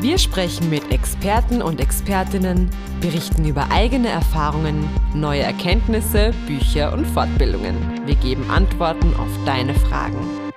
Wir 0.00 0.16
sprechen 0.16 0.70
mit 0.70 0.90
Experten 0.90 1.60
und 1.60 1.78
Expertinnen, 1.78 2.70
berichten 3.02 3.44
über 3.46 3.70
eigene 3.70 4.08
Erfahrungen, 4.08 4.88
neue 5.14 5.42
Erkenntnisse, 5.42 6.32
Bücher 6.46 6.94
und 6.94 7.04
Fortbildungen. 7.04 8.06
Wir 8.06 8.14
geben 8.14 8.50
Antworten 8.50 9.14
auf 9.16 9.28
deine 9.44 9.74
Fragen. 9.74 10.50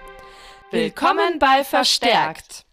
Willkommen 0.72 1.40
bei 1.40 1.66
Verstärkt. 1.66 2.64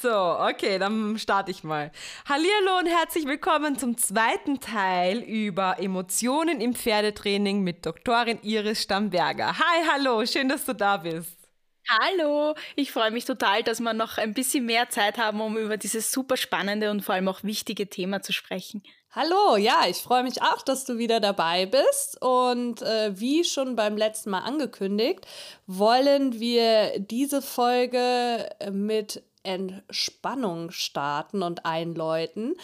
So, 0.00 0.10
okay, 0.40 0.80
dann 0.80 1.16
starte 1.16 1.52
ich 1.52 1.62
mal. 1.62 1.92
Hallihallo 2.28 2.80
und 2.80 2.88
herzlich 2.88 3.26
willkommen 3.26 3.78
zum 3.78 3.96
zweiten 3.96 4.58
Teil 4.58 5.20
über 5.20 5.78
Emotionen 5.78 6.60
im 6.60 6.74
Pferdetraining 6.74 7.62
mit 7.62 7.86
Doktorin 7.86 8.40
Iris 8.42 8.82
Stamberger. 8.82 9.56
Hi, 9.56 9.84
hallo, 9.92 10.26
schön, 10.26 10.48
dass 10.48 10.64
du 10.64 10.74
da 10.74 10.96
bist. 10.96 11.33
Hallo, 11.86 12.54
ich 12.76 12.92
freue 12.92 13.10
mich 13.10 13.26
total, 13.26 13.62
dass 13.62 13.80
wir 13.80 13.92
noch 13.92 14.16
ein 14.16 14.32
bisschen 14.32 14.64
mehr 14.64 14.88
Zeit 14.88 15.18
haben, 15.18 15.40
um 15.42 15.58
über 15.58 15.76
dieses 15.76 16.10
super 16.10 16.38
spannende 16.38 16.90
und 16.90 17.02
vor 17.02 17.14
allem 17.14 17.28
auch 17.28 17.42
wichtige 17.44 17.88
Thema 17.88 18.22
zu 18.22 18.32
sprechen. 18.32 18.82
Hallo, 19.10 19.56
ja, 19.56 19.82
ich 19.86 19.98
freue 19.98 20.22
mich 20.22 20.40
auch, 20.42 20.62
dass 20.62 20.86
du 20.86 20.96
wieder 20.96 21.20
dabei 21.20 21.66
bist. 21.66 22.20
Und 22.22 22.80
äh, 22.80 23.12
wie 23.20 23.44
schon 23.44 23.76
beim 23.76 23.98
letzten 23.98 24.30
Mal 24.30 24.40
angekündigt, 24.40 25.26
wollen 25.66 26.40
wir 26.40 26.98
diese 26.98 27.42
Folge 27.42 28.48
mit 28.72 29.22
Entspannung 29.42 30.70
starten 30.70 31.42
und 31.42 31.66
einläuten. 31.66 32.56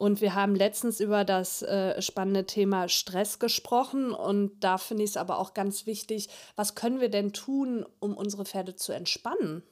Und 0.00 0.22
wir 0.22 0.34
haben 0.34 0.54
letztens 0.54 0.98
über 0.98 1.26
das 1.26 1.60
äh, 1.60 2.00
spannende 2.00 2.46
Thema 2.46 2.88
Stress 2.88 3.38
gesprochen. 3.38 4.12
Und 4.12 4.58
da 4.60 4.78
finde 4.78 5.04
ich 5.04 5.10
es 5.10 5.16
aber 5.18 5.38
auch 5.38 5.52
ganz 5.52 5.84
wichtig, 5.84 6.30
was 6.56 6.74
können 6.74 7.02
wir 7.02 7.10
denn 7.10 7.34
tun, 7.34 7.84
um 7.98 8.16
unsere 8.16 8.46
Pferde 8.46 8.74
zu 8.74 8.92
entspannen? 8.92 9.62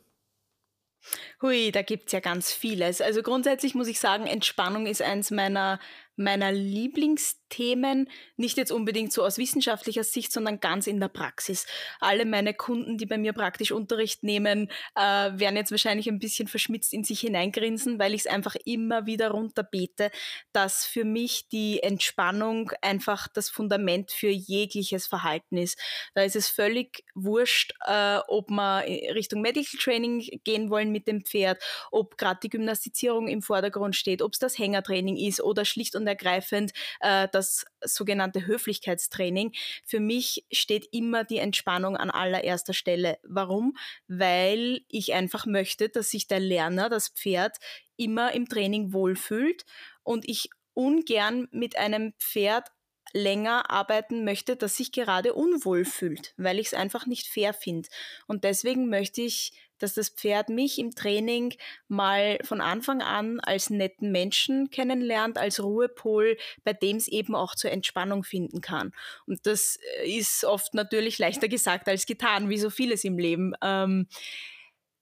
Hui, 1.40 1.72
da 1.72 1.80
gibt 1.80 2.08
es 2.08 2.12
ja 2.12 2.20
ganz 2.20 2.52
vieles. 2.52 3.00
Also 3.00 3.22
grundsätzlich 3.22 3.74
muss 3.74 3.88
ich 3.88 4.00
sagen, 4.00 4.26
Entspannung 4.26 4.86
ist 4.86 5.00
eins 5.00 5.30
meiner 5.30 5.80
meiner 6.18 6.52
Lieblingsthemen, 6.52 8.08
nicht 8.36 8.56
jetzt 8.56 8.72
unbedingt 8.72 9.12
so 9.12 9.24
aus 9.24 9.38
wissenschaftlicher 9.38 10.04
Sicht, 10.04 10.32
sondern 10.32 10.60
ganz 10.60 10.86
in 10.86 11.00
der 11.00 11.08
Praxis. 11.08 11.66
Alle 12.00 12.24
meine 12.24 12.54
Kunden, 12.54 12.98
die 12.98 13.06
bei 13.06 13.18
mir 13.18 13.32
praktisch 13.32 13.72
Unterricht 13.72 14.22
nehmen, 14.22 14.70
äh, 14.94 15.00
werden 15.00 15.56
jetzt 15.56 15.70
wahrscheinlich 15.70 16.08
ein 16.08 16.18
bisschen 16.18 16.48
verschmitzt 16.48 16.92
in 16.92 17.04
sich 17.04 17.20
hineingrinsen, 17.20 17.98
weil 17.98 18.14
ich 18.14 18.22
es 18.22 18.26
einfach 18.26 18.56
immer 18.64 19.06
wieder 19.06 19.30
runterbete, 19.30 20.10
dass 20.52 20.84
für 20.84 21.04
mich 21.04 21.48
die 21.48 21.82
Entspannung 21.82 22.72
einfach 22.82 23.28
das 23.28 23.48
Fundament 23.48 24.10
für 24.10 24.30
jegliches 24.30 25.06
Verhalten 25.06 25.56
ist. 25.56 25.78
Da 26.14 26.22
ist 26.22 26.36
es 26.36 26.48
völlig 26.48 27.04
wurscht, 27.14 27.74
äh, 27.86 28.18
ob 28.28 28.50
wir 28.50 28.84
Richtung 29.14 29.40
Medical 29.40 29.78
Training 29.78 30.40
gehen 30.44 30.70
wollen 30.70 30.90
mit 30.90 31.06
dem 31.06 31.24
Pferd, 31.24 31.62
ob 31.90 32.18
gerade 32.18 32.40
die 32.42 32.50
Gymnastizierung 32.50 33.28
im 33.28 33.42
Vordergrund 33.42 33.96
steht, 33.96 34.22
ob 34.22 34.32
es 34.32 34.38
das 34.38 34.58
Hängertraining 34.58 35.16
ist 35.16 35.40
oder 35.42 35.64
schlicht 35.64 35.94
und 35.94 36.07
ergreifend 36.08 36.72
äh, 37.00 37.28
das 37.30 37.64
sogenannte 37.82 38.46
Höflichkeitstraining. 38.46 39.52
Für 39.84 40.00
mich 40.00 40.44
steht 40.50 40.88
immer 40.92 41.24
die 41.24 41.38
Entspannung 41.38 41.96
an 41.96 42.10
allererster 42.10 42.74
Stelle. 42.74 43.18
Warum? 43.22 43.76
Weil 44.08 44.80
ich 44.88 45.14
einfach 45.14 45.46
möchte, 45.46 45.88
dass 45.88 46.10
sich 46.10 46.26
der 46.26 46.40
Lerner, 46.40 46.88
das 46.88 47.08
Pferd, 47.08 47.58
immer 47.96 48.32
im 48.32 48.48
Training 48.48 48.92
wohlfühlt 48.92 49.64
und 50.02 50.28
ich 50.28 50.50
ungern 50.74 51.48
mit 51.50 51.76
einem 51.76 52.14
Pferd 52.18 52.68
länger 53.12 53.70
arbeiten 53.70 54.24
möchte, 54.24 54.56
das 54.56 54.76
sich 54.76 54.92
gerade 54.92 55.34
unwohl 55.34 55.84
fühlt, 55.84 56.34
weil 56.36 56.58
ich 56.58 56.68
es 56.68 56.74
einfach 56.74 57.06
nicht 57.06 57.26
fair 57.26 57.54
finde. 57.54 57.88
Und 58.26 58.44
deswegen 58.44 58.88
möchte 58.88 59.22
ich 59.22 59.52
dass 59.78 59.94
das 59.94 60.08
Pferd 60.08 60.48
mich 60.48 60.78
im 60.78 60.94
Training 60.94 61.54
mal 61.88 62.38
von 62.42 62.60
Anfang 62.60 63.02
an 63.02 63.40
als 63.40 63.70
netten 63.70 64.12
Menschen 64.12 64.70
kennenlernt, 64.70 65.38
als 65.38 65.62
Ruhepol, 65.62 66.36
bei 66.64 66.72
dem 66.72 66.96
es 66.96 67.08
eben 67.08 67.34
auch 67.34 67.54
zur 67.54 67.70
Entspannung 67.70 68.24
finden 68.24 68.60
kann. 68.60 68.92
Und 69.26 69.46
das 69.46 69.78
äh, 70.02 70.10
ist 70.18 70.44
oft 70.44 70.74
natürlich 70.74 71.18
leichter 71.18 71.48
gesagt 71.48 71.88
als 71.88 72.06
getan, 72.06 72.48
wie 72.48 72.58
so 72.58 72.70
vieles 72.70 73.04
im 73.04 73.18
Leben. 73.18 73.54
Ähm, 73.62 74.08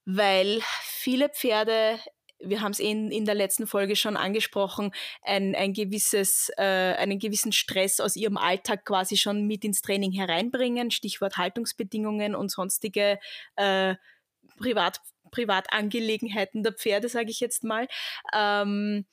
weil 0.05 0.61
viele 0.83 1.27
Pferde 1.29 1.99
wir 2.39 2.61
haben 2.61 2.71
es 2.71 2.79
in, 2.79 3.11
in 3.11 3.25
der 3.25 3.35
letzten 3.35 3.67
Folge 3.67 3.95
schon 3.95 4.17
angesprochen, 4.17 4.91
ein, 5.23 5.55
ein 5.55 5.73
gewisses, 5.73 6.51
äh, 6.57 6.63
einen 6.63 7.19
gewissen 7.19 7.51
Stress 7.51 7.99
aus 7.99 8.15
ihrem 8.15 8.37
Alltag 8.37 8.85
quasi 8.85 9.17
schon 9.17 9.47
mit 9.47 9.65
ins 9.65 9.81
Training 9.81 10.11
hereinbringen, 10.11 10.91
Stichwort 10.91 11.37
Haltungsbedingungen 11.37 12.35
und 12.35 12.51
sonstige 12.51 13.19
äh, 13.55 13.95
Privat, 14.57 14.99
Privatangelegenheiten 15.31 16.63
der 16.63 16.73
Pferde, 16.73 17.09
sage 17.09 17.31
ich 17.31 17.39
jetzt 17.39 17.63
mal. 17.63 17.87
Ähm, 18.33 19.05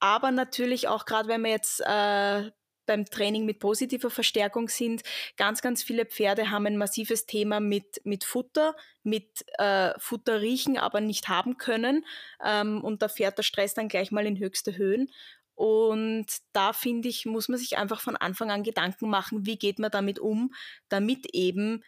aber 0.00 0.30
natürlich 0.30 0.88
auch 0.88 1.04
gerade, 1.04 1.28
wenn 1.28 1.42
wir 1.42 1.50
jetzt 1.50 1.80
äh, 1.80 2.50
beim 2.86 3.04
Training 3.04 3.44
mit 3.44 3.60
positiver 3.60 4.10
Verstärkung 4.10 4.68
sind, 4.68 5.02
ganz, 5.36 5.62
ganz 5.62 5.82
viele 5.82 6.06
Pferde 6.06 6.50
haben 6.50 6.66
ein 6.66 6.76
massives 6.76 7.26
Thema 7.26 7.60
mit, 7.60 8.00
mit 8.04 8.24
Futter, 8.24 8.74
mit 9.02 9.44
äh, 9.58 9.92
Futter 9.98 10.40
riechen, 10.40 10.78
aber 10.78 11.00
nicht 11.00 11.28
haben 11.28 11.56
können. 11.56 12.04
Ähm, 12.44 12.82
und 12.82 13.02
da 13.02 13.08
fährt 13.08 13.38
der 13.38 13.44
Stress 13.44 13.74
dann 13.74 13.88
gleich 13.88 14.10
mal 14.10 14.26
in 14.26 14.38
höchste 14.38 14.76
Höhen. 14.76 15.08
Und 15.54 16.26
da 16.52 16.72
finde 16.72 17.08
ich, 17.08 17.26
muss 17.26 17.48
man 17.48 17.58
sich 17.58 17.78
einfach 17.78 18.00
von 18.00 18.16
Anfang 18.16 18.50
an 18.50 18.62
Gedanken 18.62 19.08
machen, 19.08 19.46
wie 19.46 19.58
geht 19.58 19.78
man 19.78 19.90
damit 19.90 20.18
um, 20.18 20.52
damit 20.88 21.26
eben 21.34 21.84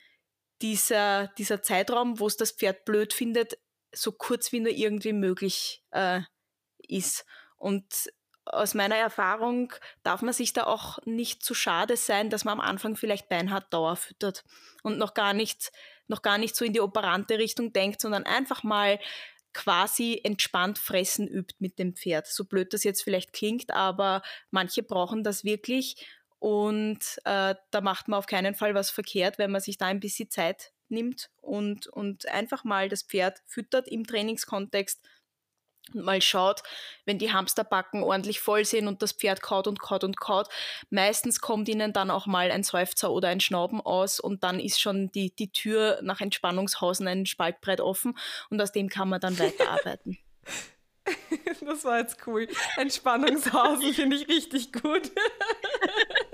dieser, 0.64 1.28
dieser 1.36 1.62
Zeitraum, 1.62 2.18
wo 2.18 2.26
es 2.26 2.38
das 2.38 2.50
Pferd 2.50 2.86
blöd 2.86 3.12
findet, 3.12 3.58
so 3.94 4.12
kurz 4.12 4.50
wie 4.50 4.60
nur 4.60 4.72
irgendwie 4.72 5.12
möglich 5.12 5.84
äh, 5.90 6.22
ist. 6.78 7.26
Und 7.56 8.10
aus 8.46 8.72
meiner 8.72 8.96
Erfahrung 8.96 9.74
darf 10.02 10.22
man 10.22 10.32
sich 10.32 10.54
da 10.54 10.64
auch 10.64 10.98
nicht 11.04 11.42
zu 11.42 11.52
schade 11.52 11.98
sein, 11.98 12.30
dass 12.30 12.46
man 12.46 12.58
am 12.58 12.66
Anfang 12.66 12.96
vielleicht 12.96 13.28
beinhart 13.28 13.72
Dauer 13.74 13.96
füttert 13.96 14.42
und 14.82 14.96
noch 14.96 15.12
gar 15.12 15.34
nicht, 15.34 15.70
noch 16.06 16.22
gar 16.22 16.38
nicht 16.38 16.56
so 16.56 16.64
in 16.64 16.72
die 16.72 16.80
operante 16.80 17.38
Richtung 17.38 17.74
denkt, 17.74 18.00
sondern 18.00 18.24
einfach 18.24 18.62
mal 18.62 18.98
quasi 19.52 20.18
entspannt 20.24 20.78
fressen 20.78 21.28
übt 21.28 21.56
mit 21.58 21.78
dem 21.78 21.94
Pferd. 21.94 22.26
So 22.26 22.46
blöd 22.46 22.72
das 22.72 22.84
jetzt 22.84 23.02
vielleicht 23.02 23.34
klingt, 23.34 23.70
aber 23.70 24.22
manche 24.50 24.82
brauchen 24.82 25.22
das 25.22 25.44
wirklich 25.44 26.06
und 26.44 26.98
äh, 27.24 27.54
da 27.70 27.80
macht 27.80 28.06
man 28.06 28.18
auf 28.18 28.26
keinen 28.26 28.54
Fall 28.54 28.74
was 28.74 28.90
verkehrt, 28.90 29.38
wenn 29.38 29.50
man 29.50 29.62
sich 29.62 29.78
da 29.78 29.86
ein 29.86 29.98
bisschen 29.98 30.28
Zeit 30.28 30.72
nimmt 30.90 31.30
und, 31.40 31.86
und 31.86 32.28
einfach 32.28 32.64
mal 32.64 32.90
das 32.90 33.02
Pferd 33.02 33.38
füttert 33.46 33.88
im 33.88 34.06
Trainingskontext 34.06 35.00
und 35.94 36.04
mal 36.04 36.20
schaut, 36.20 36.62
wenn 37.06 37.18
die 37.18 37.32
Hamsterbacken 37.32 38.02
ordentlich 38.02 38.40
voll 38.40 38.66
sind 38.66 38.88
und 38.88 39.00
das 39.00 39.12
Pferd 39.12 39.40
kaut 39.40 39.66
und 39.66 39.80
kaut 39.80 40.04
und 40.04 40.20
kaut. 40.20 40.48
Meistens 40.90 41.40
kommt 41.40 41.66
ihnen 41.70 41.94
dann 41.94 42.10
auch 42.10 42.26
mal 42.26 42.50
ein 42.50 42.62
Seufzer 42.62 43.10
oder 43.10 43.28
ein 43.28 43.40
Schnauben 43.40 43.80
aus 43.80 44.20
und 44.20 44.44
dann 44.44 44.60
ist 44.60 44.78
schon 44.78 45.10
die, 45.12 45.34
die 45.34 45.50
Tür 45.50 45.98
nach 46.02 46.20
Entspannungshausen 46.20 47.08
ein 47.08 47.24
Spaltbrett 47.24 47.80
offen 47.80 48.18
und 48.50 48.60
aus 48.60 48.70
dem 48.70 48.90
kann 48.90 49.08
man 49.08 49.18
dann 49.18 49.38
weiterarbeiten. 49.38 50.18
Das 51.60 51.84
war 51.84 51.98
jetzt 51.98 52.18
cool. 52.26 52.48
Entspannungshausen 52.76 53.94
finde 53.94 54.16
ich 54.16 54.28
richtig 54.28 54.72
gut. 54.72 55.10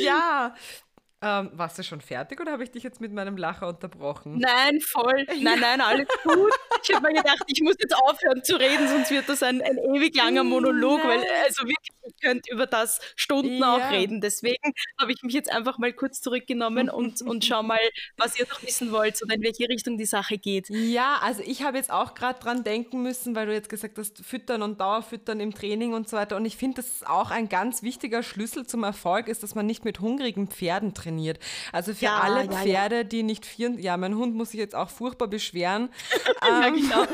ja, 0.00 0.54
ähm, 1.26 1.50
warst 1.54 1.76
du 1.78 1.82
schon 1.82 2.00
fertig 2.00 2.40
oder 2.40 2.52
habe 2.52 2.62
ich 2.62 2.70
dich 2.70 2.84
jetzt 2.84 3.00
mit 3.00 3.12
meinem 3.12 3.36
Lacher 3.36 3.66
unterbrochen? 3.66 4.38
Nein, 4.38 4.80
voll. 4.80 5.26
Nein, 5.40 5.60
nein, 5.60 5.80
alles 5.80 6.06
gut. 6.22 6.52
Ich 6.82 6.94
habe 6.94 7.08
mir 7.08 7.14
gedacht, 7.14 7.42
ich 7.46 7.60
muss 7.62 7.74
jetzt 7.80 7.96
aufhören 7.96 8.44
zu 8.44 8.56
reden, 8.56 8.86
sonst 8.88 9.10
wird 9.10 9.28
das 9.28 9.42
ein, 9.42 9.60
ein 9.60 9.78
ewig 9.78 10.14
langer 10.14 10.44
Monolog, 10.44 10.98
nein. 10.98 11.20
weil 11.20 11.26
also 11.44 11.64
wirklich, 11.64 11.90
ihr 12.04 12.12
könnt 12.22 12.48
über 12.50 12.66
das 12.66 13.00
Stunden 13.16 13.58
ja. 13.58 13.74
auch 13.74 13.90
reden. 13.90 14.20
Deswegen 14.20 14.72
habe 15.00 15.12
ich 15.12 15.22
mich 15.22 15.34
jetzt 15.34 15.50
einfach 15.50 15.78
mal 15.78 15.92
kurz 15.92 16.20
zurückgenommen 16.20 16.88
und, 16.88 17.22
und 17.22 17.44
schau 17.44 17.62
mal, 17.62 17.78
was 18.16 18.38
ihr 18.38 18.46
noch 18.48 18.62
wissen 18.62 18.92
wollt 18.92 19.20
oder 19.22 19.34
in 19.34 19.42
welche 19.42 19.68
Richtung 19.68 19.98
die 19.98 20.06
Sache 20.06 20.38
geht. 20.38 20.68
Ja, 20.70 21.18
also 21.22 21.42
ich 21.44 21.62
habe 21.62 21.76
jetzt 21.76 21.90
auch 21.90 22.14
gerade 22.14 22.38
dran 22.38 22.62
denken 22.62 23.02
müssen, 23.02 23.34
weil 23.34 23.46
du 23.46 23.52
jetzt 23.52 23.68
gesagt 23.68 23.98
hast, 23.98 24.24
Füttern 24.24 24.62
und 24.62 24.80
Dauerfüttern 24.80 25.40
im 25.40 25.52
Training 25.52 25.92
und 25.92 26.08
so 26.08 26.16
weiter. 26.16 26.36
Und 26.36 26.44
ich 26.44 26.56
finde, 26.56 26.76
das 26.76 26.86
ist 26.86 27.06
auch 27.06 27.30
ein 27.30 27.48
ganz 27.48 27.82
wichtiger 27.82 28.22
Schlüssel 28.22 28.66
zum 28.66 28.84
Erfolg 28.84 29.28
ist, 29.28 29.42
dass 29.42 29.54
man 29.54 29.66
nicht 29.66 29.84
mit 29.84 30.00
hungrigen 30.00 30.48
Pferden 30.48 30.94
trainiert 30.94 31.15
trainiert. 31.16 31.38
Also 31.72 31.94
für 31.94 32.06
ja, 32.06 32.20
alle 32.20 32.48
Pferde, 32.48 32.96
ja, 32.96 33.04
die 33.04 33.22
nicht 33.22 33.46
vier, 33.46 33.70
ja, 33.78 33.96
mein 33.96 34.16
Hund 34.16 34.34
muss 34.34 34.50
sich 34.50 34.60
jetzt 34.60 34.74
auch 34.74 34.90
furchtbar 34.90 35.28
beschweren. 35.28 35.88
ja, 36.42 36.66
ähm, 36.66 36.74
genau. 36.76 37.06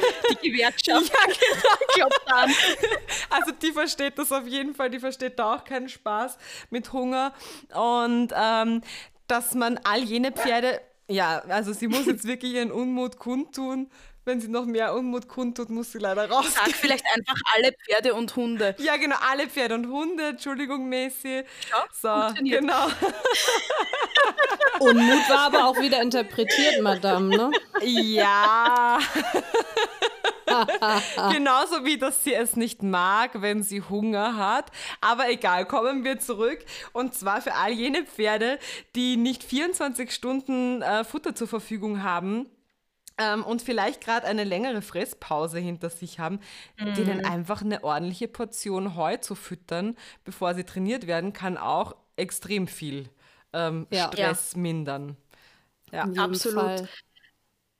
Die 0.43 0.50
Gewerkschaft. 0.50 1.12
ja, 1.12 1.34
genau. 1.94 2.08
An. 2.26 2.50
Also 3.31 3.52
die 3.52 3.72
versteht 3.72 4.19
das 4.19 4.32
auf 4.32 4.46
jeden 4.46 4.75
Fall, 4.75 4.90
die 4.90 5.00
versteht 5.00 5.38
da 5.38 5.54
auch 5.54 5.64
keinen 5.64 5.88
Spaß 5.88 6.38
mit 6.70 6.93
Hunger. 6.93 7.32
Und 7.75 8.32
ähm, 8.34 8.82
dass 9.26 9.54
man 9.54 9.78
all 9.84 10.02
jene 10.02 10.32
Pferde, 10.32 10.81
ja, 11.08 11.40
also 11.49 11.72
sie 11.72 11.88
muss 11.88 12.06
jetzt 12.06 12.25
wirklich 12.25 12.54
ihren 12.54 12.72
Unmut 12.72 13.19
kundtun 13.19 13.90
wenn 14.25 14.41
sie 14.41 14.49
noch 14.49 14.65
mehr 14.67 14.95
Unmut 14.95 15.29
kundtut, 15.29 15.69
muss 15.71 15.93
sie 15.93 15.99
leider 15.99 16.31
raus. 16.31 16.55
Sag 16.55 16.73
vielleicht 16.73 17.05
einfach 17.15 17.35
alle 17.55 17.73
Pferde 17.73 18.15
und 18.15 18.35
Hunde. 18.37 18.77
Ja, 18.83 18.97
genau, 18.97 19.17
alle 19.31 19.49
Pferde 19.49 19.75
und 19.77 19.87
Hunde, 19.89 20.29
Entschuldigung, 20.31 20.89
Messi. 20.89 21.45
Ja, 21.71 21.85
so, 21.93 22.35
genau. 22.43 22.87
Unmut 24.81 25.29
war 25.29 25.47
aber 25.47 25.67
auch 25.67 25.79
wieder 25.79 26.03
interpretiert, 26.03 26.83
Madame, 26.83 27.29
ne? 27.29 27.51
Ja. 27.83 28.99
Genauso 31.33 31.85
wie, 31.85 31.97
dass 31.97 32.25
sie 32.25 32.35
es 32.35 32.57
nicht 32.57 32.83
mag, 32.83 33.41
wenn 33.41 33.63
sie 33.63 33.83
Hunger 33.83 34.37
hat. 34.37 34.71
Aber 35.01 35.31
egal, 35.31 35.67
kommen 35.67 36.05
wir 36.05 36.19
zurück. 36.19 36.59
Und 36.93 37.15
zwar 37.15 37.41
für 37.41 37.55
all 37.55 37.71
jene 37.73 38.05
Pferde, 38.05 38.59
die 38.95 39.17
nicht 39.17 39.45
24 39.45 40.11
Stunden 40.11 40.83
äh, 40.83 41.05
Futter 41.05 41.35
zur 41.35 41.49
Verfügung 41.49 42.03
haben 42.03 42.47
ähm, 43.19 43.44
und 43.44 43.62
vielleicht 43.62 44.03
gerade 44.03 44.26
eine 44.26 44.44
längere 44.44 44.82
Fresspause 44.82 45.59
hinter 45.59 45.91
sich 45.91 46.19
haben, 46.19 46.41
mhm. 46.79 46.94
denen 46.94 47.25
einfach 47.25 47.62
eine 47.62 47.85
ordentliche 47.85 48.29
Portion 48.29 48.97
Heu 48.97 49.17
zu 49.19 49.35
füttern, 49.35 49.97
bevor 50.25 50.55
sie 50.55 50.64
trainiert 50.64 51.06
werden, 51.06 51.32
kann 51.32 51.56
auch 51.56 51.94
extrem 52.17 52.67
viel 52.67 53.09
ähm, 53.53 53.87
ja. 53.91 54.09
Stress 54.09 54.53
ja. 54.55 54.59
mindern. 54.59 55.17
Ja, 55.91 56.05
absolut. 56.17 56.62
Fall. 56.62 56.88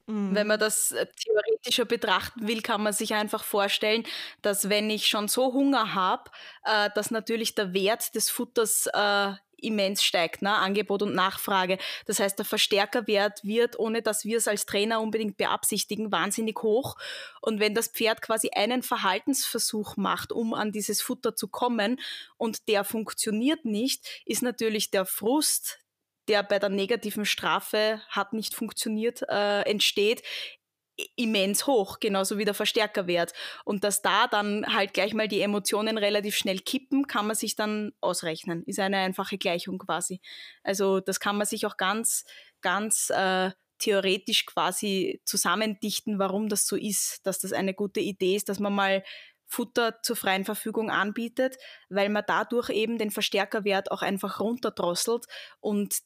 Mhm. 0.07 0.35
Wenn 0.35 0.47
man 0.47 0.59
das 0.59 0.93
äh, 0.93 1.07
theoretischer 1.07 1.85
betrachten 1.85 2.47
will, 2.47 2.61
kann 2.61 2.83
man 2.83 2.93
sich 2.93 3.15
einfach 3.15 3.45
vorstellen, 3.45 4.05
dass 4.43 4.69
wenn 4.69 4.91
ich 4.91 5.07
schon 5.07 5.29
so 5.29 5.53
Hunger 5.53 5.95
habe, 5.95 6.31
äh, 6.65 6.91
dass 6.95 7.11
natürlich 7.11 7.55
der 7.55 7.73
Wert 7.73 8.15
des 8.15 8.29
Futters 8.29 8.87
äh, 8.93 9.33
immens 9.63 10.03
steigt, 10.03 10.43
ne? 10.43 10.55
Angebot 10.55 11.03
und 11.03 11.15
Nachfrage. 11.15 11.79
Das 12.07 12.21
heißt, 12.21 12.39
der 12.39 12.45
Verstärkerwert 12.45 13.45
wird, 13.45 13.79
ohne 13.79 14.03
dass 14.03 14.25
wir 14.25 14.39
es 14.39 14.49
als 14.49 14.67
Trainer 14.67 15.01
unbedingt 15.01 15.37
beabsichtigen, 15.37 16.13
wahnsinnig 16.13 16.63
hoch. 16.63 16.97
Und 17.41 17.61
wenn 17.61 17.75
das 17.75 17.89
Pferd 17.89 18.23
quasi 18.23 18.51
einen 18.55 18.83
Verhaltensversuch 18.83 19.97
macht, 19.97 20.33
um 20.33 20.55
an 20.55 20.73
dieses 20.73 21.03
Futter 21.03 21.35
zu 21.37 21.49
kommen 21.49 22.01
und 22.37 22.69
der 22.69 22.85
funktioniert 22.85 23.65
nicht, 23.65 24.23
ist 24.27 24.43
natürlich 24.43 24.91
der 24.91 25.07
Frust, 25.07 25.79
der 26.29 26.43
bei 26.43 26.59
der 26.59 26.69
negativen 26.69 27.25
Strafe 27.25 28.01
hat 28.09 28.33
nicht 28.33 28.55
funktioniert, 28.55 29.23
äh, 29.29 29.63
entsteht, 29.63 30.23
immens 31.17 31.67
hoch, 31.67 31.99
genauso 32.01 32.39
wie 32.39 32.45
der 32.45 32.55
Verstärkerwert. 32.55 33.33
Und 33.65 33.85
dass 33.85 34.03
da 34.03 34.27
dann 34.27 34.67
halt 34.75 34.95
gleich 34.95 35.15
mal 35.15 35.29
die 35.29 35.41
Emotionen 35.41 35.99
relativ 35.99 36.37
schnell 36.37 36.59
kippen, 36.59 37.07
kann 37.07 37.27
man 37.27 37.37
sich 37.37 37.57
dann 37.57 37.93
ausrechnen. 38.01 38.63
Ist 38.65 38.79
eine 38.79 38.99
einfache 38.99 39.39
Gleichung 39.39 39.79
quasi. 39.79 40.21
Also 40.63 41.01
das 41.01 41.21
kann 41.21 41.37
man 41.37 41.47
sich 41.47 41.67
auch 41.67 41.77
ganz, 41.77 42.25
ganz 42.61 43.11
äh, 43.11 43.51
theoretisch 43.79 44.47
quasi 44.47 45.21
zusammendichten, 45.25 46.19
warum 46.19 46.49
das 46.49 46.67
so 46.67 46.77
ist, 46.77 47.21
dass 47.25 47.41
das 47.41 47.53
eine 47.53 47.75
gute 47.75 48.01
Idee 48.01 48.37
ist, 48.37 48.49
dass 48.49 48.61
man 48.61 48.73
mal 48.75 49.03
Futter 49.53 50.01
zur 50.03 50.17
freien 50.17 50.45
Verfügung 50.45 50.89
anbietet, 50.91 51.57
weil 51.91 52.09
man 52.09 52.25
dadurch 52.27 52.71
eben 52.71 52.97
den 52.97 53.11
Verstärkerwert 53.11 53.91
auch 53.91 54.01
einfach 54.01 54.41
runterdrosselt 54.41 55.27
und 55.61 55.99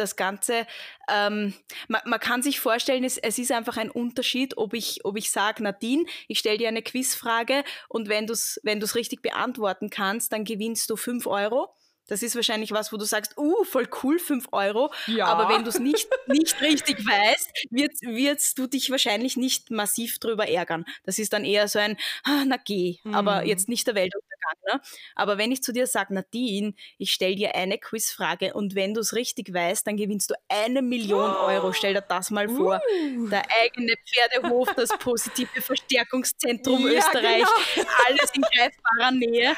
das 0.00 0.16
Ganze, 0.16 0.66
ähm, 1.08 1.54
man, 1.88 2.00
man, 2.04 2.18
kann 2.18 2.42
sich 2.42 2.58
vorstellen, 2.58 3.04
es, 3.04 3.18
es, 3.18 3.38
ist 3.38 3.52
einfach 3.52 3.76
ein 3.76 3.90
Unterschied, 3.90 4.56
ob 4.56 4.74
ich, 4.74 5.04
ob 5.04 5.16
ich 5.16 5.30
sage, 5.30 5.62
Nadine, 5.62 6.04
ich 6.26 6.38
stelle 6.38 6.58
dir 6.58 6.68
eine 6.68 6.82
Quizfrage 6.82 7.62
und 7.88 8.08
wenn 8.08 8.26
du 8.26 8.32
es 8.32 8.60
wenn 8.64 8.82
richtig 8.82 9.22
beantworten 9.22 9.90
kannst, 9.90 10.32
dann 10.32 10.44
gewinnst 10.44 10.90
du 10.90 10.96
5 10.96 11.26
Euro. 11.26 11.68
Das 12.10 12.24
ist 12.24 12.34
wahrscheinlich 12.34 12.72
was, 12.72 12.92
wo 12.92 12.96
du 12.96 13.04
sagst, 13.04 13.38
uh, 13.38 13.62
voll 13.62 13.88
cool, 14.02 14.18
5 14.18 14.48
Euro. 14.50 14.92
Ja. 15.06 15.26
Aber 15.26 15.54
wenn 15.54 15.62
du 15.62 15.68
es 15.68 15.78
nicht, 15.78 16.08
nicht 16.26 16.60
richtig 16.60 16.98
weißt, 17.06 17.68
wirst, 17.70 18.02
wirst 18.02 18.58
du 18.58 18.66
dich 18.66 18.90
wahrscheinlich 18.90 19.36
nicht 19.36 19.70
massiv 19.70 20.18
drüber 20.18 20.48
ärgern. 20.48 20.84
Das 21.04 21.20
ist 21.20 21.32
dann 21.32 21.44
eher 21.44 21.68
so 21.68 21.78
ein, 21.78 21.96
ah, 22.24 22.44
na 22.46 22.56
geh, 22.56 22.96
mhm. 23.04 23.14
aber 23.14 23.46
jetzt 23.46 23.68
nicht 23.68 23.86
der 23.86 23.94
Weltuntergang. 23.94 24.29
Ne? 24.66 24.80
Aber 25.14 25.38
wenn 25.38 25.52
ich 25.52 25.62
zu 25.62 25.72
dir 25.72 25.86
sage, 25.86 26.14
Nadine, 26.14 26.74
ich 26.98 27.12
stelle 27.12 27.36
dir 27.36 27.54
eine 27.54 27.78
Quizfrage 27.78 28.54
und 28.54 28.74
wenn 28.74 28.94
du 28.94 29.00
es 29.00 29.14
richtig 29.14 29.52
weißt, 29.52 29.86
dann 29.86 29.96
gewinnst 29.96 30.30
du 30.30 30.34
eine 30.48 30.82
Million 30.82 31.30
oh. 31.30 31.46
Euro. 31.46 31.72
Stell 31.72 31.94
dir 31.94 32.02
das 32.02 32.30
mal 32.30 32.48
vor. 32.48 32.80
Uh. 32.92 33.28
Der 33.28 33.44
eigene 33.62 33.94
Pferdehof, 34.06 34.74
das 34.74 34.90
positive 34.98 35.60
Verstärkungszentrum 35.60 36.86
ja, 36.86 36.98
Österreich, 36.98 37.44
genau. 37.74 37.88
alles 38.06 38.30
in 38.34 38.42
greifbarer 38.42 39.10
Nähe. 39.12 39.56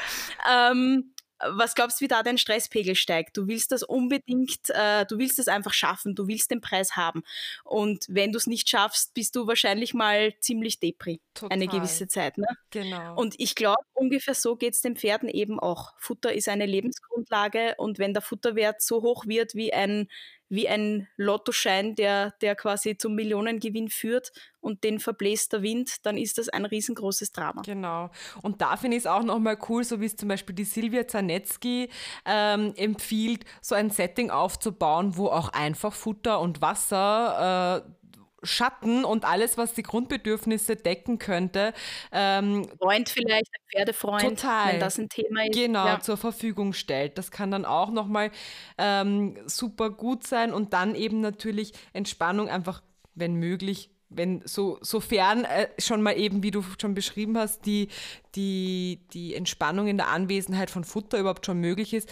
Ähm, 0.49 1.12
was 1.49 1.75
glaubst 1.75 1.99
du, 1.99 2.05
wie 2.05 2.07
da 2.07 2.23
dein 2.23 2.37
Stresspegel 2.37 2.95
steigt? 2.95 3.37
Du 3.37 3.47
willst 3.47 3.71
das 3.71 3.83
unbedingt, 3.83 4.69
äh, 4.69 5.05
du 5.05 5.17
willst 5.17 5.39
es 5.39 5.47
einfach 5.47 5.73
schaffen, 5.73 6.15
du 6.15 6.27
willst 6.27 6.51
den 6.51 6.61
Preis 6.61 6.95
haben. 6.95 7.23
Und 7.63 8.05
wenn 8.09 8.31
du 8.31 8.37
es 8.37 8.47
nicht 8.47 8.69
schaffst, 8.69 9.13
bist 9.13 9.35
du 9.35 9.47
wahrscheinlich 9.47 9.93
mal 9.93 10.33
ziemlich 10.39 10.79
depri 10.79 11.21
Total. 11.33 11.53
eine 11.53 11.67
gewisse 11.67 12.07
Zeit. 12.07 12.37
Ne? 12.37 12.47
Genau. 12.71 13.15
Und 13.15 13.35
ich 13.37 13.55
glaube, 13.55 13.83
ungefähr 13.93 14.35
so 14.35 14.55
geht 14.55 14.73
es 14.73 14.81
den 14.81 14.95
Pferden 14.95 15.29
eben 15.29 15.59
auch. 15.59 15.93
Futter 15.97 16.33
ist 16.33 16.49
eine 16.49 16.65
Lebensgrundlage 16.65 17.75
und 17.77 17.99
wenn 17.99 18.13
der 18.13 18.21
Futterwert 18.21 18.81
so 18.81 19.01
hoch 19.01 19.25
wird 19.25 19.55
wie 19.55 19.73
ein 19.73 20.07
wie 20.53 20.69
ein 20.69 21.07
Lottoschein, 21.17 21.95
der, 21.95 22.31
der 22.41 22.55
quasi 22.55 22.97
zum 22.97 23.15
Millionengewinn 23.15 23.89
führt 23.89 24.31
und 24.59 24.83
den 24.83 24.99
verbläst 24.99 25.53
der 25.53 25.61
Wind, 25.61 26.05
dann 26.05 26.17
ist 26.17 26.37
das 26.37 26.49
ein 26.49 26.65
riesengroßes 26.65 27.31
Drama. 27.31 27.61
Genau. 27.63 28.11
Und 28.41 28.61
da 28.61 28.77
finde 28.77 28.97
ich 28.97 29.03
es 29.03 29.07
auch 29.07 29.23
nochmal 29.23 29.57
cool, 29.67 29.83
so 29.83 29.99
wie 29.99 30.05
es 30.05 30.15
zum 30.15 30.29
Beispiel 30.29 30.55
die 30.55 30.63
Silvia 30.63 31.07
Zanetzky 31.07 31.89
ähm, 32.25 32.73
empfiehlt, 32.75 33.45
so 33.61 33.75
ein 33.75 33.89
Setting 33.89 34.29
aufzubauen, 34.29 35.17
wo 35.17 35.27
auch 35.27 35.49
einfach 35.49 35.93
Futter 35.93 36.39
und 36.39 36.61
Wasser 36.61 37.83
äh, 37.85 38.02
Schatten 38.43 39.05
und 39.05 39.25
alles, 39.25 39.57
was 39.57 39.73
die 39.73 39.83
Grundbedürfnisse 39.83 40.75
decken 40.75 41.19
könnte. 41.19 41.73
Ähm, 42.11 42.67
Freund 42.79 43.09
vielleicht, 43.09 43.47
ein 43.53 43.63
Pferdefreund, 43.71 44.23
total, 44.23 44.73
wenn 44.73 44.79
das 44.79 44.97
ein 44.97 45.09
Thema 45.09 45.45
ist. 45.45 45.53
Genau, 45.53 45.85
ja. 45.85 45.99
zur 45.99 46.17
Verfügung 46.17 46.73
stellt. 46.73 47.17
Das 47.17 47.31
kann 47.31 47.51
dann 47.51 47.65
auch 47.65 47.91
nochmal 47.91 48.31
ähm, 48.77 49.37
super 49.45 49.89
gut 49.89 50.25
sein 50.25 50.53
und 50.53 50.73
dann 50.73 50.95
eben 50.95 51.21
natürlich 51.21 51.73
Entspannung 51.93 52.49
einfach, 52.49 52.83
wenn 53.15 53.35
möglich, 53.35 53.89
wenn 54.09 54.41
so 54.45 54.77
sofern 54.81 55.45
äh, 55.45 55.69
schon 55.79 56.01
mal 56.01 56.17
eben, 56.17 56.43
wie 56.43 56.51
du 56.51 56.63
schon 56.79 56.93
beschrieben 56.93 57.37
hast, 57.37 57.65
die, 57.65 57.89
die, 58.35 59.07
die 59.13 59.35
Entspannung 59.35 59.87
in 59.87 59.97
der 59.97 60.09
Anwesenheit 60.09 60.69
von 60.69 60.83
Futter 60.83 61.19
überhaupt 61.19 61.45
schon 61.45 61.59
möglich 61.59 61.93
ist, 61.93 62.09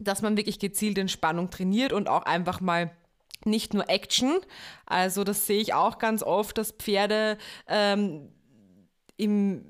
dass 0.00 0.22
man 0.22 0.36
wirklich 0.36 0.58
gezielt 0.58 0.98
Entspannung 0.98 1.50
trainiert 1.50 1.92
und 1.92 2.08
auch 2.08 2.22
einfach 2.22 2.60
mal 2.60 2.90
nicht 3.44 3.74
nur 3.74 3.88
Action. 3.88 4.40
Also 4.86 5.24
das 5.24 5.46
sehe 5.46 5.60
ich 5.60 5.74
auch 5.74 5.98
ganz 5.98 6.22
oft, 6.22 6.56
dass 6.58 6.72
Pferde 6.72 7.38
ähm, 7.66 8.32
im 9.16 9.64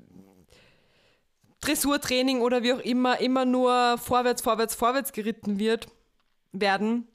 Dressurtraining 1.61 2.41
oder 2.41 2.63
wie 2.63 2.73
auch 2.73 2.79
immer 2.79 3.19
immer 3.19 3.45
nur 3.45 3.97
vorwärts, 3.97 4.41
vorwärts, 4.41 4.75
vorwärts 4.75 5.11
geritten 5.11 5.59
wird, 5.59 5.87
werden. 6.51 7.07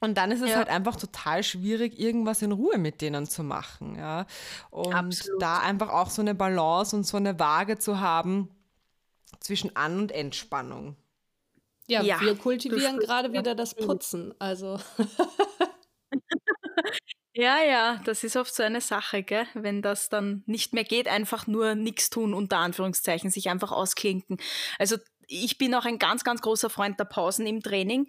Und 0.00 0.18
dann 0.18 0.30
ist 0.30 0.42
es 0.42 0.50
ja. 0.50 0.56
halt 0.56 0.68
einfach 0.68 0.96
total 0.96 1.42
schwierig, 1.42 1.98
irgendwas 1.98 2.42
in 2.42 2.52
Ruhe 2.52 2.78
mit 2.78 3.00
denen 3.00 3.26
zu 3.26 3.42
machen. 3.42 3.96
Ja? 3.96 4.26
Und 4.70 4.94
Absolut. 4.94 5.40
da 5.40 5.58
einfach 5.58 5.88
auch 5.88 6.10
so 6.10 6.20
eine 6.20 6.34
Balance 6.34 6.94
und 6.94 7.04
so 7.04 7.16
eine 7.16 7.38
Waage 7.38 7.78
zu 7.78 7.98
haben 7.98 8.50
zwischen 9.40 9.74
An- 9.74 9.98
und 9.98 10.12
Entspannung. 10.12 10.96
Ja, 11.88 12.02
ja 12.02 12.20
wir 12.20 12.36
kultivieren 12.36 12.98
gerade 12.98 13.32
wieder 13.32 13.54
das 13.54 13.74
Putzen. 13.74 14.34
Also 14.38 14.78
Ja, 17.34 17.58
ja, 17.62 18.00
das 18.04 18.24
ist 18.24 18.36
oft 18.36 18.54
so 18.54 18.62
eine 18.62 18.80
Sache, 18.80 19.22
gell? 19.22 19.46
wenn 19.54 19.82
das 19.82 20.08
dann 20.08 20.42
nicht 20.46 20.72
mehr 20.72 20.84
geht, 20.84 21.06
einfach 21.06 21.46
nur 21.46 21.74
nichts 21.74 22.08
tun, 22.08 22.32
unter 22.32 22.58
Anführungszeichen, 22.58 23.30
sich 23.30 23.50
einfach 23.50 23.72
ausklinken. 23.72 24.38
Also 24.78 24.96
ich 25.26 25.58
bin 25.58 25.74
auch 25.74 25.84
ein 25.84 25.98
ganz, 25.98 26.24
ganz 26.24 26.40
großer 26.40 26.70
Freund 26.70 26.98
der 26.98 27.04
Pausen 27.04 27.46
im 27.46 27.60
Training. 27.62 28.06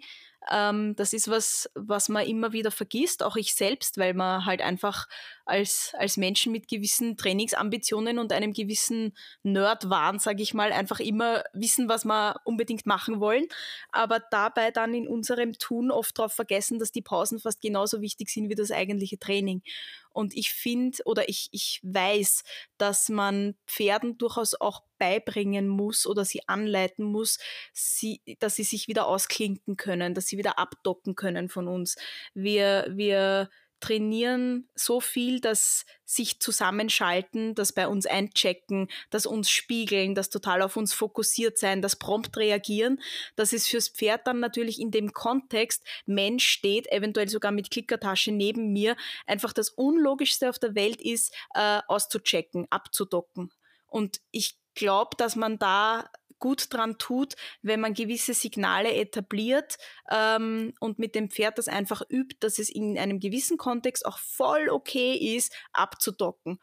Ähm, 0.50 0.94
das 0.96 1.12
ist 1.12 1.28
was, 1.28 1.68
was 1.74 2.08
man 2.08 2.26
immer 2.26 2.52
wieder 2.52 2.70
vergisst, 2.70 3.22
auch 3.22 3.36
ich 3.36 3.54
selbst, 3.54 3.98
weil 3.98 4.14
man 4.14 4.46
halt 4.46 4.62
einfach 4.62 5.08
als, 5.44 5.92
als 5.98 6.16
Menschen 6.16 6.52
mit 6.52 6.68
gewissen 6.68 7.16
Trainingsambitionen 7.16 8.18
und 8.18 8.32
einem 8.32 8.52
gewissen 8.52 9.16
Nerd-Wahn, 9.42 10.18
sage 10.18 10.42
ich 10.42 10.54
mal, 10.54 10.72
einfach 10.72 11.00
immer 11.00 11.42
wissen, 11.52 11.88
was 11.88 12.04
wir 12.04 12.40
unbedingt 12.44 12.86
machen 12.86 13.20
wollen, 13.20 13.46
aber 13.90 14.20
dabei 14.30 14.70
dann 14.70 14.94
in 14.94 15.08
unserem 15.08 15.54
Tun 15.54 15.90
oft 15.90 16.18
darauf 16.18 16.32
vergessen, 16.32 16.78
dass 16.78 16.92
die 16.92 17.02
Pausen 17.02 17.40
fast 17.40 17.60
genauso 17.60 18.00
wichtig 18.00 18.30
sind 18.30 18.48
wie 18.48 18.54
das 18.54 18.70
eigentliche 18.70 19.18
Training. 19.18 19.62
Und 20.10 20.36
ich 20.36 20.52
finde 20.52 20.98
oder 21.04 21.28
ich, 21.28 21.48
ich 21.52 21.80
weiß, 21.84 22.42
dass 22.76 23.08
man 23.08 23.54
Pferden 23.66 24.18
durchaus 24.18 24.54
auch 24.54 24.82
beibringen 24.98 25.68
muss 25.68 26.06
oder 26.06 26.24
sie 26.24 26.40
anleiten 26.48 27.04
muss, 27.04 27.38
sie, 27.72 28.20
dass 28.40 28.56
sie 28.56 28.64
sich 28.64 28.88
wieder 28.88 29.06
ausklinken 29.06 29.76
können, 29.76 30.14
dass 30.14 30.26
sie 30.26 30.36
wieder 30.38 30.58
abdocken 30.58 31.14
können 31.14 31.50
von 31.50 31.68
uns. 31.68 31.96
Wir, 32.32 32.86
wir 32.90 33.50
trainieren 33.80 34.68
so 34.74 35.00
viel, 35.00 35.40
dass 35.40 35.84
sich 36.04 36.40
zusammenschalten, 36.40 37.54
das 37.54 37.72
bei 37.72 37.86
uns 37.86 38.06
einchecken, 38.06 38.88
das 39.10 39.26
uns 39.26 39.50
spiegeln, 39.50 40.14
das 40.14 40.30
total 40.30 40.62
auf 40.62 40.76
uns 40.76 40.92
fokussiert 40.92 41.58
sein, 41.58 41.82
das 41.82 41.96
prompt 41.96 42.36
reagieren. 42.36 43.00
Das 43.36 43.52
ist 43.52 43.68
fürs 43.68 43.88
Pferd 43.88 44.26
dann 44.26 44.40
natürlich 44.40 44.80
in 44.80 44.90
dem 44.90 45.12
Kontext, 45.12 45.84
Mensch 46.06 46.48
steht 46.48 46.90
eventuell 46.90 47.28
sogar 47.28 47.52
mit 47.52 47.70
Klickertasche 47.70 48.32
neben 48.32 48.72
mir, 48.72 48.96
einfach 49.26 49.52
das 49.52 49.70
Unlogischste 49.70 50.48
auf 50.48 50.58
der 50.58 50.74
Welt 50.74 51.00
ist, 51.00 51.32
äh, 51.54 51.80
auszuchecken, 51.86 52.66
abzudocken. 52.70 53.50
Und 53.86 54.20
ich 54.30 54.58
glaube, 54.74 55.16
dass 55.16 55.36
man 55.36 55.58
da 55.58 56.10
gut 56.38 56.72
dran 56.72 56.98
tut, 56.98 57.34
wenn 57.62 57.80
man 57.80 57.94
gewisse 57.94 58.34
Signale 58.34 58.94
etabliert 58.94 59.76
ähm, 60.10 60.72
und 60.80 60.98
mit 60.98 61.14
dem 61.14 61.30
Pferd 61.30 61.58
das 61.58 61.68
einfach 61.68 62.02
übt, 62.08 62.36
dass 62.40 62.58
es 62.58 62.70
in 62.70 62.98
einem 62.98 63.20
gewissen 63.20 63.56
Kontext 63.56 64.06
auch 64.06 64.18
voll 64.18 64.68
okay 64.68 65.14
ist, 65.14 65.52
abzudocken 65.72 66.58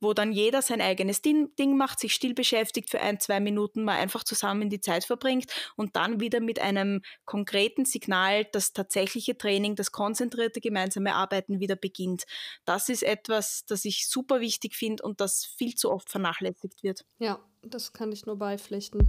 wo 0.00 0.14
dann 0.14 0.32
jeder 0.32 0.62
sein 0.62 0.80
eigenes 0.80 1.22
Ding, 1.22 1.54
Ding, 1.56 1.76
macht, 1.76 2.00
sich 2.00 2.14
still 2.14 2.34
beschäftigt 2.34 2.90
für 2.90 3.00
ein, 3.00 3.20
zwei 3.20 3.40
Minuten, 3.40 3.84
mal 3.84 3.98
einfach 3.98 4.24
zusammen 4.24 4.70
die 4.70 4.80
Zeit 4.80 5.04
verbringt 5.04 5.52
und 5.76 5.96
dann 5.96 6.20
wieder 6.20 6.40
mit 6.40 6.58
einem 6.58 7.02
konkreten 7.24 7.84
Signal 7.84 8.46
das 8.46 8.72
tatsächliche 8.72 9.36
Training, 9.36 9.76
das 9.76 9.92
konzentrierte 9.92 10.60
gemeinsame 10.60 11.14
Arbeiten 11.14 11.60
wieder 11.60 11.76
beginnt. 11.76 12.24
Das 12.64 12.88
ist 12.88 13.02
etwas, 13.02 13.64
das 13.66 13.84
ich 13.84 14.08
super 14.08 14.40
wichtig 14.40 14.74
finde 14.74 15.02
und 15.02 15.20
das 15.20 15.44
viel 15.44 15.74
zu 15.74 15.90
oft 15.90 16.10
vernachlässigt 16.10 16.82
wird. 16.82 17.04
Ja, 17.18 17.40
das 17.62 17.92
kann 17.92 18.12
ich 18.12 18.26
nur 18.26 18.36
beipflichten. 18.36 19.08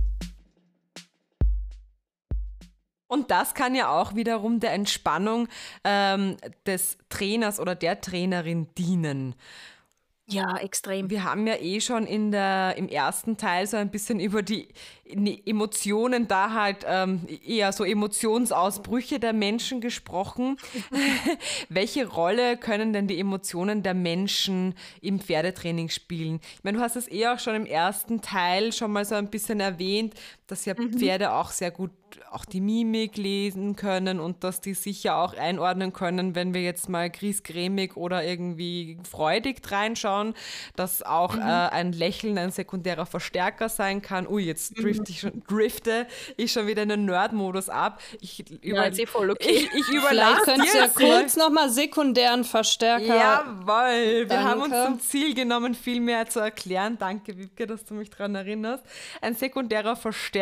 Und 3.12 3.30
das 3.30 3.54
kann 3.54 3.76
ja 3.76 3.90
auch 3.90 4.16
wiederum 4.16 4.62
der 4.62 4.72
Entspannung 4.72 5.50
ähm, 5.84 6.38
des 6.66 6.98
Trainers 7.10 7.60
oder 7.60 7.76
der 7.76 8.00
Trainerin 8.00 8.70
dienen. 8.78 9.36
Ja, 10.28 10.56
extrem. 10.58 11.10
Wir 11.10 11.26
haben 11.26 11.46
ja 11.46 11.56
eh 11.56 11.82
schon 11.82 12.08
in 12.08 12.32
der, 12.32 12.76
im 12.78 12.88
ersten 12.88 13.36
Teil 13.36 13.68
so 13.68 13.76
ein 13.76 13.92
bisschen 13.92 14.20
über 14.22 14.42
die 14.44 14.70
Emotionen 15.46 16.30
da 16.30 16.54
halt 16.54 16.86
ähm, 16.88 17.28
eher 17.46 17.74
so 17.74 17.84
Emotionsausbrüche 17.84 19.20
der 19.20 19.34
Menschen 19.34 19.82
gesprochen. 19.82 20.56
Welche 21.70 22.08
Rolle 22.08 22.56
können 22.56 22.94
denn 22.94 23.08
die 23.08 23.20
Emotionen 23.20 23.84
der 23.84 23.94
Menschen 23.94 24.74
im 25.02 25.20
Pferdetraining 25.20 25.90
spielen? 25.90 26.40
Ich 26.56 26.64
meine, 26.64 26.78
du 26.78 26.84
hast 26.84 26.96
es 26.96 27.12
eh 27.12 27.28
auch 27.28 27.40
schon 27.40 27.56
im 27.56 27.66
ersten 27.66 28.22
Teil 28.22 28.72
schon 28.72 28.94
mal 28.94 29.04
so 29.04 29.16
ein 29.16 29.30
bisschen 29.30 29.60
erwähnt, 29.60 30.14
dass 30.52 30.66
ja 30.66 30.74
mhm. 30.78 31.00
Pferde 31.00 31.32
auch 31.32 31.50
sehr 31.50 31.72
gut 31.72 31.92
auch 32.30 32.44
die 32.44 32.60
Mimik 32.60 33.16
lesen 33.16 33.78
können 33.78 34.20
und 34.20 34.44
dass 34.44 34.60
die 34.60 34.74
sicher 34.74 35.16
auch 35.16 35.34
einordnen 35.34 35.94
können, 35.94 36.36
wenn 36.36 36.54
wir 36.54 36.62
jetzt 36.62 36.90
mal 36.90 37.10
griesgrämig 37.10 37.96
oder 37.96 38.22
irgendwie 38.26 38.98
freudig 39.10 39.60
reinschauen, 39.72 40.34
dass 40.76 41.04
auch 41.04 41.36
mhm. 41.36 41.42
äh, 41.42 41.70
ein 41.70 41.94
Lächeln 41.94 42.38
ein 42.38 42.52
sekundärer 42.52 43.06
Verstärker 43.06 43.70
sein 43.70 44.02
kann. 44.02 44.28
Ui, 44.28 44.44
jetzt 44.44 44.78
mhm. 44.78 44.82
drifte 44.82 45.12
ich 45.12 45.22
schon, 45.22 45.42
drifte 45.48 46.06
ich 46.36 46.52
schon 46.52 46.68
wieder 46.68 46.84
in 46.84 46.90
den 46.90 47.06
Nerd-Modus 47.06 47.70
ab. 47.70 48.02
Ich, 48.20 48.44
über, 48.62 48.92
ja, 48.92 49.06
voll 49.08 49.32
okay. 49.32 49.70
ich, 49.74 49.74
ich 49.74 49.86
Vielleicht 50.10 50.42
könntest 50.44 50.74
du 50.74 50.78
ja 50.80 50.88
kurz 50.90 51.38
nochmal 51.38 51.70
sekundären 51.70 52.44
Verstärker. 52.44 53.16
Jawohl, 53.16 53.68
wir 53.68 54.26
Danke. 54.26 54.44
haben 54.44 54.62
uns 54.64 54.86
zum 54.86 55.00
Ziel 55.00 55.34
genommen, 55.34 55.76
viel 55.76 56.02
mehr 56.02 56.28
zu 56.28 56.42
erklären. 56.42 56.98
Danke, 57.00 57.38
Wiebke, 57.38 57.66
dass 57.66 57.86
du 57.86 57.94
mich 57.94 58.10
daran 58.10 58.36
erinnerst. 58.36 58.84
Ein 59.22 59.36
sekundärer 59.36 59.96
Verstärker 59.96 60.41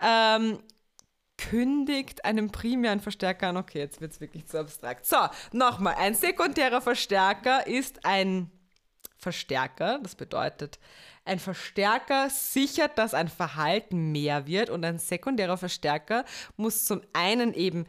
ähm, 0.00 0.58
kündigt 1.38 2.24
einen 2.24 2.50
primären 2.50 3.00
Verstärker 3.00 3.48
an. 3.48 3.56
Okay, 3.56 3.78
jetzt 3.78 4.00
wird 4.00 4.12
es 4.12 4.20
wirklich 4.20 4.46
zu 4.46 4.58
abstrakt. 4.58 5.06
So, 5.06 5.16
nochmal. 5.52 5.94
Ein 5.98 6.14
sekundärer 6.14 6.80
Verstärker 6.80 7.66
ist 7.66 8.04
ein 8.04 8.50
Verstärker. 9.18 9.98
Das 10.02 10.14
bedeutet, 10.14 10.78
ein 11.24 11.38
Verstärker 11.38 12.30
sichert, 12.30 12.98
dass 12.98 13.12
ein 13.12 13.28
Verhalten 13.28 14.12
mehr 14.12 14.46
wird 14.46 14.70
und 14.70 14.84
ein 14.84 14.98
sekundärer 14.98 15.56
Verstärker 15.56 16.24
muss 16.56 16.84
zum 16.84 17.02
einen 17.12 17.52
eben 17.52 17.86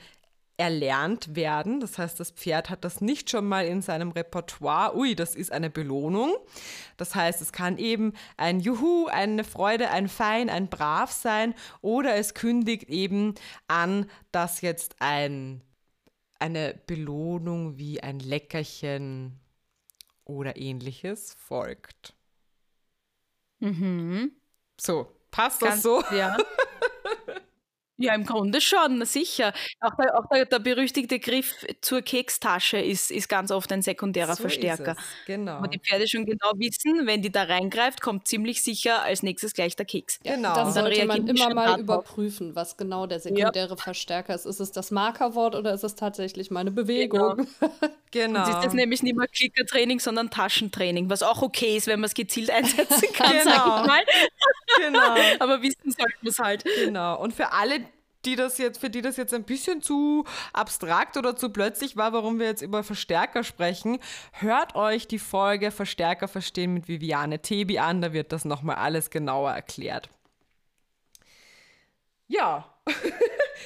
erlernt 0.58 1.36
werden. 1.36 1.80
Das 1.80 2.00
heißt, 2.00 2.20
das 2.20 2.32
Pferd 2.32 2.70
hat 2.72 2.84
das 2.84 3.00
nicht 3.00 3.30
schon 3.30 3.48
mal 3.48 3.66
in 3.66 3.84
seinem 3.84 4.10
Repertoire. 4.10 4.96
Ui, 4.98 5.16
das 5.16 5.36
ist 5.36 5.52
eine 5.52 5.70
Belohnung. 5.70 6.36
Das 6.98 7.14
heißt, 7.14 7.42
es 7.42 7.52
kann 7.52 7.78
eben 7.78 8.14
ein 8.38 8.60
Juhu, 8.60 9.06
eine 9.06 9.44
Freude, 9.44 9.92
ein 9.92 10.10
Fein, 10.10 10.50
ein 10.50 10.70
Brav 10.70 11.12
sein 11.12 11.54
oder 11.82 12.16
es 12.16 12.34
kündigt 12.34 12.90
eben 12.90 13.36
an, 13.68 14.10
dass 14.32 14.62
jetzt 14.62 14.96
ein, 15.00 15.62
eine 16.40 16.80
Belohnung 16.88 17.78
wie 17.78 18.02
ein 18.02 18.20
Leckerchen 18.20 19.40
oder 20.26 20.58
ähnliches 20.58 21.36
folgt. 21.36 22.16
Mhm. 23.60 24.32
So, 24.80 25.12
passt 25.30 25.62
Ganz, 25.62 25.76
das 25.76 25.84
so? 25.84 26.04
Ja. 26.16 26.36
Ja, 27.98 28.14
im 28.14 28.26
Grunde 28.26 28.62
schon, 28.62 29.04
sicher. 29.06 29.54
Auch 29.80 29.96
der, 30.00 30.20
auch 30.20 30.30
der, 30.32 30.46
der 30.46 30.60
berüchtigte 30.60 31.20
Griff 31.20 31.66
zur 31.82 32.02
Kekstasche 32.02 32.78
ist, 32.78 33.10
ist 33.10 33.28
ganz 33.28 33.52
oft 33.52 33.72
ein 33.72 33.82
sekundärer 33.82 34.36
so 34.36 34.42
Verstärker. 34.44 34.96
Genau. 35.26 35.62
Wo 35.62 35.66
die 35.66 35.80
Pferde 35.80 36.08
schon 36.08 36.26
genau 36.26 36.52
wissen, 36.58 37.08
wenn 37.08 37.22
die 37.22 37.32
da 37.32 37.44
reingreift, 37.44 38.02
kommt 38.02 38.28
ziemlich 38.28 38.62
sicher 38.62 39.02
als 39.02 39.24
nächstes 39.24 39.54
gleich 39.54 39.76
der 39.76 39.86
Keks. 39.86 40.20
Genau. 40.24 40.54
Das 40.54 40.76
sollte 40.76 41.06
man 41.06 41.28
immer 41.28 41.54
mal 41.54 41.80
überprüfen, 41.80 42.56
was 42.56 42.78
genau 42.78 43.08
der 43.08 43.20
sekundäre 43.20 43.70
ja. 43.70 43.76
Verstärker 43.76 44.36
ist. 44.36 44.46
Ist 44.46 44.60
es 44.60 44.72
das 44.72 44.92
Markerwort 44.92 45.56
oder 45.56 45.74
ist 45.74 45.84
es 45.84 45.96
tatsächlich 45.96 46.52
meine 46.52 46.72
Bewegung? 46.72 47.48
Genau. 48.12 48.40
genau. 48.40 48.46
Und 48.46 48.56
ist 48.56 48.66
das 48.66 48.74
nämlich 48.74 49.04
nicht 49.04 49.18
mehr 49.18 49.28
Klickertraining, 49.28 50.00
sondern 50.00 50.30
Taschentraining, 50.30 51.10
was 51.10 51.24
auch 51.24 51.42
okay 51.42 51.76
ist, 51.76 51.88
wenn 51.88 52.00
man 52.00 52.08
es 52.08 52.14
gezielt 52.14 52.50
einsetzen 52.50 53.08
kann, 53.14 53.32
genau. 53.32 53.44
sag 53.44 53.82
ich 53.82 53.88
mal. 53.88 54.04
Genau. 54.78 55.16
Aber 55.40 55.62
wissen 55.62 55.92
sollte 55.92 56.14
man 56.22 56.30
es 56.30 56.40
halt. 56.40 56.64
Genau. 56.64 57.20
Und 57.22 57.34
für 57.34 57.52
alle, 57.52 57.82
die 58.28 58.36
das 58.36 58.58
jetzt, 58.58 58.80
für 58.80 58.90
die 58.90 59.02
das 59.02 59.18
jetzt 59.18 59.34
ein 59.34 59.44
bisschen 59.44 59.82
zu 59.82 60.26
abstrakt 60.54 61.18
oder 61.18 61.36
zu 61.36 61.50
plötzlich 61.50 61.96
war, 61.96 62.14
warum 62.14 62.40
wir 62.40 62.48
jetzt 62.48 62.62
über 62.62 62.84
Verstärker 62.84 63.44
sprechen, 63.44 64.00
hört 64.34 64.76
euch 64.76 65.08
die 65.08 65.20
Folge 65.20 65.72
Verstärker 65.72 66.28
verstehen 66.28 66.74
mit 66.74 66.88
Viviane 66.88 67.42
Tebi 67.42 67.80
an, 67.80 68.02
da 68.02 68.14
wird 68.14 68.32
das 68.32 68.46
nochmal 68.46 68.76
alles 68.76 69.10
genauer 69.10 69.52
erklärt. 69.52 70.10
Ja, 72.28 72.74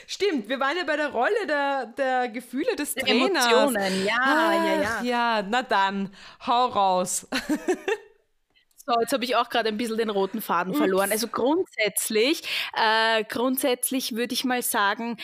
stimmt, 0.08 0.48
wir 0.48 0.60
waren 0.60 0.77
ja 0.77 0.84
bei 0.84 0.96
der 0.96 1.10
Rolle 1.10 1.48
der, 1.48 1.86
der 1.98 2.30
Gefühle 2.30 2.75
des 2.75 2.94
Trainers. 2.94 3.48
Emotionen, 3.48 4.06
ja, 4.06 4.18
Ach, 4.20 4.53
ja, 4.53 4.82
ja. 4.82 5.01
Ja, 5.01 5.48
na 5.50 5.63
dann, 5.63 6.13
hau 6.46 6.68
raus. 6.68 7.27
So, 8.86 9.00
jetzt 9.00 9.14
habe 9.14 9.24
ich 9.24 9.36
auch 9.36 9.50
gerade 9.50 9.70
ein 9.70 9.78
bisschen 9.78 9.98
den 9.98 10.10
roten 10.10 10.42
Faden 10.42 10.74
verloren. 10.74 11.12
Also 11.12 11.28
grundsätzlich, 11.28 12.42
äh, 12.74 13.24
grundsätzlich 13.26 14.16
würde 14.16 14.34
ich 14.34 14.44
mal 14.44 14.62
sagen, 14.64 15.18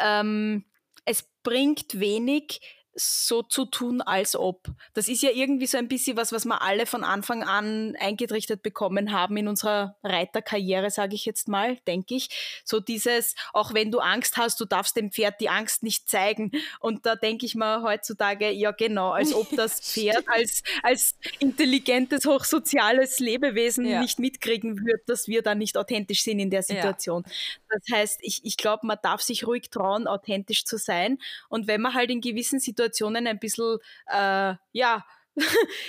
ähm, 0.00 0.64
es 1.04 1.24
bringt 1.42 1.98
wenig, 1.98 2.60
so 3.00 3.42
zu 3.42 3.64
tun, 3.64 4.00
als 4.00 4.36
ob. 4.36 4.68
Das 4.94 5.08
ist 5.08 5.22
ja 5.22 5.30
irgendwie 5.30 5.66
so 5.66 5.78
ein 5.78 5.88
bisschen 5.88 6.16
was, 6.16 6.32
was 6.32 6.44
wir 6.44 6.62
alle 6.62 6.86
von 6.86 7.04
Anfang 7.04 7.42
an 7.42 7.96
eingetrichtert 7.98 8.62
bekommen 8.62 9.12
haben 9.12 9.36
in 9.36 9.48
unserer 9.48 9.96
Reiterkarriere, 10.02 10.90
sage 10.90 11.14
ich 11.14 11.24
jetzt 11.24 11.48
mal, 11.48 11.76
denke 11.86 12.14
ich. 12.14 12.62
So 12.64 12.80
dieses, 12.80 13.34
auch 13.52 13.74
wenn 13.74 13.90
du 13.90 13.98
Angst 14.00 14.36
hast, 14.36 14.60
du 14.60 14.64
darfst 14.64 14.96
dem 14.96 15.10
Pferd 15.10 15.40
die 15.40 15.48
Angst 15.48 15.82
nicht 15.82 16.08
zeigen. 16.08 16.52
Und 16.80 17.06
da 17.06 17.16
denke 17.16 17.46
ich 17.46 17.54
mir 17.54 17.82
heutzutage, 17.82 18.50
ja 18.50 18.72
genau, 18.72 19.10
als 19.10 19.34
ob 19.34 19.48
das 19.56 19.80
Pferd 19.92 20.24
als, 20.28 20.62
als 20.82 21.16
intelligentes, 21.38 22.26
hochsoziales 22.26 23.18
Lebewesen 23.18 23.86
ja. 23.86 24.00
nicht 24.00 24.18
mitkriegen 24.18 24.84
wird, 24.84 25.08
dass 25.08 25.28
wir 25.28 25.42
dann 25.42 25.58
nicht 25.58 25.76
authentisch 25.76 26.22
sind 26.22 26.38
in 26.38 26.50
der 26.50 26.62
Situation. 26.62 27.24
Ja. 27.26 27.32
Das 27.70 27.98
heißt, 27.98 28.20
ich, 28.22 28.40
ich 28.44 28.56
glaube, 28.56 28.86
man 28.86 28.98
darf 29.02 29.22
sich 29.22 29.46
ruhig 29.46 29.70
trauen, 29.70 30.06
authentisch 30.06 30.64
zu 30.64 30.76
sein. 30.76 31.18
Und 31.48 31.66
wenn 31.66 31.80
man 31.80 31.94
halt 31.94 32.10
in 32.10 32.20
gewissen 32.20 32.60
Situationen 32.60 32.89
Situationen 32.90 33.26
ein 33.26 33.38
bisschen, 33.38 33.78
äh, 34.06 34.54
ja, 34.72 35.04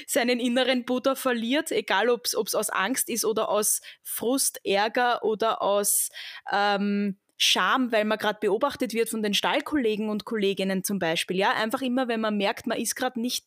seinen 0.07 0.39
inneren 0.39 0.85
Buddha 0.85 1.15
verliert, 1.15 1.71
egal 1.71 2.09
ob 2.09 2.25
es 2.25 2.55
aus 2.55 2.69
Angst 2.69 3.09
ist 3.09 3.25
oder 3.25 3.49
aus 3.49 3.81
Frust, 4.03 4.63
Ärger 4.63 5.23
oder 5.23 5.61
aus 5.61 6.09
ähm, 6.51 7.17
Scham, 7.37 7.91
weil 7.91 8.05
man 8.05 8.19
gerade 8.19 8.39
beobachtet 8.39 8.93
wird 8.93 9.09
von 9.09 9.23
den 9.23 9.33
Stallkollegen 9.33 10.09
und 10.09 10.25
Kolleginnen 10.25 10.83
zum 10.83 10.99
Beispiel. 10.99 11.37
Ja, 11.37 11.53
einfach 11.53 11.81
immer, 11.81 12.07
wenn 12.07 12.21
man 12.21 12.37
merkt, 12.37 12.67
man 12.67 12.77
ist 12.77 12.95
gerade 12.95 13.19
nicht 13.19 13.45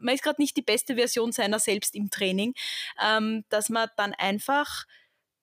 man 0.00 0.14
ist 0.14 0.22
gerade 0.22 0.40
nicht 0.40 0.56
die 0.56 0.62
beste 0.62 0.96
Version 0.96 1.32
seiner 1.32 1.58
selbst 1.58 1.94
im 1.94 2.10
Training, 2.10 2.54
ähm, 3.02 3.44
dass 3.48 3.68
man 3.68 3.88
dann 3.96 4.12
einfach 4.12 4.86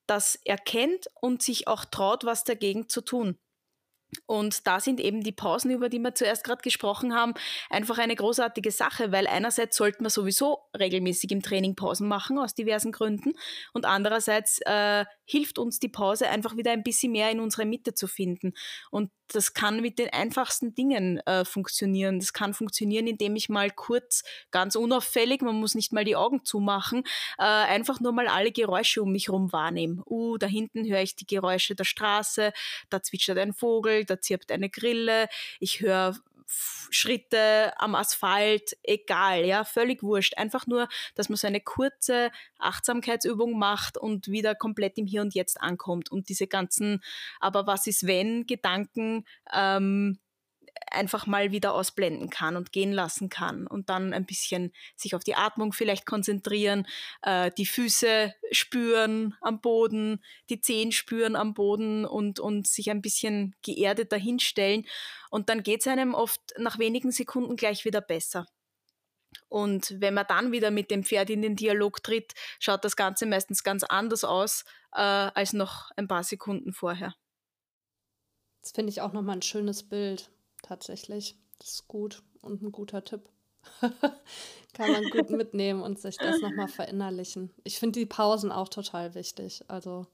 das 0.07 0.35
erkennt 0.43 1.07
und 1.21 1.41
sich 1.41 1.67
auch 1.67 1.85
traut, 1.85 2.25
was 2.25 2.43
dagegen 2.43 2.89
zu 2.89 3.01
tun. 3.01 3.37
Und 4.25 4.67
da 4.67 4.79
sind 4.79 4.99
eben 4.99 5.23
die 5.23 5.31
Pausen, 5.31 5.71
über 5.71 5.89
die 5.89 5.99
wir 5.99 6.15
zuerst 6.15 6.43
gerade 6.43 6.61
gesprochen 6.61 7.13
haben, 7.13 7.33
einfach 7.69 7.97
eine 7.97 8.15
großartige 8.15 8.71
Sache, 8.71 9.11
weil 9.11 9.27
einerseits 9.27 9.77
sollten 9.77 10.03
wir 10.03 10.09
sowieso 10.09 10.59
regelmäßig 10.77 11.31
im 11.31 11.41
Training 11.41 11.75
Pausen 11.75 12.07
machen, 12.07 12.37
aus 12.37 12.53
diversen 12.53 12.91
Gründen. 12.91 13.33
Und 13.73 13.85
andererseits 13.85 14.59
äh, 14.65 15.05
hilft 15.25 15.59
uns 15.59 15.79
die 15.79 15.89
Pause 15.89 16.27
einfach 16.27 16.57
wieder 16.57 16.71
ein 16.71 16.83
bisschen 16.83 17.13
mehr 17.13 17.31
in 17.31 17.39
unsere 17.39 17.65
Mitte 17.65 17.93
zu 17.93 18.07
finden. 18.07 18.53
Und 18.89 19.11
das 19.33 19.53
kann 19.53 19.81
mit 19.81 19.97
den 19.99 20.09
einfachsten 20.09 20.75
Dingen 20.75 21.19
äh, 21.19 21.45
funktionieren. 21.45 22.19
Das 22.19 22.33
kann 22.33 22.53
funktionieren, 22.53 23.07
indem 23.07 23.35
ich 23.35 23.49
mal 23.49 23.71
kurz, 23.71 24.23
ganz 24.51 24.75
unauffällig, 24.75 25.41
man 25.41 25.55
muss 25.55 25.75
nicht 25.75 25.93
mal 25.93 26.03
die 26.03 26.15
Augen 26.15 26.43
zumachen, 26.43 27.03
äh, 27.37 27.43
einfach 27.43 27.99
nur 27.99 28.11
mal 28.11 28.27
alle 28.27 28.51
Geräusche 28.51 29.01
um 29.01 29.11
mich 29.11 29.27
herum 29.27 29.51
wahrnehme. 29.51 30.03
Uh, 30.05 30.37
da 30.37 30.47
hinten 30.47 30.85
höre 30.85 31.01
ich 31.01 31.15
die 31.15 31.25
Geräusche 31.25 31.75
der 31.75 31.85
Straße, 31.85 32.51
da 32.89 33.01
zwitschert 33.01 33.37
ein 33.37 33.53
Vogel, 33.53 34.00
da 34.05 34.19
zirpt 34.19 34.51
eine 34.51 34.69
Grille, 34.69 35.27
ich 35.59 35.81
höre 35.81 36.15
Schritte 36.89 37.73
am 37.79 37.95
Asphalt, 37.95 38.75
egal, 38.83 39.45
ja, 39.45 39.63
völlig 39.63 40.03
wurscht. 40.03 40.37
Einfach 40.37 40.67
nur, 40.67 40.89
dass 41.15 41.29
man 41.29 41.37
so 41.37 41.47
eine 41.47 41.61
kurze 41.61 42.31
Achtsamkeitsübung 42.59 43.57
macht 43.57 43.97
und 43.97 44.27
wieder 44.27 44.55
komplett 44.55 44.97
im 44.97 45.05
Hier 45.05 45.21
und 45.21 45.33
Jetzt 45.33 45.61
ankommt 45.61 46.11
und 46.11 46.27
diese 46.27 46.47
ganzen, 46.47 47.01
aber 47.39 47.67
was 47.67 47.87
ist 47.87 48.05
wenn 48.05 48.45
Gedanken 48.45 49.25
ähm, 49.53 50.19
einfach 50.89 51.25
mal 51.25 51.51
wieder 51.51 51.73
ausblenden 51.73 52.29
kann 52.29 52.55
und 52.55 52.71
gehen 52.71 52.91
lassen 52.91 53.29
kann 53.29 53.67
und 53.67 53.89
dann 53.89 54.13
ein 54.13 54.25
bisschen 54.25 54.71
sich 54.95 55.15
auf 55.15 55.23
die 55.23 55.35
Atmung 55.35 55.73
vielleicht 55.73 56.05
konzentrieren, 56.05 56.85
äh, 57.21 57.51
die 57.57 57.65
Füße 57.65 58.33
spüren 58.51 59.35
am 59.41 59.61
Boden, 59.61 60.23
die 60.49 60.61
Zehen 60.61 60.91
spüren 60.91 61.35
am 61.35 61.53
Boden 61.53 62.05
und, 62.05 62.39
und 62.39 62.67
sich 62.67 62.91
ein 62.91 63.01
bisschen 63.01 63.55
geerdet 63.63 64.11
dahinstellen. 64.11 64.85
Und 65.29 65.49
dann 65.49 65.63
geht 65.63 65.81
es 65.81 65.87
einem 65.87 66.13
oft 66.13 66.41
nach 66.57 66.77
wenigen 66.77 67.11
Sekunden 67.11 67.55
gleich 67.55 67.85
wieder 67.85 68.01
besser. 68.01 68.45
Und 69.47 69.95
wenn 69.99 70.13
man 70.13 70.25
dann 70.27 70.51
wieder 70.51 70.71
mit 70.71 70.91
dem 70.91 71.03
Pferd 71.03 71.29
in 71.29 71.41
den 71.41 71.55
Dialog 71.55 72.03
tritt, 72.03 72.33
schaut 72.59 72.83
das 72.83 72.95
Ganze 72.95 73.25
meistens 73.25 73.63
ganz 73.63 73.83
anders 73.83 74.23
aus 74.23 74.65
äh, 74.93 74.99
als 75.01 75.53
noch 75.53 75.91
ein 75.95 76.07
paar 76.07 76.23
Sekunden 76.23 76.73
vorher. 76.73 77.15
Das 78.61 78.71
finde 78.71 78.91
ich 78.91 79.01
auch 79.01 79.13
nochmal 79.13 79.37
ein 79.37 79.41
schönes 79.41 79.83
Bild 79.83 80.29
tatsächlich. 80.61 81.37
Das 81.59 81.73
ist 81.73 81.87
gut 81.87 82.23
und 82.41 82.61
ein 82.61 82.71
guter 82.71 83.03
Tipp. 83.03 83.29
Kann 84.73 84.91
man 84.91 85.09
gut 85.11 85.29
mitnehmen 85.29 85.81
und 85.81 85.99
sich 85.99 86.17
das 86.17 86.41
nochmal 86.41 86.67
verinnerlichen. 86.67 87.51
Ich 87.63 87.77
finde 87.77 87.99
die 87.99 88.05
Pausen 88.05 88.51
auch 88.51 88.69
total 88.69 89.13
wichtig. 89.13 89.63
Also 89.67 90.07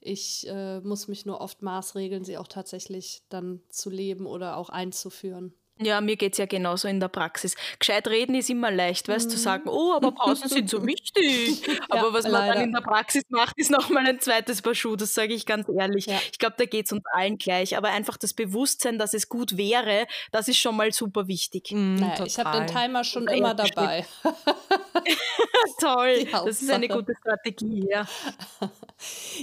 ich 0.00 0.46
äh, 0.48 0.80
muss 0.80 1.08
mich 1.08 1.26
nur 1.26 1.40
oft 1.40 1.62
maßregeln, 1.62 2.24
sie 2.24 2.38
auch 2.38 2.46
tatsächlich 2.46 3.22
dann 3.28 3.60
zu 3.68 3.90
leben 3.90 4.26
oder 4.26 4.56
auch 4.56 4.68
einzuführen. 4.68 5.52
Ja, 5.78 6.00
mir 6.00 6.16
geht 6.16 6.32
es 6.32 6.38
ja 6.38 6.46
genauso 6.46 6.88
in 6.88 7.00
der 7.00 7.08
Praxis. 7.08 7.54
Gescheit 7.78 8.08
reden 8.08 8.34
ist 8.34 8.48
immer 8.48 8.70
leicht, 8.70 9.08
weißt 9.08 9.26
du, 9.26 9.28
mhm. 9.28 9.36
zu 9.36 9.38
sagen, 9.38 9.68
oh, 9.68 9.92
aber 9.94 10.12
Pausen 10.12 10.48
sind 10.48 10.70
so 10.70 10.86
wichtig. 10.86 11.62
Aber 11.90 12.08
ja, 12.08 12.12
was 12.14 12.24
man 12.24 12.32
leider. 12.32 12.54
dann 12.54 12.64
in 12.64 12.72
der 12.72 12.80
Praxis 12.80 13.24
macht, 13.28 13.58
ist 13.58 13.70
nochmal 13.70 14.06
ein 14.06 14.18
zweites 14.18 14.62
Paar 14.62 14.74
Schuh, 14.74 14.96
das 14.96 15.12
sage 15.12 15.34
ich 15.34 15.44
ganz 15.44 15.68
ehrlich. 15.68 16.06
Ja. 16.06 16.18
Ich 16.32 16.38
glaube, 16.38 16.54
da 16.56 16.64
geht 16.64 16.86
es 16.86 16.92
uns 16.92 17.04
allen 17.12 17.36
gleich. 17.36 17.76
Aber 17.76 17.88
einfach 17.88 18.16
das 18.16 18.32
Bewusstsein, 18.32 18.98
dass 18.98 19.12
es 19.12 19.28
gut 19.28 19.58
wäre, 19.58 20.06
das 20.32 20.48
ist 20.48 20.58
schon 20.58 20.76
mal 20.76 20.92
super 20.92 21.28
wichtig. 21.28 21.72
Mhm, 21.72 21.96
naja, 21.96 22.24
ich 22.24 22.38
habe 22.38 22.58
den 22.58 22.66
Timer 22.66 23.04
schon 23.04 23.28
immer 23.28 23.54
dabei. 23.54 24.06
Toll, 25.80 26.24
das 26.32 26.62
ist 26.62 26.70
eine 26.70 26.88
gute 26.88 27.14
Strategie, 27.20 27.86
ja. 27.90 28.06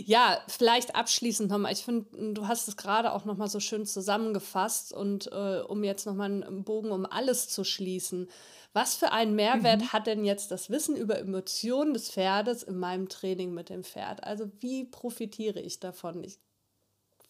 Ja, 0.05 0.39
vielleicht 0.47 0.95
abschließend 0.95 1.49
nochmal. 1.49 1.73
Ich 1.73 1.83
finde, 1.83 2.33
du 2.33 2.47
hast 2.47 2.67
es 2.67 2.77
gerade 2.77 3.13
auch 3.13 3.25
nochmal 3.25 3.49
so 3.49 3.59
schön 3.59 3.85
zusammengefasst 3.85 4.93
und 4.93 5.31
äh, 5.31 5.61
um 5.67 5.83
jetzt 5.83 6.05
nochmal 6.05 6.31
einen 6.31 6.63
Bogen 6.63 6.91
um 6.91 7.05
alles 7.05 7.49
zu 7.49 7.63
schließen. 7.63 8.29
Was 8.73 8.95
für 8.95 9.11
einen 9.11 9.35
Mehrwert 9.35 9.81
mhm. 9.81 9.93
hat 9.93 10.07
denn 10.07 10.25
jetzt 10.25 10.49
das 10.49 10.71
Wissen 10.71 10.95
über 10.95 11.19
Emotionen 11.19 11.93
des 11.93 12.09
Pferdes 12.09 12.63
in 12.63 12.77
meinem 12.77 13.07
Training 13.07 13.53
mit 13.53 13.69
dem 13.69 13.83
Pferd? 13.83 14.23
Also 14.23 14.49
wie 14.59 14.85
profitiere 14.85 15.59
ich 15.59 15.79
davon? 15.79 16.23
Ich 16.23 16.39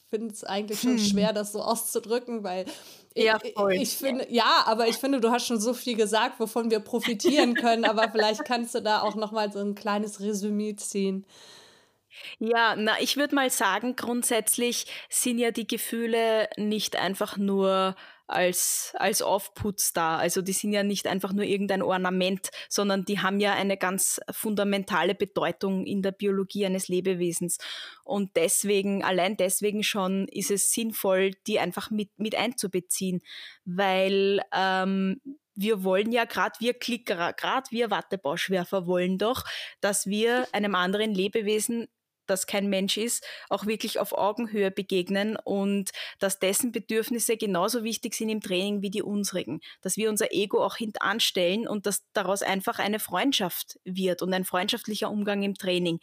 finde 0.10 0.34
es 0.34 0.44
eigentlich 0.44 0.80
schon 0.80 0.98
hm. 0.98 1.04
schwer, 1.04 1.34
das 1.34 1.52
so 1.52 1.62
auszudrücken, 1.62 2.44
weil 2.44 2.66
ja, 3.16 3.40
ich, 3.44 3.82
ich, 3.82 3.98
finde, 3.98 4.28
ja, 4.30 4.64
aber 4.66 4.88
ich 4.88 4.98
finde, 4.98 5.20
du 5.20 5.32
hast 5.32 5.48
schon 5.48 5.60
so 5.60 5.74
viel 5.74 5.98
gesagt, 5.98 6.40
wovon 6.40 6.70
wir 6.70 6.80
profitieren 6.80 7.56
können, 7.56 7.84
aber 7.84 8.10
vielleicht 8.12 8.46
kannst 8.46 8.76
du 8.76 8.82
da 8.82 9.02
auch 9.02 9.16
noch 9.16 9.32
mal 9.32 9.52
so 9.52 9.60
ein 9.60 9.74
kleines 9.74 10.20
Resümee 10.20 10.76
ziehen. 10.76 11.26
Ja, 12.40 12.76
na, 12.76 13.00
ich 13.00 13.18
würde 13.18 13.36
mal 13.36 13.50
sagen, 13.50 13.96
grundsätzlich 13.96 14.86
sind 15.10 15.40
ja 15.40 15.52
die 15.52 15.68
Gefühle 15.68 16.50
nicht 16.58 16.96
einfach 16.96 17.38
nur 17.38 17.96
als, 18.28 18.94
als 18.98 19.22
Aufputz 19.22 19.94
da. 19.94 20.18
Also 20.18 20.42
die 20.42 20.54
sind 20.54 20.74
ja 20.74 20.84
nicht 20.84 21.08
einfach 21.08 21.34
nur 21.34 21.44
irgendein 21.44 21.82
Ornament, 21.82 22.50
sondern 22.70 23.06
die 23.06 23.20
haben 23.20 23.40
ja 23.40 23.54
eine 23.54 23.78
ganz 23.78 24.22
fundamentale 24.32 25.16
Bedeutung 25.16 25.86
in 25.86 26.02
der 26.02 26.12
Biologie 26.12 26.66
eines 26.66 26.88
Lebewesens. 26.88 27.58
Und 28.04 28.36
deswegen, 28.36 29.04
allein 29.04 29.38
deswegen 29.38 29.84
schon 29.84 30.28
ist 30.30 30.52
es 30.52 30.72
sinnvoll, 30.72 31.32
die 31.48 31.60
einfach 31.60 31.92
mit, 31.92 32.10
mit 32.18 32.36
einzubeziehen, 32.36 33.22
weil 33.66 34.42
ähm, 34.54 35.22
wir 35.56 35.84
wollen 35.84 36.12
ja 36.12 36.26
gerade 36.26 36.56
wir 36.60 36.74
Klickerer, 36.74 37.34
gerade 37.34 37.70
wir 37.70 37.92
Wattebauschwerfer 37.92 38.88
wollen 38.88 39.18
doch, 39.18 39.44
dass 39.82 40.08
wir 40.08 40.48
einem 40.52 40.76
anderen 40.76 41.14
Lebewesen 41.14 41.88
das 42.28 42.48
kein 42.48 42.70
Mensch 42.70 42.98
ist, 42.98 43.26
auch 43.50 43.66
wirklich 43.66 44.00
auf 44.00 44.14
Augenhöhe 44.14 44.72
begegnen 44.72 45.38
und 45.44 45.92
dass 46.20 46.40
dessen 46.40 46.72
Bedürfnisse 46.72 47.38
genauso 47.38 47.84
wichtig 47.84 48.16
sind 48.16 48.30
im 48.30 48.42
Training 48.42 48.82
wie 48.82 48.90
die 48.90 49.02
unsrigen. 49.02 49.62
Dass 49.82 49.98
wir 49.98 50.10
unser 50.10 50.32
Ego 50.32 50.64
auch 50.64 50.76
hintanstellen 50.76 51.68
und 51.68 51.86
dass 51.86 52.04
daraus 52.14 52.42
einfach 52.42 52.80
eine 52.80 53.00
Freundschaft 53.00 53.80
wird 53.84 54.22
und 54.22 54.34
ein 54.34 54.46
freundschaftlicher 54.46 55.10
Umgang 55.10 55.44
im 55.44 55.56
Training. 55.56 56.00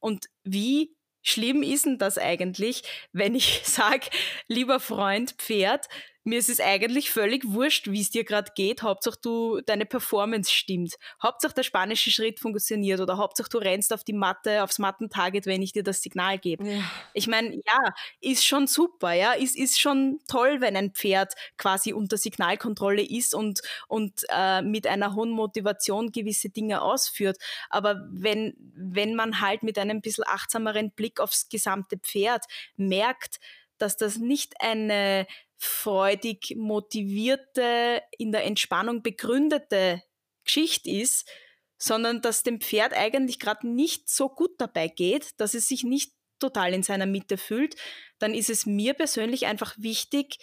Und 0.00 0.26
wie 0.44 0.94
schlimm 1.22 1.62
ist 1.62 1.86
denn 1.86 1.98
das 1.98 2.18
eigentlich, 2.18 2.82
wenn 3.12 3.34
ich 3.34 3.60
sage, 3.64 4.08
lieber 4.48 4.80
Freund, 4.80 5.32
Pferd, 5.32 5.86
mir 6.26 6.40
ist 6.40 6.50
es 6.50 6.58
eigentlich 6.58 7.10
völlig 7.10 7.44
wurscht, 7.46 7.88
wie 7.88 8.00
es 8.00 8.10
dir 8.10 8.24
gerade 8.24 8.50
geht. 8.56 8.82
Hauptsache 8.82 9.16
du, 9.22 9.60
deine 9.64 9.86
Performance 9.86 10.50
stimmt. 10.50 10.96
Hauptsache 11.22 11.54
der 11.54 11.62
spanische 11.62 12.10
Schritt 12.10 12.40
funktioniert 12.40 13.00
oder 13.00 13.16
Hauptsache 13.16 13.48
du 13.48 13.58
rennst 13.58 13.92
auf 13.92 14.02
die 14.02 14.12
Matte, 14.12 14.64
aufs 14.64 14.80
Mattentarget, 14.80 15.46
wenn 15.46 15.62
ich 15.62 15.72
dir 15.72 15.84
das 15.84 16.02
Signal 16.02 16.38
gebe. 16.38 16.68
Ja. 16.68 16.82
Ich 17.14 17.28
meine, 17.28 17.54
ja, 17.54 17.94
ist 18.20 18.44
schon 18.44 18.66
super, 18.66 19.12
ja, 19.12 19.34
ist, 19.34 19.56
ist 19.56 19.80
schon 19.80 20.18
toll, 20.28 20.60
wenn 20.60 20.76
ein 20.76 20.90
Pferd 20.90 21.34
quasi 21.58 21.92
unter 21.92 22.16
Signalkontrolle 22.16 23.02
ist 23.02 23.32
und, 23.32 23.60
und 23.86 24.22
äh, 24.28 24.62
mit 24.62 24.88
einer 24.88 25.14
hohen 25.14 25.30
Motivation 25.30 26.10
gewisse 26.10 26.48
Dinge 26.48 26.82
ausführt. 26.82 27.36
Aber 27.70 28.04
wenn, 28.10 28.54
wenn 28.74 29.14
man 29.14 29.40
halt 29.40 29.62
mit 29.62 29.78
einem 29.78 30.00
bisschen 30.00 30.24
achtsameren 30.26 30.90
Blick 30.90 31.20
aufs 31.20 31.48
gesamte 31.48 31.98
Pferd 31.98 32.46
merkt, 32.76 33.38
dass 33.78 33.96
das 33.96 34.16
nicht 34.16 34.54
eine 34.60 35.26
freudig 35.56 36.54
motivierte, 36.56 38.02
in 38.18 38.32
der 38.32 38.44
Entspannung 38.44 39.02
begründete 39.02 40.02
Geschichte 40.44 40.90
ist, 40.90 41.28
sondern 41.78 42.22
dass 42.22 42.42
dem 42.42 42.60
Pferd 42.60 42.92
eigentlich 42.94 43.38
gerade 43.38 43.68
nicht 43.68 44.08
so 44.08 44.28
gut 44.28 44.52
dabei 44.58 44.88
geht, 44.88 45.38
dass 45.40 45.54
es 45.54 45.68
sich 45.68 45.84
nicht 45.84 46.12
total 46.38 46.74
in 46.74 46.82
seiner 46.82 47.06
Mitte 47.06 47.38
fühlt, 47.38 47.76
dann 48.18 48.34
ist 48.34 48.50
es 48.50 48.66
mir 48.66 48.94
persönlich 48.94 49.46
einfach 49.46 49.74
wichtig 49.78 50.38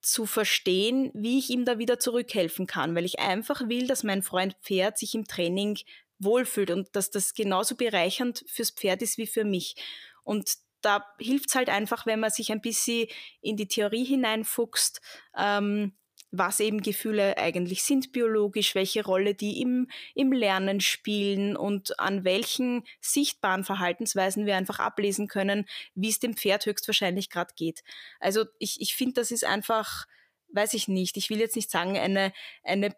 zu 0.00 0.24
verstehen, 0.24 1.10
wie 1.14 1.38
ich 1.38 1.50
ihm 1.50 1.64
da 1.64 1.78
wieder 1.78 1.98
zurückhelfen 1.98 2.66
kann, 2.66 2.94
weil 2.94 3.04
ich 3.04 3.18
einfach 3.18 3.68
will, 3.68 3.86
dass 3.86 4.04
mein 4.04 4.22
Freund 4.22 4.54
Pferd 4.62 4.98
sich 4.98 5.14
im 5.14 5.26
Training 5.26 5.78
wohlfühlt 6.18 6.70
und 6.70 6.94
dass 6.94 7.10
das 7.10 7.34
genauso 7.34 7.76
bereichernd 7.76 8.44
fürs 8.46 8.70
Pferd 8.70 9.02
ist 9.02 9.18
wie 9.18 9.26
für 9.26 9.44
mich. 9.44 9.74
Und 10.22 10.56
da 10.86 11.04
hilft 11.18 11.48
es 11.48 11.56
halt 11.56 11.68
einfach, 11.68 12.06
wenn 12.06 12.20
man 12.20 12.30
sich 12.30 12.52
ein 12.52 12.60
bisschen 12.60 13.08
in 13.40 13.56
die 13.56 13.66
Theorie 13.66 14.04
hineinfuchst, 14.04 15.00
ähm, 15.36 15.96
was 16.30 16.60
eben 16.60 16.80
Gefühle 16.80 17.38
eigentlich 17.38 17.82
sind 17.82 18.12
biologisch, 18.12 18.76
welche 18.76 19.04
Rolle 19.04 19.34
die 19.34 19.60
im, 19.60 19.88
im 20.14 20.32
Lernen 20.32 20.80
spielen 20.80 21.56
und 21.56 21.98
an 21.98 22.24
welchen 22.24 22.84
sichtbaren 23.00 23.64
Verhaltensweisen 23.64 24.46
wir 24.46 24.56
einfach 24.56 24.78
ablesen 24.78 25.26
können, 25.26 25.66
wie 25.94 26.08
es 26.08 26.20
dem 26.20 26.36
Pferd 26.36 26.66
höchstwahrscheinlich 26.66 27.30
gerade 27.30 27.54
geht. 27.56 27.82
Also 28.20 28.44
ich, 28.60 28.80
ich 28.80 28.94
finde, 28.94 29.14
das 29.14 29.32
ist 29.32 29.44
einfach, 29.44 30.06
weiß 30.52 30.74
ich 30.74 30.86
nicht, 30.86 31.16
ich 31.16 31.30
will 31.30 31.40
jetzt 31.40 31.56
nicht 31.56 31.70
sagen, 31.70 31.98
eine, 31.98 32.32
eine 32.62 32.94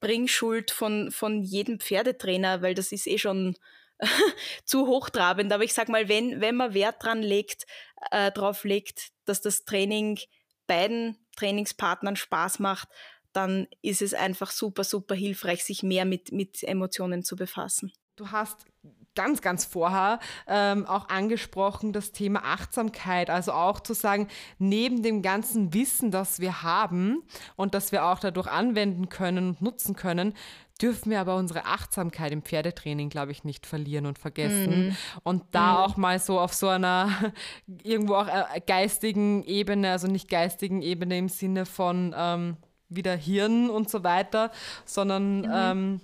Bringschuld 0.00 0.72
von, 0.72 1.12
von 1.12 1.42
jedem 1.42 1.78
Pferdetrainer, 1.78 2.62
weil 2.62 2.74
das 2.74 2.90
ist 2.90 3.06
eh 3.06 3.18
schon 3.18 3.56
zu 4.64 4.86
hochtrabend. 4.86 5.52
Aber 5.52 5.64
ich 5.64 5.74
sag 5.74 5.88
mal, 5.88 6.08
wenn, 6.08 6.40
wenn 6.40 6.56
man 6.56 6.74
Wert 6.74 7.02
dran 7.02 7.22
legt, 7.22 7.66
äh, 8.10 8.30
drauf 8.32 8.64
legt, 8.64 9.10
dass 9.24 9.40
das 9.40 9.64
Training 9.64 10.18
beiden 10.66 11.18
Trainingspartnern 11.36 12.16
Spaß 12.16 12.58
macht, 12.58 12.88
dann 13.32 13.66
ist 13.80 14.02
es 14.02 14.14
einfach 14.14 14.50
super, 14.50 14.84
super 14.84 15.14
hilfreich, 15.14 15.64
sich 15.64 15.82
mehr 15.82 16.04
mit, 16.04 16.32
mit 16.32 16.62
Emotionen 16.62 17.24
zu 17.24 17.36
befassen. 17.36 17.92
Du 18.16 18.30
hast 18.30 18.66
ganz, 19.14 19.42
ganz 19.42 19.64
vorher 19.64 20.18
ähm, 20.46 20.86
auch 20.86 21.08
angesprochen, 21.08 21.92
das 21.92 22.12
Thema 22.12 22.44
Achtsamkeit. 22.44 23.30
Also 23.30 23.52
auch 23.52 23.80
zu 23.80 23.94
sagen, 23.94 24.28
neben 24.58 25.02
dem 25.02 25.22
ganzen 25.22 25.74
Wissen, 25.74 26.10
das 26.10 26.40
wir 26.40 26.62
haben 26.62 27.22
und 27.56 27.74
das 27.74 27.92
wir 27.92 28.06
auch 28.06 28.18
dadurch 28.18 28.46
anwenden 28.46 29.08
können 29.08 29.50
und 29.50 29.62
nutzen 29.62 29.96
können, 29.96 30.34
dürfen 30.82 31.10
wir 31.10 31.20
aber 31.20 31.36
unsere 31.36 31.64
Achtsamkeit 31.64 32.32
im 32.32 32.42
Pferdetraining, 32.42 33.08
glaube 33.08 33.32
ich, 33.32 33.44
nicht 33.44 33.66
verlieren 33.66 34.06
und 34.06 34.18
vergessen. 34.18 34.88
Mhm. 34.88 34.96
Und 35.22 35.44
da 35.52 35.72
mhm. 35.72 35.78
auch 35.78 35.96
mal 35.96 36.18
so 36.18 36.40
auf 36.40 36.52
so 36.52 36.68
einer 36.68 37.08
irgendwo 37.82 38.16
auch 38.16 38.28
äh, 38.28 38.60
geistigen 38.66 39.44
Ebene, 39.44 39.92
also 39.92 40.08
nicht 40.08 40.28
geistigen 40.28 40.82
Ebene 40.82 41.16
im 41.18 41.28
Sinne 41.28 41.66
von 41.66 42.14
ähm, 42.16 42.56
wieder 42.88 43.14
Hirn 43.14 43.70
und 43.70 43.88
so 43.88 44.02
weiter, 44.02 44.50
sondern 44.84 45.42
mhm. 45.42 45.50
ähm, 45.52 46.00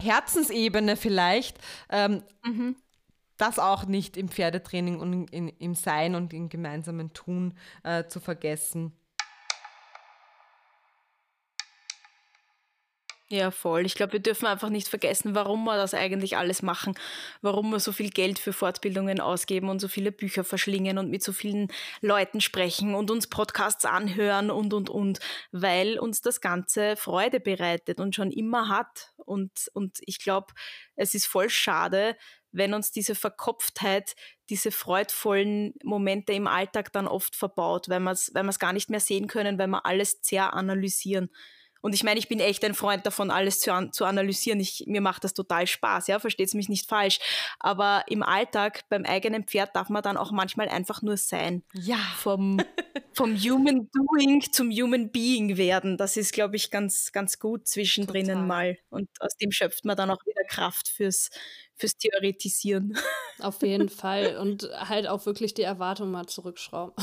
Herzensebene 0.00 0.96
vielleicht, 0.96 1.58
ähm, 1.90 2.22
mhm. 2.44 2.76
das 3.36 3.58
auch 3.58 3.86
nicht 3.86 4.16
im 4.16 4.28
Pferdetraining 4.28 5.00
und 5.00 5.28
in, 5.30 5.48
im 5.48 5.74
Sein 5.74 6.14
und 6.14 6.32
im 6.32 6.48
gemeinsamen 6.48 7.12
Tun 7.12 7.54
äh, 7.82 8.04
zu 8.04 8.20
vergessen. 8.20 8.92
Ja, 13.32 13.52
voll. 13.52 13.86
Ich 13.86 13.94
glaube, 13.94 14.14
wir 14.14 14.20
dürfen 14.20 14.46
einfach 14.46 14.70
nicht 14.70 14.88
vergessen, 14.88 15.36
warum 15.36 15.62
wir 15.64 15.76
das 15.76 15.94
eigentlich 15.94 16.36
alles 16.36 16.62
machen, 16.62 16.94
warum 17.42 17.70
wir 17.70 17.78
so 17.78 17.92
viel 17.92 18.10
Geld 18.10 18.40
für 18.40 18.52
Fortbildungen 18.52 19.20
ausgeben 19.20 19.68
und 19.68 19.78
so 19.78 19.86
viele 19.86 20.10
Bücher 20.10 20.42
verschlingen 20.42 20.98
und 20.98 21.10
mit 21.10 21.22
so 21.22 21.32
vielen 21.32 21.68
Leuten 22.00 22.40
sprechen 22.40 22.92
und 22.96 23.08
uns 23.08 23.28
Podcasts 23.28 23.84
anhören 23.84 24.50
und, 24.50 24.74
und, 24.74 24.90
und, 24.90 25.20
weil 25.52 25.96
uns 26.00 26.22
das 26.22 26.40
Ganze 26.40 26.96
Freude 26.96 27.38
bereitet 27.38 28.00
und 28.00 28.16
schon 28.16 28.32
immer 28.32 28.68
hat. 28.68 29.12
Und, 29.16 29.70
und 29.74 29.98
ich 30.00 30.18
glaube, 30.18 30.52
es 30.96 31.14
ist 31.14 31.26
voll 31.26 31.50
schade, 31.50 32.16
wenn 32.50 32.74
uns 32.74 32.90
diese 32.90 33.14
Verkopftheit, 33.14 34.16
diese 34.48 34.72
freudvollen 34.72 35.74
Momente 35.84 36.32
im 36.32 36.48
Alltag 36.48 36.92
dann 36.92 37.06
oft 37.06 37.36
verbaut, 37.36 37.88
weil 37.88 38.00
wir 38.00 38.10
es 38.10 38.32
weil 38.34 38.50
gar 38.58 38.72
nicht 38.72 38.90
mehr 38.90 38.98
sehen 38.98 39.28
können, 39.28 39.56
weil 39.56 39.68
wir 39.68 39.86
alles 39.86 40.18
sehr 40.22 40.52
analysieren. 40.52 41.30
Und 41.80 41.94
ich 41.94 42.04
meine, 42.04 42.18
ich 42.18 42.28
bin 42.28 42.40
echt 42.40 42.64
ein 42.64 42.74
Freund 42.74 43.06
davon, 43.06 43.30
alles 43.30 43.60
zu, 43.60 43.72
an, 43.72 43.92
zu 43.92 44.04
analysieren. 44.04 44.60
Ich, 44.60 44.84
mir 44.86 45.00
macht 45.00 45.24
das 45.24 45.34
total 45.34 45.66
Spaß, 45.66 46.08
ja, 46.08 46.18
versteht 46.18 46.52
mich 46.54 46.68
nicht 46.68 46.88
falsch. 46.88 47.18
Aber 47.58 48.04
im 48.08 48.22
Alltag, 48.22 48.82
beim 48.88 49.04
eigenen 49.04 49.44
Pferd, 49.44 49.74
darf 49.76 49.88
man 49.88 50.02
dann 50.02 50.16
auch 50.16 50.32
manchmal 50.32 50.68
einfach 50.68 51.02
nur 51.02 51.16
sein. 51.16 51.62
Ja. 51.72 51.98
Vom, 52.16 52.60
vom 53.12 53.36
Human 53.36 53.88
Doing 53.92 54.42
zum 54.52 54.70
Human 54.70 55.10
Being 55.10 55.56
werden. 55.56 55.96
Das 55.96 56.16
ist, 56.16 56.32
glaube 56.32 56.56
ich, 56.56 56.70
ganz, 56.70 57.12
ganz 57.12 57.38
gut 57.38 57.66
zwischendrin 57.66 58.46
mal. 58.46 58.78
Und 58.90 59.08
aus 59.20 59.36
dem 59.36 59.52
schöpft 59.52 59.84
man 59.84 59.96
dann 59.96 60.10
auch 60.10 60.24
wieder 60.26 60.44
Kraft 60.48 60.88
fürs, 60.88 61.30
fürs 61.80 61.96
Theoretisieren. 61.96 62.96
Auf 63.40 63.62
jeden 63.62 63.88
Fall. 63.88 64.36
Und 64.36 64.68
halt 64.72 65.06
auch 65.06 65.24
wirklich 65.26 65.54
die 65.54 65.62
Erwartungen 65.62 66.12
mal 66.12 66.26
zurückschrauben. 66.26 66.94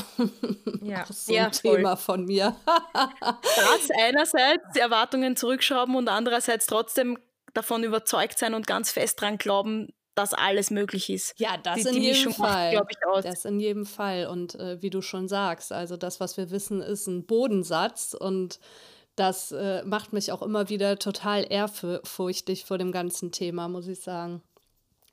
Ja, 0.82 1.00
das 1.08 1.10
ist 1.10 1.26
so 1.26 1.34
ja, 1.34 1.46
ein 1.46 1.52
voll. 1.52 1.76
Thema 1.76 1.96
von 1.96 2.24
mir. 2.24 2.56
das 2.92 3.90
einerseits 4.00 4.62
die 4.74 4.80
Erwartungen 4.80 5.36
zurückschrauben 5.36 5.96
und 5.96 6.08
andererseits 6.08 6.66
trotzdem 6.66 7.18
davon 7.54 7.82
überzeugt 7.82 8.38
sein 8.38 8.54
und 8.54 8.66
ganz 8.66 8.92
fest 8.92 9.20
dran 9.20 9.38
glauben, 9.38 9.88
dass 10.14 10.34
alles 10.34 10.70
möglich 10.70 11.10
ist. 11.10 11.34
Ja, 11.38 11.56
das 11.56 11.82
die, 11.82 11.88
in 11.88 11.94
die 11.94 12.12
jedem 12.12 12.32
Fall. 12.32 12.74
Macht, 12.74 12.86
ich, 12.90 13.06
aus. 13.06 13.24
Das 13.24 13.44
in 13.44 13.60
jedem 13.60 13.86
Fall. 13.86 14.26
Und 14.26 14.54
äh, 14.56 14.80
wie 14.82 14.90
du 14.90 15.00
schon 15.00 15.28
sagst, 15.28 15.72
also 15.72 15.96
das, 15.96 16.20
was 16.20 16.36
wir 16.36 16.50
wissen, 16.50 16.80
ist 16.80 17.06
ein 17.06 17.26
Bodensatz 17.26 18.14
und 18.14 18.58
das 19.18 19.50
äh, 19.52 19.82
macht 19.84 20.12
mich 20.12 20.30
auch 20.30 20.42
immer 20.42 20.68
wieder 20.68 20.98
total 20.98 21.44
ehrfurchtig 21.48 22.64
vor 22.64 22.78
dem 22.78 22.92
ganzen 22.92 23.32
Thema, 23.32 23.68
muss 23.68 23.88
ich 23.88 24.00
sagen. 24.00 24.42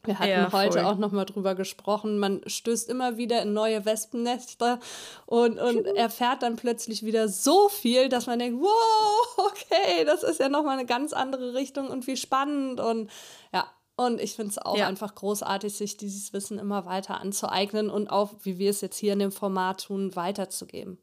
Wir 0.06 0.20
hatten 0.20 0.30
ja, 0.30 0.52
heute 0.52 0.86
auch 0.88 0.98
noch 0.98 1.12
mal 1.12 1.26
drüber 1.26 1.56
gesprochen. 1.56 2.20
Man 2.20 2.42
stößt 2.46 2.90
immer 2.90 3.18
wieder 3.18 3.42
in 3.42 3.54
neue 3.54 3.86
Wespennester 3.86 4.80
und, 5.26 5.60
und 5.60 5.86
erfährt 5.86 6.44
dann 6.44 6.56
plötzlich 6.56 7.04
wieder 7.04 7.28
so 7.28 7.70
viel, 7.70 8.10
dass 8.10 8.28
man 8.28 8.40
denkt, 8.40 8.62
wow, 8.62 9.38
okay, 9.52 10.06
das 10.06 10.24
ist 10.24 10.40
ja 10.40 10.50
noch 10.50 10.64
mal 10.64 10.78
eine 10.78 10.86
ganz 10.86 11.14
andere 11.14 11.54
Richtung 11.54 11.88
und 11.88 12.08
wie 12.08 12.18
spannend 12.18 12.80
und 12.80 13.10
ja. 13.54 13.66
Und 13.98 14.20
ich 14.20 14.36
finde 14.36 14.52
es 14.52 14.58
auch 14.58 14.78
ja. 14.78 14.88
einfach 14.88 15.16
großartig, 15.16 15.74
sich 15.74 15.96
dieses 15.96 16.34
Wissen 16.34 16.60
immer 16.60 16.86
weiter 16.86 17.22
anzueignen 17.22 17.90
und 17.90 18.10
auch, 18.10 18.34
wie 18.44 18.58
wir 18.58 18.70
es 18.70 18.82
jetzt 18.82 18.98
hier 18.98 19.14
in 19.14 19.20
dem 19.20 19.32
Format 19.32 19.86
tun, 19.86 20.18
weiterzugeben. 20.18 20.98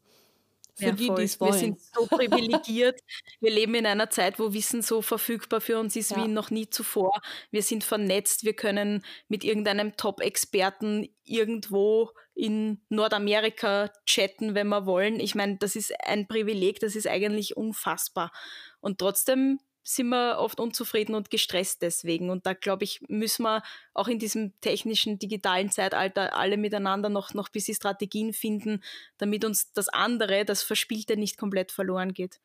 Für 0.75 0.85
ja, 0.85 0.91
die, 0.91 1.13
die 1.13 1.21
es 1.21 1.39
wollen. 1.39 1.53
Wir 1.53 1.59
sind 1.59 1.79
so 1.79 2.07
privilegiert. 2.07 2.99
wir 3.39 3.51
leben 3.51 3.75
in 3.75 3.85
einer 3.85 4.09
Zeit, 4.09 4.39
wo 4.39 4.53
Wissen 4.53 4.81
so 4.81 5.01
verfügbar 5.01 5.61
für 5.61 5.79
uns 5.79 5.95
ist 5.95 6.11
ja. 6.11 6.17
wie 6.17 6.27
noch 6.27 6.49
nie 6.49 6.69
zuvor. 6.69 7.21
Wir 7.51 7.61
sind 7.61 7.83
vernetzt. 7.83 8.43
Wir 8.43 8.53
können 8.53 9.05
mit 9.27 9.43
irgendeinem 9.43 9.95
Top-Experten 9.97 11.09
irgendwo 11.23 12.09
in 12.35 12.81
Nordamerika 12.89 13.91
chatten, 14.05 14.55
wenn 14.55 14.67
wir 14.67 14.85
wollen. 14.85 15.19
Ich 15.19 15.35
meine, 15.35 15.57
das 15.57 15.75
ist 15.75 15.93
ein 16.03 16.27
Privileg, 16.27 16.79
das 16.79 16.95
ist 16.95 17.07
eigentlich 17.07 17.55
unfassbar. 17.55 18.31
Und 18.79 18.97
trotzdem 18.97 19.59
sind 19.83 20.09
wir 20.09 20.37
oft 20.39 20.59
unzufrieden 20.59 21.15
und 21.15 21.29
gestresst 21.29 21.81
deswegen. 21.81 22.29
Und 22.29 22.45
da, 22.45 22.53
glaube 22.53 22.85
ich, 22.85 23.01
müssen 23.07 23.43
wir 23.43 23.63
auch 23.93 24.07
in 24.07 24.19
diesem 24.19 24.59
technischen, 24.61 25.19
digitalen 25.19 25.69
Zeitalter 25.69 26.35
alle 26.35 26.57
miteinander 26.57 27.09
noch, 27.09 27.33
noch 27.33 27.49
ein 27.49 27.51
bisschen 27.51 27.75
Strategien 27.75 28.33
finden, 28.33 28.81
damit 29.17 29.45
uns 29.45 29.73
das 29.73 29.89
andere, 29.89 30.45
das 30.45 30.63
Verspielte 30.63 31.17
nicht 31.17 31.37
komplett 31.37 31.71
verloren 31.71 32.13
geht. 32.13 32.39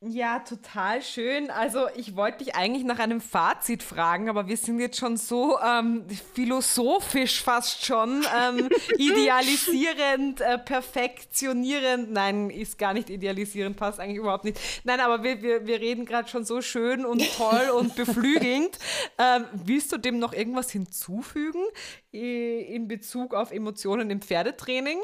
Ja, 0.00 0.38
total 0.38 1.02
schön. 1.02 1.50
Also 1.50 1.88
ich 1.96 2.14
wollte 2.14 2.44
dich 2.44 2.54
eigentlich 2.54 2.84
nach 2.84 3.00
einem 3.00 3.20
Fazit 3.20 3.82
fragen, 3.82 4.28
aber 4.28 4.46
wir 4.46 4.56
sind 4.56 4.78
jetzt 4.78 4.96
schon 4.96 5.16
so 5.16 5.58
ähm, 5.58 6.06
philosophisch 6.34 7.42
fast 7.42 7.84
schon, 7.84 8.24
ähm, 8.40 8.68
idealisierend, 8.96 10.40
äh, 10.40 10.56
perfektionierend. 10.56 12.12
Nein, 12.12 12.48
ist 12.48 12.78
gar 12.78 12.94
nicht 12.94 13.10
idealisierend, 13.10 13.76
passt 13.76 13.98
eigentlich 13.98 14.18
überhaupt 14.18 14.44
nicht. 14.44 14.60
Nein, 14.84 15.00
aber 15.00 15.24
wir, 15.24 15.42
wir, 15.42 15.66
wir 15.66 15.80
reden 15.80 16.04
gerade 16.04 16.28
schon 16.28 16.44
so 16.44 16.62
schön 16.62 17.04
und 17.04 17.20
toll 17.36 17.70
und 17.76 17.96
beflügelnd. 17.96 18.78
Ähm, 19.20 19.46
willst 19.52 19.90
du 19.90 19.96
dem 19.96 20.18
noch 20.18 20.32
irgendwas 20.32 20.70
hinzufügen 20.70 21.64
in 22.12 22.86
Bezug 22.86 23.34
auf 23.34 23.50
Emotionen 23.50 24.10
im 24.10 24.20
Pferdetraining? 24.20 24.98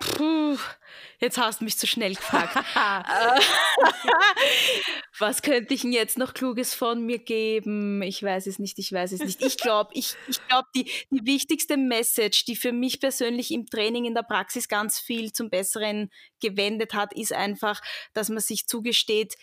Puh, 0.00 0.56
jetzt 1.18 1.38
hast 1.38 1.60
du 1.60 1.64
mich 1.64 1.76
zu 1.76 1.88
schnell 1.88 2.14
gefragt. 2.14 2.54
Was 5.18 5.42
könnte 5.42 5.74
ich 5.74 5.82
denn 5.82 5.92
jetzt 5.92 6.16
noch 6.18 6.34
Kluges 6.34 6.72
von 6.74 7.04
mir 7.04 7.18
geben? 7.18 8.00
Ich 8.02 8.22
weiß 8.22 8.46
es 8.46 8.60
nicht, 8.60 8.78
ich 8.78 8.92
weiß 8.92 9.10
es 9.12 9.20
nicht. 9.20 9.42
Ich 9.42 9.56
glaube, 9.56 9.90
ich, 9.94 10.14
ich 10.28 10.38
glaub, 10.46 10.66
die, 10.74 10.84
die 11.10 11.26
wichtigste 11.26 11.76
Message, 11.76 12.44
die 12.44 12.54
für 12.54 12.70
mich 12.72 13.00
persönlich 13.00 13.50
im 13.50 13.66
Training, 13.66 14.04
in 14.04 14.14
der 14.14 14.22
Praxis 14.22 14.68
ganz 14.68 15.00
viel 15.00 15.32
zum 15.32 15.50
Besseren 15.50 16.10
gewendet 16.40 16.94
hat, 16.94 17.12
ist 17.14 17.32
einfach, 17.32 17.80
dass 18.12 18.28
man 18.28 18.38
sich 18.40 18.68
zugesteht, 18.68 19.34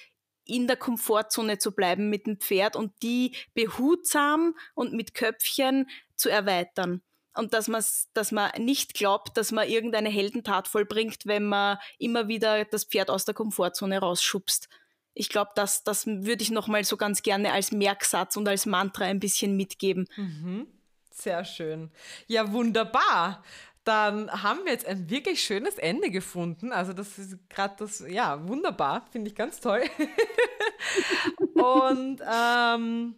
in 0.45 0.67
der 0.67 0.77
Komfortzone 0.77 1.57
zu 1.57 1.73
bleiben 1.73 2.09
mit 2.09 2.27
dem 2.27 2.39
Pferd 2.39 2.75
und 2.75 2.93
die 3.01 3.35
behutsam 3.53 4.53
und 4.73 4.93
mit 4.93 5.15
Köpfchen 5.15 5.89
zu 6.15 6.29
erweitern 6.29 7.01
und 7.35 7.53
dass, 7.53 7.67
man's, 7.67 8.09
dass 8.13 8.31
man 8.31 8.51
nicht 8.57 8.93
glaubt, 8.93 9.37
dass 9.37 9.51
man 9.51 9.67
irgendeine 9.67 10.09
Heldentat 10.09 10.67
vollbringt, 10.67 11.25
wenn 11.25 11.45
man 11.45 11.77
immer 11.99 12.27
wieder 12.27 12.65
das 12.65 12.85
Pferd 12.85 13.09
aus 13.09 13.25
der 13.25 13.33
Komfortzone 13.33 13.99
rausschubst. 13.99 14.69
Ich 15.13 15.29
glaube, 15.29 15.51
das, 15.55 15.83
das 15.83 16.07
würde 16.07 16.43
ich 16.43 16.51
nochmal 16.51 16.83
so 16.83 16.97
ganz 16.97 17.23
gerne 17.23 17.53
als 17.53 17.71
Merksatz 17.71 18.35
und 18.35 18.47
als 18.47 18.65
Mantra 18.65 19.05
ein 19.05 19.19
bisschen 19.19 19.55
mitgeben. 19.55 20.07
Mhm. 20.17 20.67
Sehr 21.11 21.45
schön. 21.45 21.91
Ja, 22.27 22.51
wunderbar. 22.51 23.43
Dann 23.85 24.29
haben 24.43 24.65
wir 24.65 24.73
jetzt 24.73 24.85
ein 24.87 25.09
wirklich 25.09 25.41
schönes 25.41 25.77
Ende 25.77 26.09
gefunden. 26.09 26.73
Also 26.73 26.91
das 26.91 27.17
ist 27.17 27.37
gerade 27.49 27.75
das, 27.77 28.03
ja, 28.07 28.45
wunderbar. 28.47 29.05
Finde 29.11 29.29
ich 29.29 29.35
ganz 29.35 29.61
toll. 29.61 29.83
und 31.53 32.21
ähm, 32.29 33.15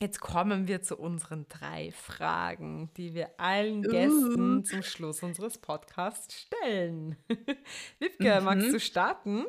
Jetzt 0.00 0.20
kommen 0.20 0.68
wir 0.68 0.80
zu 0.80 0.96
unseren 0.96 1.46
drei 1.48 1.90
Fragen, 1.90 2.90
die 2.96 3.14
wir 3.14 3.30
allen 3.38 3.84
uh. 3.84 3.90
Gästen 3.90 4.64
zum 4.64 4.82
Schluss 4.82 5.22
unseres 5.24 5.58
Podcasts 5.58 6.42
stellen. 6.42 7.16
Wipke, 7.98 8.38
mhm. 8.38 8.44
magst 8.44 8.72
du 8.72 8.78
starten? 8.78 9.46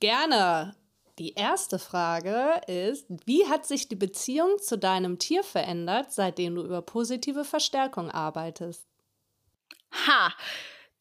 Gerne. 0.00 0.74
Die 1.18 1.34
erste 1.34 1.78
Frage 1.78 2.60
ist, 2.66 3.06
wie 3.26 3.46
hat 3.46 3.66
sich 3.66 3.88
die 3.88 3.96
Beziehung 3.96 4.58
zu 4.58 4.78
deinem 4.78 5.18
Tier 5.18 5.42
verändert, 5.42 6.12
seitdem 6.12 6.54
du 6.54 6.62
über 6.62 6.82
positive 6.82 7.44
Verstärkung 7.44 8.10
arbeitest? 8.10 8.86
Ha, 10.06 10.32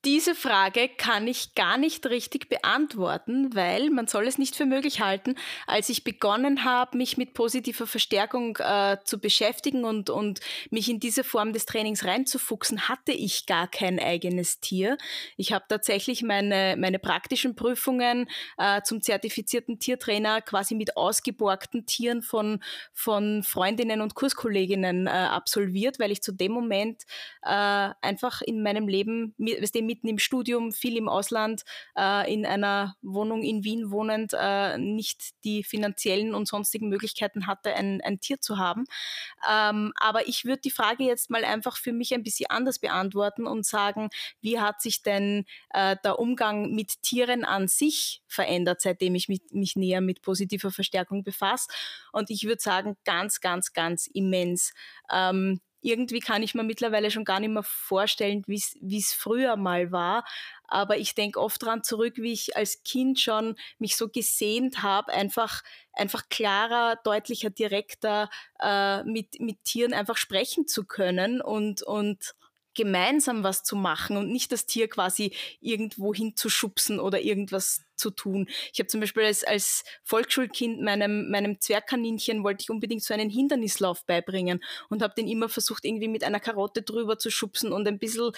Diese 0.05 0.35
Frage 0.35 0.89
kann 0.89 1.27
ich 1.27 1.55
gar 1.55 1.77
nicht 1.77 2.05
richtig 2.05 2.49
beantworten, 2.49 3.55
weil 3.55 3.89
man 3.89 4.05
soll 4.05 4.27
es 4.27 4.37
nicht 4.37 4.55
für 4.55 4.65
möglich 4.65 5.01
halten. 5.01 5.35
Als 5.65 5.89
ich 5.89 6.03
begonnen 6.03 6.63
habe, 6.63 6.97
mich 6.97 7.17
mit 7.17 7.33
positiver 7.33 7.87
Verstärkung 7.87 8.57
äh, 8.57 8.97
zu 9.03 9.19
beschäftigen 9.19 9.85
und, 9.85 10.11
und 10.11 10.39
mich 10.69 10.87
in 10.87 10.99
diese 10.99 11.23
Form 11.23 11.51
des 11.51 11.65
Trainings 11.65 12.05
reinzufuchsen, 12.05 12.87
hatte 12.87 13.11
ich 13.11 13.47
gar 13.47 13.67
kein 13.67 13.99
eigenes 13.99 14.59
Tier. 14.59 14.97
Ich 15.35 15.51
habe 15.51 15.65
tatsächlich 15.67 16.21
meine, 16.21 16.75
meine 16.77 16.99
praktischen 16.99 17.55
Prüfungen 17.55 18.29
äh, 18.59 18.83
zum 18.83 19.01
zertifizierten 19.01 19.79
Tiertrainer 19.79 20.41
quasi 20.41 20.75
mit 20.75 20.95
ausgeborgten 20.95 21.87
Tieren 21.87 22.21
von, 22.21 22.63
von 22.93 23.41
Freundinnen 23.41 24.01
und 24.01 24.13
Kurskolleginnen 24.13 25.07
äh, 25.07 25.09
absolviert, 25.09 25.99
weil 25.99 26.11
ich 26.11 26.21
zu 26.21 26.31
dem 26.31 26.51
Moment 26.51 27.03
äh, 27.41 27.49
einfach 27.49 28.43
in 28.43 28.61
meinem 28.61 28.87
Leben, 28.87 29.33
mitten 29.87 30.07
im 30.07 30.19
Studium, 30.19 30.71
viel 30.71 30.97
im 30.97 31.09
Ausland, 31.09 31.63
äh, 31.97 32.31
in 32.31 32.45
einer 32.45 32.95
Wohnung 33.01 33.41
in 33.41 33.63
Wien 33.63 33.89
wohnend, 33.89 34.33
äh, 34.39 34.77
nicht 34.77 35.31
die 35.43 35.63
finanziellen 35.63 36.35
und 36.35 36.47
sonstigen 36.47 36.89
Möglichkeiten 36.89 37.47
hatte, 37.47 37.73
ein, 37.73 38.01
ein 38.01 38.19
Tier 38.19 38.39
zu 38.39 38.59
haben. 38.59 38.85
Ähm, 39.49 39.93
aber 39.95 40.27
ich 40.27 40.45
würde 40.45 40.61
die 40.61 40.71
Frage 40.71 41.03
jetzt 41.03 41.29
mal 41.29 41.43
einfach 41.43 41.77
für 41.77 41.93
mich 41.93 42.13
ein 42.13 42.23
bisschen 42.23 42.49
anders 42.49 42.79
beantworten 42.79 43.47
und 43.47 43.65
sagen, 43.65 44.09
wie 44.41 44.59
hat 44.59 44.81
sich 44.81 45.01
denn 45.01 45.45
äh, 45.71 45.95
der 46.03 46.19
Umgang 46.19 46.75
mit 46.75 47.01
Tieren 47.01 47.45
an 47.45 47.67
sich 47.67 48.21
verändert, 48.27 48.81
seitdem 48.81 49.15
ich 49.15 49.27
mit, 49.27 49.53
mich 49.53 49.75
näher 49.75 50.01
mit 50.01 50.21
positiver 50.21 50.71
Verstärkung 50.71 51.23
befasse? 51.23 51.67
Und 52.11 52.29
ich 52.29 52.43
würde 52.43 52.61
sagen, 52.61 52.97
ganz, 53.05 53.41
ganz, 53.41 53.73
ganz 53.73 54.07
immens. 54.07 54.73
Ähm, 55.11 55.61
irgendwie 55.81 56.19
kann 56.19 56.43
ich 56.43 56.55
mir 56.55 56.63
mittlerweile 56.63 57.11
schon 57.11 57.25
gar 57.25 57.39
nicht 57.39 57.51
mehr 57.51 57.63
vorstellen, 57.63 58.43
wie 58.47 58.97
es 58.97 59.13
früher 59.13 59.55
mal 59.55 59.91
war. 59.91 60.25
Aber 60.67 60.97
ich 60.97 61.15
denke 61.15 61.39
oft 61.39 61.61
daran 61.63 61.83
zurück, 61.83 62.15
wie 62.17 62.33
ich 62.33 62.57
als 62.57 62.83
Kind 62.83 63.19
schon 63.19 63.55
mich 63.79 63.95
so 63.95 64.09
gesehnt 64.09 64.83
habe, 64.83 65.13
einfach, 65.13 65.61
einfach 65.93 66.29
klarer, 66.29 66.97
deutlicher, 67.03 67.49
direkter 67.49 68.29
äh, 68.59 69.03
mit, 69.03 69.39
mit 69.39 69.63
Tieren 69.63 69.93
einfach 69.93 70.17
sprechen 70.17 70.67
zu 70.67 70.85
können 70.85 71.41
und, 71.41 71.83
und 71.83 72.35
gemeinsam 72.73 73.43
was 73.43 73.63
zu 73.63 73.75
machen 73.75 74.17
und 74.17 74.31
nicht 74.31 74.51
das 74.51 74.65
Tier 74.65 74.87
quasi 74.87 75.33
irgendwo 75.59 76.13
hinzuschubsen 76.13 76.99
oder 76.99 77.21
irgendwas 77.21 77.81
zu 77.97 78.11
tun. 78.11 78.47
Ich 78.71 78.79
habe 78.79 78.87
zum 78.87 79.01
Beispiel 79.01 79.23
als, 79.23 79.43
als 79.43 79.83
Volksschulkind 80.03 80.81
meinem, 80.81 81.29
meinem 81.29 81.59
Zwergkaninchen 81.59 82.43
wollte 82.43 82.63
ich 82.63 82.69
unbedingt 82.69 83.03
so 83.03 83.13
einen 83.13 83.29
Hindernislauf 83.29 84.05
beibringen 84.05 84.63
und 84.89 85.01
habe 85.01 85.13
den 85.15 85.27
immer 85.27 85.49
versucht, 85.49 85.85
irgendwie 85.85 86.07
mit 86.07 86.23
einer 86.23 86.39
Karotte 86.39 86.81
drüber 86.81 87.17
zu 87.17 87.29
schubsen 87.29 87.71
und 87.71 87.87
ein 87.87 87.99
bisschen 87.99 88.31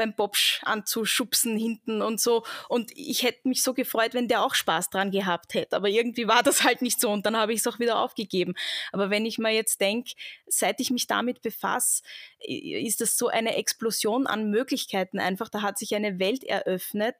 beim 0.00 0.14
Bobsch 0.14 0.62
anzuschubsen 0.64 1.58
hinten 1.58 2.00
und 2.00 2.20
so. 2.22 2.42
Und 2.70 2.90
ich 2.96 3.22
hätte 3.22 3.46
mich 3.46 3.62
so 3.62 3.74
gefreut, 3.74 4.14
wenn 4.14 4.28
der 4.28 4.42
auch 4.42 4.54
Spaß 4.54 4.88
dran 4.88 5.10
gehabt 5.10 5.52
hätte. 5.52 5.76
Aber 5.76 5.88
irgendwie 5.88 6.26
war 6.26 6.42
das 6.42 6.64
halt 6.64 6.80
nicht 6.80 6.98
so 6.98 7.10
und 7.10 7.26
dann 7.26 7.36
habe 7.36 7.52
ich 7.52 7.60
es 7.60 7.66
auch 7.66 7.78
wieder 7.78 7.98
aufgegeben. 7.98 8.54
Aber 8.92 9.10
wenn 9.10 9.26
ich 9.26 9.36
mir 9.36 9.50
jetzt 9.50 9.78
denke, 9.82 10.12
seit 10.46 10.80
ich 10.80 10.90
mich 10.90 11.06
damit 11.06 11.42
befasse, 11.42 12.02
ist 12.38 13.02
das 13.02 13.18
so 13.18 13.28
eine 13.28 13.56
Explosion 13.56 14.26
an 14.26 14.50
Möglichkeiten 14.50 15.18
einfach. 15.18 15.50
Da 15.50 15.60
hat 15.60 15.78
sich 15.78 15.94
eine 15.94 16.18
Welt 16.18 16.44
eröffnet, 16.44 17.16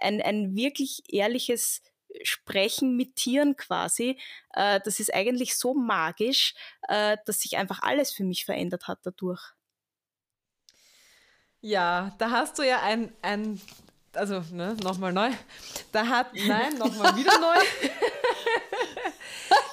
ein, 0.00 0.20
ein 0.22 0.54
wirklich 0.54 1.02
ehrliches 1.08 1.82
Sprechen 2.22 2.96
mit 2.96 3.16
Tieren 3.16 3.56
quasi. 3.56 4.18
Äh, 4.54 4.80
das 4.84 5.00
ist 5.00 5.14
eigentlich 5.14 5.56
so 5.56 5.74
magisch, 5.74 6.54
äh, 6.88 7.16
dass 7.24 7.40
sich 7.40 7.56
einfach 7.56 7.82
alles 7.82 8.12
für 8.12 8.24
mich 8.24 8.44
verändert 8.44 8.88
hat 8.88 9.00
dadurch. 9.02 9.42
Ja, 11.60 12.14
da 12.18 12.30
hast 12.30 12.58
du 12.58 12.62
ja 12.62 12.82
ein, 12.82 13.12
ein 13.22 13.60
also 14.14 14.42
ne, 14.50 14.76
nochmal 14.82 15.12
neu. 15.12 15.30
Da 15.92 16.06
hat, 16.06 16.34
nein, 16.46 16.76
nochmal 16.76 17.16
wieder 17.16 17.38
neu. 17.38 17.56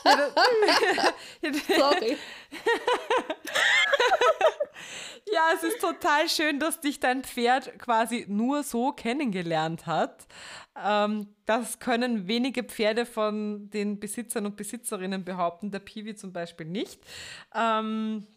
Sorry. 1.77 2.11
ja, 5.31 5.51
es 5.55 5.63
ist 5.63 5.81
total 5.81 6.29
schön, 6.29 6.59
dass 6.59 6.79
dich 6.79 6.99
dein 6.99 7.23
Pferd 7.23 7.79
quasi 7.79 8.25
nur 8.27 8.63
so 8.63 8.91
kennengelernt 8.91 9.85
hat. 9.85 10.27
Ähm, 10.75 11.27
das 11.45 11.79
können 11.79 12.27
wenige 12.27 12.63
Pferde 12.63 13.05
von 13.05 13.69
den 13.69 13.99
Besitzern 13.99 14.45
und 14.45 14.55
Besitzerinnen 14.55 15.25
behaupten, 15.25 15.71
der 15.71 15.79
Piwi 15.79 16.15
zum 16.15 16.33
Beispiel 16.33 16.67
nicht. 16.67 17.01
Ähm, 17.53 18.27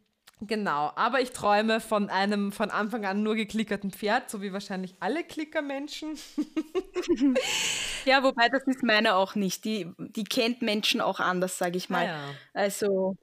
Genau, 0.44 0.90
aber 0.96 1.20
ich 1.20 1.30
träume 1.30 1.78
von 1.78 2.08
einem 2.10 2.50
von 2.50 2.70
Anfang 2.70 3.04
an 3.06 3.22
nur 3.22 3.36
geklickerten 3.36 3.92
Pferd, 3.92 4.28
so 4.28 4.42
wie 4.42 4.52
wahrscheinlich 4.52 4.96
alle 4.98 5.22
Klickermenschen. 5.22 6.18
ja, 8.04 8.24
wobei 8.24 8.48
das 8.48 8.64
ist 8.66 8.82
meine 8.82 9.14
auch 9.14 9.36
nicht. 9.36 9.64
Die, 9.64 9.92
die 9.98 10.24
kennt 10.24 10.60
Menschen 10.60 11.00
auch 11.00 11.20
anders, 11.20 11.58
sage 11.58 11.76
ich 11.76 11.88
mal. 11.90 12.06
Ah, 12.06 12.08
ja. 12.08 12.34
Also 12.54 13.16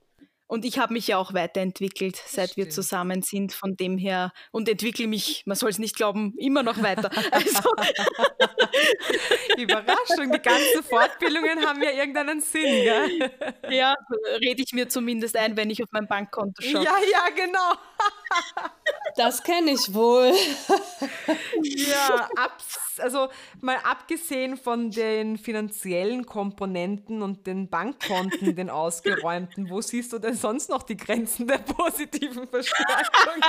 und 0.50 0.66
ich 0.66 0.80
habe 0.80 0.94
mich 0.94 1.08
ja 1.08 1.18
auch 1.20 1.36
weiterentwickelt, 1.36 2.20
seit 2.26 2.58
wir 2.58 2.72
zusammen 2.72 3.22
sind. 3.22 3.54
Von 3.54 3.78
dem 3.78 4.00
her 4.00 4.34
und 4.52 4.68
entwickle 4.68 5.06
mich, 5.06 5.44
man 5.46 5.56
soll 5.56 5.70
es 5.70 5.78
nicht 5.78 5.96
glauben, 5.96 6.34
immer 6.38 6.64
noch 6.64 6.82
weiter. 6.82 7.10
Also. 7.32 7.70
Überraschung, 9.58 10.32
die 10.32 10.40
ganzen 10.40 10.84
Fortbildungen 10.84 11.66
haben 11.66 11.84
ja 11.84 11.92
irgendeinen 11.92 12.42
Sinn, 12.42 12.84
gell? 12.84 13.32
Ja, 13.70 13.96
rede 14.42 14.64
ich 14.64 14.74
mir 14.74 14.90
zumindest 14.90 15.38
ein, 15.38 15.56
wenn 15.56 15.70
ich 15.70 15.84
auf 15.84 15.90
mein 15.92 16.08
Bankkonto 16.08 16.62
schaue. 16.62 16.84
Ja, 16.84 16.98
ja, 17.12 17.30
genau. 17.36 17.74
Das 19.16 19.44
kenne 19.44 19.72
ich 19.72 19.94
wohl. 19.94 20.34
Ja, 21.62 22.30
also 23.02 23.30
mal 23.62 23.78
abgesehen 23.84 24.58
von 24.58 24.92
den 24.92 25.38
finanziellen 25.38 26.26
Komponenten 26.26 27.22
und 27.22 27.48
den 27.48 27.70
Bankkonten, 27.70 28.56
den 28.56 28.70
ausgeräumten, 28.70 29.70
wo 29.70 29.82
siehst 29.82 30.14
du 30.14 30.20
denn 30.20 30.36
sonst 30.36 30.70
noch 30.70 30.84
die 30.84 30.98
Grenzen 30.98 31.48
der 31.48 31.58
positiven 31.60 32.48
Verstärkung? 32.48 33.42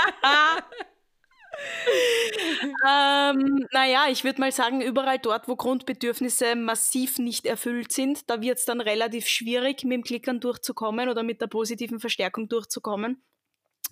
ähm, 2.89 3.67
naja, 3.73 4.07
ich 4.11 4.25
würde 4.25 4.41
mal 4.41 4.53
sagen, 4.53 4.81
überall 4.81 5.19
dort, 5.19 5.49
wo 5.49 5.57
Grundbedürfnisse 5.57 6.55
massiv 6.57 7.19
nicht 7.19 7.47
erfüllt 7.47 7.93
sind, 7.93 8.31
da 8.31 8.41
wird 8.41 8.59
es 8.59 8.65
dann 8.65 8.81
relativ 8.81 9.27
schwierig, 9.27 9.85
mit 9.85 9.93
dem 9.93 10.05
Klickern 10.05 10.41
durchzukommen 10.41 11.09
oder 11.09 11.23
mit 11.23 11.41
der 11.41 11.49
positiven 11.49 12.01
Verstärkung 12.01 12.49
durchzukommen 12.49 13.23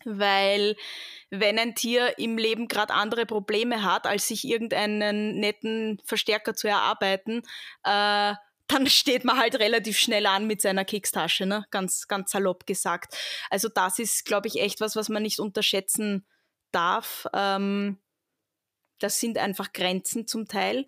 weil 0.09 0.77
wenn 1.31 1.59
ein 1.59 1.75
Tier 1.75 2.19
im 2.19 2.39
Leben 2.39 2.69
gerade 2.69 2.95
andere 2.95 3.27
Probleme 3.27 3.83
hat, 3.83 4.07
als 4.07 4.29
sich 4.29 4.45
irgendeinen 4.45 5.39
netten 5.39 6.01
Verstärker 6.05 6.55
zu 6.55 6.69
erarbeiten, 6.69 7.43
äh, 7.85 8.35
dann 8.69 8.87
steht 8.87 9.25
man 9.25 9.39
halt 9.39 9.59
relativ 9.59 9.99
schnell 9.99 10.27
an 10.27 10.47
mit 10.47 10.63
seiner 10.63 10.85
Kekstasche, 10.85 11.47
ne? 11.47 11.67
ganz, 11.71 12.09
ganz 12.09 12.31
salopp 12.31 12.67
gesagt. 12.67 13.17
Also 13.51 13.69
das 13.69 13.99
ist, 13.99 14.25
glaube 14.25 14.49
ich, 14.49 14.61
echt 14.61 14.81
was, 14.81 14.97
was 14.97 15.09
man 15.09 15.23
nicht 15.23 15.41
unterschätzen 15.41 16.27
darf. 16.71 17.27
Ähm, 17.35 17.99
das 18.99 19.21
sind 19.21 19.39
einfach 19.39 19.73
Grenzen 19.73 20.27
zum 20.27 20.49
Teil. 20.49 20.87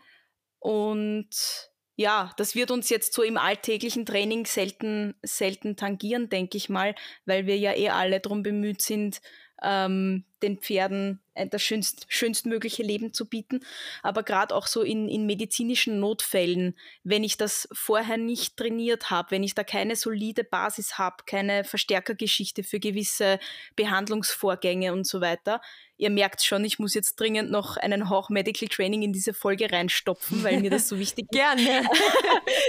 Und 0.58 1.69
ja, 2.00 2.32
das 2.38 2.54
wird 2.54 2.70
uns 2.70 2.88
jetzt 2.88 3.12
so 3.12 3.22
im 3.22 3.36
alltäglichen 3.36 4.06
Training 4.06 4.46
selten, 4.46 5.14
selten 5.22 5.76
tangieren, 5.76 6.30
denke 6.30 6.56
ich 6.56 6.70
mal, 6.70 6.94
weil 7.26 7.44
wir 7.44 7.58
ja 7.58 7.76
eh 7.76 7.90
alle 7.90 8.20
darum 8.20 8.42
bemüht 8.42 8.80
sind, 8.80 9.20
ähm, 9.62 10.24
den 10.42 10.58
Pferden 10.58 11.20
das 11.48 11.62
schönst, 11.62 12.06
schönstmögliche 12.08 12.82
Leben 12.82 13.12
zu 13.12 13.26
bieten. 13.26 13.60
Aber 14.02 14.22
gerade 14.22 14.54
auch 14.54 14.66
so 14.66 14.82
in, 14.82 15.08
in 15.08 15.26
medizinischen 15.26 16.00
Notfällen, 16.00 16.76
wenn 17.04 17.24
ich 17.24 17.36
das 17.36 17.68
vorher 17.72 18.18
nicht 18.18 18.56
trainiert 18.56 19.10
habe, 19.10 19.30
wenn 19.30 19.42
ich 19.42 19.54
da 19.54 19.64
keine 19.64 19.96
solide 19.96 20.44
Basis 20.44 20.98
habe, 20.98 21.24
keine 21.26 21.64
Verstärkergeschichte 21.64 22.62
für 22.62 22.80
gewisse 22.80 23.38
Behandlungsvorgänge 23.76 24.92
und 24.92 25.06
so 25.06 25.20
weiter, 25.20 25.60
ihr 26.00 26.08
merkt 26.08 26.42
schon, 26.42 26.64
ich 26.64 26.78
muss 26.78 26.94
jetzt 26.94 27.20
dringend 27.20 27.50
noch 27.50 27.76
einen 27.76 28.08
Hauch 28.08 28.30
Medical 28.30 28.68
Training 28.68 29.02
in 29.02 29.12
diese 29.12 29.34
Folge 29.34 29.70
reinstopfen, 29.70 30.42
weil 30.42 30.60
mir 30.60 30.70
das 30.70 30.88
so 30.88 30.98
wichtig 30.98 31.26
ist. 31.30 31.30
Gerne. 31.38 31.86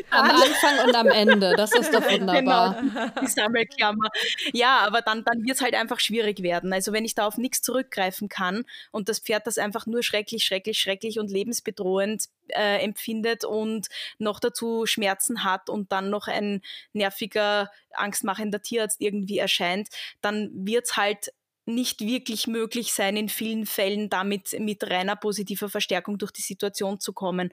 am 0.10 0.30
Anfang 0.30 0.88
und 0.88 0.96
am 0.96 1.08
Ende, 1.08 1.54
das 1.56 1.72
ist 1.74 1.94
doch 1.94 2.04
wunderbar. 2.04 2.82
Genau, 2.82 3.08
die 3.22 3.28
Sammelklammer. 3.28 4.10
Ja, 4.52 4.80
aber 4.80 5.02
dann, 5.02 5.24
dann 5.24 5.44
wird 5.46 5.56
es 5.56 5.62
halt 5.62 5.76
einfach 5.76 6.02
schwierig 6.02 6.44
werden. 6.44 6.74
Also 6.74 6.92
wenn 6.92 7.06
ich 7.06 7.16
da 7.16 7.26
auf 7.26 7.38
nichts 7.38 7.61
zurückgreifen 7.62 8.30
kann 8.30 8.66
und 8.92 9.10
das 9.10 9.20
Pferd 9.20 9.48
das 9.48 9.58
einfach 9.58 9.86
nur 9.86 10.04
schrecklich, 10.04 10.44
schrecklich, 10.44 10.80
schrecklich 10.80 11.20
und 11.20 11.32
lebensbedrohend 11.32 12.26
äh, 12.50 12.84
empfindet 12.84 13.46
und 13.46 13.88
noch 14.18 14.40
dazu 14.40 14.86
Schmerzen 14.86 15.44
hat 15.44 15.70
und 15.70 15.92
dann 15.92 16.10
noch 16.10 16.28
ein 16.28 16.62
nerviger, 16.94 17.72
angstmachender 17.94 18.62
Tierarzt 18.62 19.00
irgendwie 19.00 19.38
erscheint, 19.38 19.90
dann 20.22 20.50
wird 20.54 20.86
es 20.86 20.98
halt 20.98 21.34
nicht 21.66 22.02
wirklich 22.02 22.48
möglich 22.48 22.92
sein, 22.94 23.16
in 23.16 23.30
vielen 23.30 23.66
Fällen 23.66 24.10
damit 24.10 24.60
mit 24.60 24.84
reiner 24.90 25.16
positiver 25.16 25.70
Verstärkung 25.70 26.18
durch 26.18 26.32
die 26.32 26.42
Situation 26.42 27.00
zu 27.00 27.14
kommen. 27.14 27.52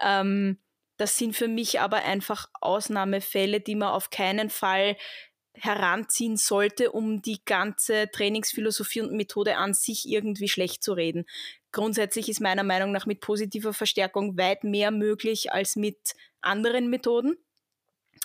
Ähm, 0.00 0.58
das 0.98 1.16
sind 1.18 1.36
für 1.36 1.48
mich 1.48 1.80
aber 1.80 2.04
einfach 2.04 2.48
Ausnahmefälle, 2.60 3.60
die 3.60 3.74
man 3.74 3.88
auf 3.88 4.10
keinen 4.10 4.50
Fall 4.50 4.96
heranziehen 5.58 6.36
sollte, 6.36 6.92
um 6.92 7.22
die 7.22 7.40
ganze 7.44 8.10
Trainingsphilosophie 8.10 9.00
und 9.00 9.12
Methode 9.12 9.56
an 9.56 9.74
sich 9.74 10.08
irgendwie 10.08 10.48
schlecht 10.48 10.82
zu 10.82 10.92
reden 10.92 11.26
grundsätzlich 11.76 12.30
ist 12.30 12.40
meiner 12.40 12.62
Meinung 12.62 12.90
nach 12.90 13.04
mit 13.04 13.20
positiver 13.20 13.74
Verstärkung 13.74 14.38
weit 14.38 14.64
mehr 14.64 14.90
möglich 14.90 15.52
als 15.52 15.76
mit 15.76 16.14
anderen 16.40 16.88
Methoden. 16.88 17.36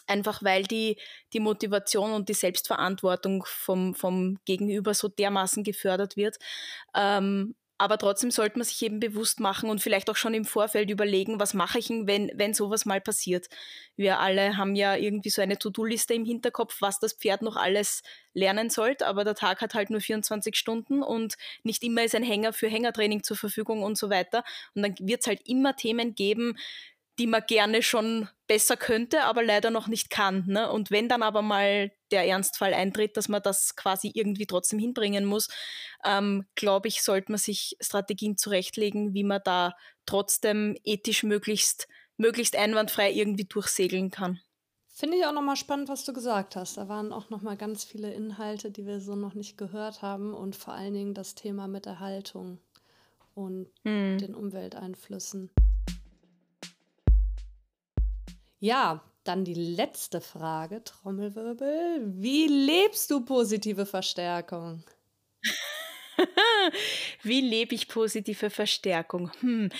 Einfach 0.07 0.41
weil 0.41 0.63
die, 0.63 0.97
die 1.33 1.41
Motivation 1.41 2.13
und 2.13 2.29
die 2.29 2.33
Selbstverantwortung 2.33 3.43
vom, 3.45 3.93
vom 3.93 4.39
Gegenüber 4.45 4.93
so 4.93 5.09
dermaßen 5.09 5.65
gefördert 5.65 6.15
wird. 6.15 6.37
Ähm, 6.95 7.55
aber 7.81 7.97
trotzdem 7.97 8.29
sollte 8.29 8.59
man 8.59 8.65
sich 8.65 8.79
eben 8.83 8.99
bewusst 8.99 9.39
machen 9.39 9.67
und 9.71 9.81
vielleicht 9.81 10.11
auch 10.11 10.15
schon 10.15 10.35
im 10.35 10.45
Vorfeld 10.45 10.91
überlegen, 10.91 11.39
was 11.39 11.55
mache 11.55 11.79
ich, 11.79 11.89
wenn, 11.89 12.31
wenn 12.35 12.53
sowas 12.53 12.85
mal 12.85 13.01
passiert. 13.01 13.47
Wir 13.95 14.19
alle 14.19 14.55
haben 14.55 14.75
ja 14.75 14.95
irgendwie 14.95 15.31
so 15.31 15.41
eine 15.41 15.57
To-Do-Liste 15.57 16.13
im 16.13 16.23
Hinterkopf, 16.23 16.79
was 16.79 16.99
das 16.99 17.13
Pferd 17.13 17.41
noch 17.41 17.55
alles 17.55 18.03
lernen 18.33 18.69
sollte, 18.69 19.07
aber 19.07 19.23
der 19.23 19.33
Tag 19.33 19.61
hat 19.61 19.73
halt 19.73 19.89
nur 19.89 19.99
24 19.99 20.55
Stunden 20.55 21.01
und 21.01 21.37
nicht 21.63 21.83
immer 21.83 22.03
ist 22.03 22.13
ein 22.13 22.21
Hänger 22.21 22.53
für 22.53 22.67
Hängertraining 22.67 23.23
zur 23.23 23.35
Verfügung 23.35 23.81
und 23.81 23.97
so 23.97 24.11
weiter. 24.11 24.43
Und 24.75 24.83
dann 24.83 24.95
wird 24.99 25.21
es 25.21 25.27
halt 25.27 25.41
immer 25.49 25.75
Themen 25.75 26.13
geben, 26.13 26.57
die 27.21 27.27
man 27.27 27.43
gerne 27.45 27.83
schon 27.83 28.27
besser 28.47 28.75
könnte, 28.75 29.25
aber 29.25 29.43
leider 29.43 29.69
noch 29.69 29.87
nicht 29.87 30.09
kann. 30.09 30.43
Ne? 30.47 30.71
Und 30.71 30.89
wenn 30.89 31.07
dann 31.07 31.21
aber 31.21 31.43
mal 31.43 31.91
der 32.09 32.25
Ernstfall 32.25 32.73
eintritt, 32.73 33.15
dass 33.15 33.29
man 33.29 33.43
das 33.43 33.75
quasi 33.75 34.09
irgendwie 34.11 34.47
trotzdem 34.47 34.79
hinbringen 34.79 35.25
muss, 35.25 35.47
ähm, 36.03 36.47
glaube 36.55 36.87
ich, 36.87 37.03
sollte 37.03 37.31
man 37.31 37.37
sich 37.37 37.77
Strategien 37.79 38.37
zurechtlegen, 38.37 39.13
wie 39.13 39.23
man 39.23 39.39
da 39.45 39.75
trotzdem 40.07 40.75
ethisch 40.83 41.21
möglichst, 41.21 41.87
möglichst 42.17 42.55
einwandfrei 42.55 43.11
irgendwie 43.11 43.45
durchsegeln 43.45 44.09
kann. 44.09 44.39
Finde 44.87 45.17
ich 45.17 45.25
auch 45.27 45.33
nochmal 45.33 45.57
spannend, 45.57 45.89
was 45.89 46.03
du 46.05 46.11
gesagt 46.11 46.55
hast. 46.55 46.75
Da 46.75 46.89
waren 46.89 47.13
auch 47.13 47.29
nochmal 47.29 47.55
ganz 47.55 47.83
viele 47.83 48.11
Inhalte, 48.11 48.71
die 48.71 48.87
wir 48.87 48.99
so 48.99 49.15
noch 49.15 49.35
nicht 49.35 49.59
gehört 49.59 50.01
haben 50.01 50.33
und 50.33 50.55
vor 50.55 50.73
allen 50.73 50.95
Dingen 50.95 51.13
das 51.13 51.35
Thema 51.35 51.67
mit 51.67 51.85
Erhaltung 51.85 52.57
und 53.35 53.67
hm. 53.83 54.17
den 54.17 54.33
Umwelteinflüssen. 54.33 55.51
Ja, 58.61 59.03
dann 59.23 59.43
die 59.43 59.55
letzte 59.55 60.21
Frage, 60.21 60.83
Trommelwirbel. 60.83 62.03
Wie 62.21 62.45
lebst 62.45 63.09
du 63.09 63.25
positive 63.25 63.87
Verstärkung? 63.87 64.83
Wie 67.23 67.41
lebe 67.41 67.73
ich 67.73 67.87
positive 67.87 68.51
Verstärkung? 68.51 69.31
Hm. 69.39 69.71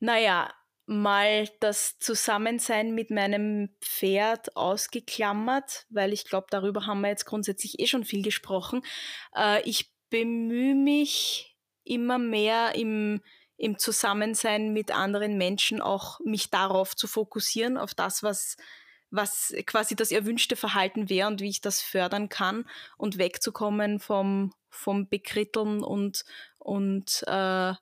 Naja, 0.00 0.52
mal 0.86 1.48
das 1.60 2.00
Zusammensein 2.00 2.96
mit 2.96 3.12
meinem 3.12 3.70
Pferd 3.80 4.56
ausgeklammert, 4.56 5.86
weil 5.90 6.12
ich 6.12 6.24
glaube, 6.24 6.48
darüber 6.50 6.84
haben 6.84 7.02
wir 7.02 7.10
jetzt 7.10 7.26
grundsätzlich 7.26 7.78
eh 7.78 7.86
schon 7.86 8.04
viel 8.04 8.24
gesprochen. 8.24 8.82
Äh, 9.36 9.62
ich 9.62 9.92
bemühe 10.10 10.74
mich 10.74 11.56
immer 11.84 12.18
mehr 12.18 12.74
im 12.74 13.20
im 13.56 13.78
Zusammensein 13.78 14.72
mit 14.72 14.90
anderen 14.90 15.38
Menschen 15.38 15.80
auch 15.80 16.20
mich 16.20 16.50
darauf 16.50 16.94
zu 16.94 17.06
fokussieren, 17.06 17.76
auf 17.78 17.94
das, 17.94 18.22
was, 18.22 18.56
was 19.10 19.54
quasi 19.66 19.96
das 19.96 20.10
erwünschte 20.10 20.56
Verhalten 20.56 21.08
wäre 21.08 21.28
und 21.28 21.40
wie 21.40 21.48
ich 21.48 21.60
das 21.60 21.80
fördern 21.80 22.28
kann 22.28 22.68
und 22.96 23.18
wegzukommen 23.18 24.00
vom, 24.00 24.52
vom 24.68 25.08
Bekritteln 25.08 25.82
und, 25.82 26.24
und 26.58 27.22
äh, 27.26 27.74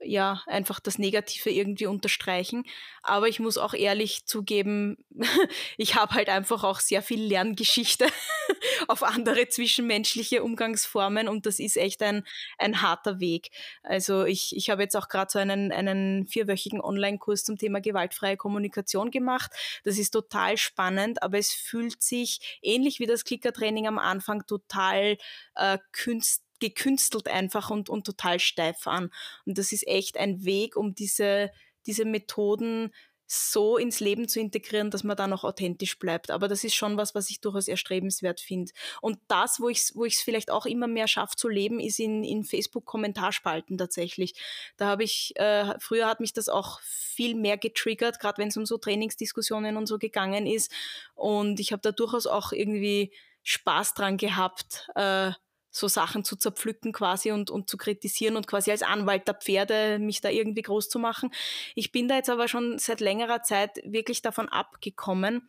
ja, 0.00 0.42
einfach 0.46 0.80
das 0.80 0.98
Negative 0.98 1.50
irgendwie 1.50 1.86
unterstreichen. 1.86 2.64
Aber 3.02 3.28
ich 3.28 3.40
muss 3.40 3.58
auch 3.58 3.74
ehrlich 3.74 4.26
zugeben, 4.26 4.98
ich 5.76 5.94
habe 5.94 6.14
halt 6.14 6.28
einfach 6.28 6.64
auch 6.64 6.80
sehr 6.80 7.02
viel 7.02 7.22
Lerngeschichte 7.22 8.06
auf 8.88 9.02
andere 9.02 9.48
zwischenmenschliche 9.48 10.42
Umgangsformen 10.42 11.28
und 11.28 11.46
das 11.46 11.58
ist 11.58 11.76
echt 11.76 12.02
ein, 12.02 12.24
ein 12.58 12.82
harter 12.82 13.20
Weg. 13.20 13.50
Also 13.82 14.24
ich, 14.24 14.54
ich 14.54 14.70
habe 14.70 14.82
jetzt 14.82 14.96
auch 14.96 15.08
gerade 15.08 15.30
so 15.30 15.38
einen, 15.38 15.72
einen 15.72 16.26
vierwöchigen 16.26 16.80
Online-Kurs 16.80 17.44
zum 17.44 17.56
Thema 17.56 17.80
gewaltfreie 17.80 18.36
Kommunikation 18.36 19.10
gemacht. 19.10 19.52
Das 19.84 19.98
ist 19.98 20.10
total 20.10 20.56
spannend, 20.56 21.22
aber 21.22 21.38
es 21.38 21.52
fühlt 21.52 22.02
sich 22.02 22.58
ähnlich 22.62 23.00
wie 23.00 23.06
das 23.06 23.24
Klickertraining 23.24 23.86
am 23.86 23.98
Anfang 23.98 24.46
total 24.46 25.16
äh, 25.54 25.78
künstlich 25.92 26.45
gekünstelt 26.60 27.28
einfach 27.28 27.70
und, 27.70 27.88
und 27.88 28.04
total 28.04 28.40
steif 28.40 28.86
an. 28.86 29.10
Und 29.44 29.58
das 29.58 29.72
ist 29.72 29.86
echt 29.86 30.16
ein 30.16 30.44
Weg, 30.44 30.76
um 30.76 30.94
diese, 30.94 31.50
diese 31.86 32.04
Methoden 32.04 32.92
so 33.28 33.76
ins 33.76 33.98
Leben 34.00 34.28
zu 34.28 34.38
integrieren, 34.38 34.90
dass 34.90 35.02
man 35.02 35.16
da 35.16 35.26
noch 35.26 35.42
authentisch 35.42 35.98
bleibt. 35.98 36.30
Aber 36.30 36.46
das 36.46 36.62
ist 36.62 36.74
schon 36.74 36.96
was, 36.96 37.14
was 37.14 37.28
ich 37.28 37.40
durchaus 37.40 37.66
erstrebenswert 37.66 38.40
finde. 38.40 38.72
Und 39.00 39.18
das, 39.26 39.58
wo 39.60 39.68
ich 39.68 39.78
es 39.78 39.96
wo 39.96 40.06
vielleicht 40.08 40.50
auch 40.50 40.64
immer 40.64 40.86
mehr 40.86 41.08
schaffe 41.08 41.36
zu 41.36 41.48
leben, 41.48 41.80
ist 41.80 41.98
in, 41.98 42.22
in 42.22 42.44
Facebook-Kommentarspalten 42.44 43.78
tatsächlich. 43.78 44.34
Da 44.76 44.86
habe 44.86 45.02
ich, 45.02 45.32
äh, 45.36 45.74
früher 45.80 46.06
hat 46.06 46.20
mich 46.20 46.32
das 46.34 46.48
auch 46.48 46.80
viel 46.82 47.34
mehr 47.34 47.56
getriggert, 47.56 48.20
gerade 48.20 48.38
wenn 48.38 48.48
es 48.48 48.56
um 48.56 48.66
so 48.66 48.78
Trainingsdiskussionen 48.78 49.76
und 49.76 49.86
so 49.86 49.98
gegangen 49.98 50.46
ist. 50.46 50.70
Und 51.14 51.58
ich 51.58 51.72
habe 51.72 51.82
da 51.82 51.90
durchaus 51.90 52.26
auch 52.28 52.52
irgendwie 52.52 53.12
Spaß 53.42 53.94
dran 53.94 54.18
gehabt, 54.18 54.88
äh, 54.94 55.32
so 55.76 55.88
Sachen 55.88 56.24
zu 56.24 56.36
zerpflücken 56.36 56.92
quasi 56.92 57.32
und, 57.32 57.50
und 57.50 57.68
zu 57.68 57.76
kritisieren 57.76 58.36
und 58.36 58.46
quasi 58.46 58.70
als 58.70 58.82
Anwalt 58.82 59.28
der 59.28 59.34
Pferde 59.34 59.98
mich 59.98 60.20
da 60.22 60.30
irgendwie 60.30 60.62
groß 60.62 60.88
zu 60.88 60.98
machen. 60.98 61.30
Ich 61.74 61.92
bin 61.92 62.08
da 62.08 62.16
jetzt 62.16 62.30
aber 62.30 62.48
schon 62.48 62.78
seit 62.78 63.00
längerer 63.00 63.42
Zeit 63.42 63.80
wirklich 63.84 64.22
davon 64.22 64.48
abgekommen. 64.48 65.48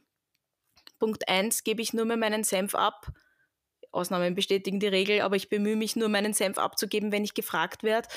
Punkt 0.99 1.29
eins 1.29 1.63
gebe 1.63 1.81
ich 1.81 1.93
nur 1.93 2.05
mehr 2.05 2.17
meinen 2.17 2.43
Senf 2.43 2.75
ab. 2.75 3.07
Ausnahmen 3.91 4.35
bestätigen 4.35 4.79
die 4.79 4.87
Regel, 4.87 5.21
aber 5.21 5.37
ich 5.37 5.47
bemühe 5.47 5.77
mich 5.77 5.95
nur, 5.95 6.09
meinen 6.09 6.33
Senf 6.33 6.57
abzugeben, 6.57 7.11
wenn 7.11 7.23
ich 7.23 7.33
gefragt 7.33 7.83
werde 7.83 8.09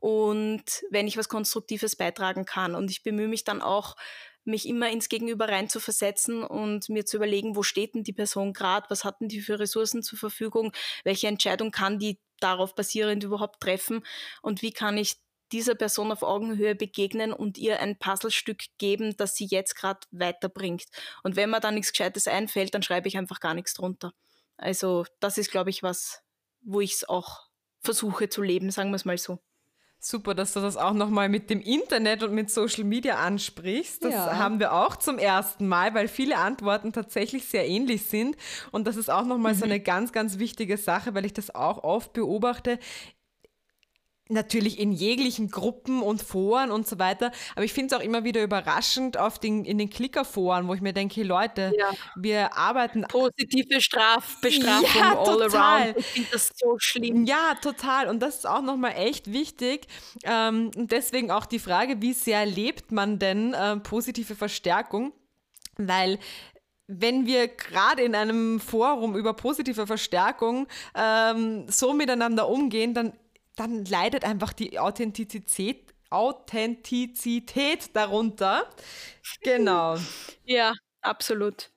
und 0.00 0.64
wenn 0.90 1.06
ich 1.06 1.18
was 1.18 1.28
Konstruktives 1.28 1.96
beitragen 1.96 2.46
kann. 2.46 2.74
Und 2.74 2.90
ich 2.90 3.02
bemühe 3.02 3.28
mich 3.28 3.44
dann 3.44 3.60
auch, 3.60 3.94
mich 4.48 4.66
immer 4.66 4.90
ins 4.90 5.08
Gegenüber 5.08 5.48
rein 5.48 5.68
zu 5.68 5.78
versetzen 5.78 6.42
und 6.42 6.88
mir 6.88 7.06
zu 7.06 7.16
überlegen, 7.16 7.54
wo 7.54 7.62
steht 7.62 7.94
denn 7.94 8.02
die 8.02 8.12
Person 8.12 8.52
gerade, 8.52 8.90
was 8.90 9.04
hatten 9.04 9.28
die 9.28 9.40
für 9.40 9.58
Ressourcen 9.60 10.02
zur 10.02 10.18
Verfügung, 10.18 10.72
welche 11.04 11.28
Entscheidung 11.28 11.70
kann 11.70 11.98
die 11.98 12.18
darauf 12.40 12.74
basierend 12.74 13.24
überhaupt 13.24 13.60
treffen 13.60 14.04
und 14.42 14.62
wie 14.62 14.72
kann 14.72 14.96
ich 14.96 15.16
dieser 15.52 15.74
Person 15.74 16.12
auf 16.12 16.22
Augenhöhe 16.22 16.74
begegnen 16.74 17.32
und 17.32 17.58
ihr 17.58 17.80
ein 17.80 17.98
Puzzlestück 17.98 18.64
geben, 18.78 19.16
das 19.16 19.34
sie 19.34 19.46
jetzt 19.46 19.76
gerade 19.76 20.00
weiterbringt. 20.10 20.84
Und 21.22 21.36
wenn 21.36 21.50
mir 21.50 21.60
dann 21.60 21.74
nichts 21.74 21.92
Gescheites 21.92 22.28
einfällt, 22.28 22.74
dann 22.74 22.82
schreibe 22.82 23.08
ich 23.08 23.16
einfach 23.16 23.40
gar 23.40 23.54
nichts 23.54 23.74
drunter. 23.74 24.12
Also 24.56 25.06
das 25.20 25.38
ist, 25.38 25.50
glaube 25.50 25.70
ich, 25.70 25.82
was, 25.82 26.20
wo 26.60 26.80
ich 26.80 26.94
es 26.94 27.08
auch 27.08 27.48
versuche 27.80 28.28
zu 28.28 28.42
leben, 28.42 28.70
sagen 28.70 28.90
wir 28.90 28.96
es 28.96 29.04
mal 29.04 29.16
so. 29.16 29.38
Super, 30.00 30.34
dass 30.34 30.52
du 30.52 30.60
das 30.60 30.76
auch 30.76 30.92
nochmal 30.92 31.28
mit 31.28 31.50
dem 31.50 31.60
Internet 31.60 32.22
und 32.22 32.32
mit 32.32 32.50
Social 32.50 32.84
Media 32.84 33.16
ansprichst. 33.16 34.04
Das 34.04 34.14
ja. 34.14 34.38
haben 34.38 34.60
wir 34.60 34.72
auch 34.72 34.94
zum 34.94 35.18
ersten 35.18 35.66
Mal, 35.66 35.92
weil 35.92 36.06
viele 36.06 36.36
Antworten 36.36 36.92
tatsächlich 36.92 37.46
sehr 37.46 37.68
ähnlich 37.68 38.04
sind. 38.04 38.36
Und 38.70 38.86
das 38.86 38.96
ist 38.96 39.10
auch 39.10 39.24
nochmal 39.24 39.54
mhm. 39.54 39.58
so 39.58 39.64
eine 39.64 39.80
ganz, 39.80 40.12
ganz 40.12 40.38
wichtige 40.38 40.76
Sache, 40.76 41.14
weil 41.14 41.24
ich 41.24 41.32
das 41.32 41.52
auch 41.52 41.82
oft 41.82 42.12
beobachte 42.12 42.78
natürlich 44.28 44.78
in 44.78 44.92
jeglichen 44.92 45.50
Gruppen 45.50 46.02
und 46.02 46.22
Foren 46.22 46.70
und 46.70 46.86
so 46.86 46.98
weiter. 46.98 47.32
Aber 47.54 47.64
ich 47.64 47.72
finde 47.72 47.94
es 47.94 48.00
auch 48.00 48.04
immer 48.04 48.24
wieder 48.24 48.42
überraschend 48.42 49.16
auf 49.16 49.38
den, 49.38 49.64
in 49.64 49.78
den 49.78 49.90
Klickerforen, 49.90 50.68
wo 50.68 50.74
ich 50.74 50.80
mir 50.80 50.92
denke, 50.92 51.22
Leute, 51.22 51.72
ja. 51.78 51.90
wir 52.16 52.56
arbeiten. 52.56 53.02
Positive 53.08 53.80
Strafbestrafung 53.80 55.00
ja, 55.00 55.18
all 55.18 55.24
total. 55.24 55.82
around. 55.82 55.96
Ich 55.98 56.06
finde 56.06 56.28
das 56.32 56.50
so 56.54 56.76
schlimm. 56.78 57.24
Ja, 57.24 57.54
total. 57.60 58.08
Und 58.08 58.20
das 58.20 58.36
ist 58.36 58.46
auch 58.46 58.62
nochmal 58.62 58.94
echt 58.96 59.32
wichtig. 59.32 59.86
Ähm, 60.24 60.70
und 60.76 60.92
deswegen 60.92 61.30
auch 61.30 61.46
die 61.46 61.58
Frage, 61.58 62.00
wie 62.02 62.12
sehr 62.12 62.44
lebt 62.46 62.92
man 62.92 63.18
denn 63.18 63.54
äh, 63.54 63.76
positive 63.78 64.34
Verstärkung? 64.34 65.12
Weil 65.76 66.18
wenn 66.88 67.26
wir 67.26 67.48
gerade 67.48 68.02
in 68.02 68.14
einem 68.14 68.60
Forum 68.60 69.14
über 69.14 69.34
positive 69.34 69.86
Verstärkung 69.86 70.66
ähm, 70.94 71.66
so 71.68 71.92
miteinander 71.92 72.48
umgehen, 72.48 72.94
dann 72.94 73.12
dann 73.58 73.84
leidet 73.84 74.24
einfach 74.24 74.52
die 74.52 74.78
Authentizität, 74.78 75.94
Authentizität 76.10 77.94
darunter. 77.94 78.68
Genau. 79.42 79.96
Ja, 80.44 80.72
absolut. 81.02 81.70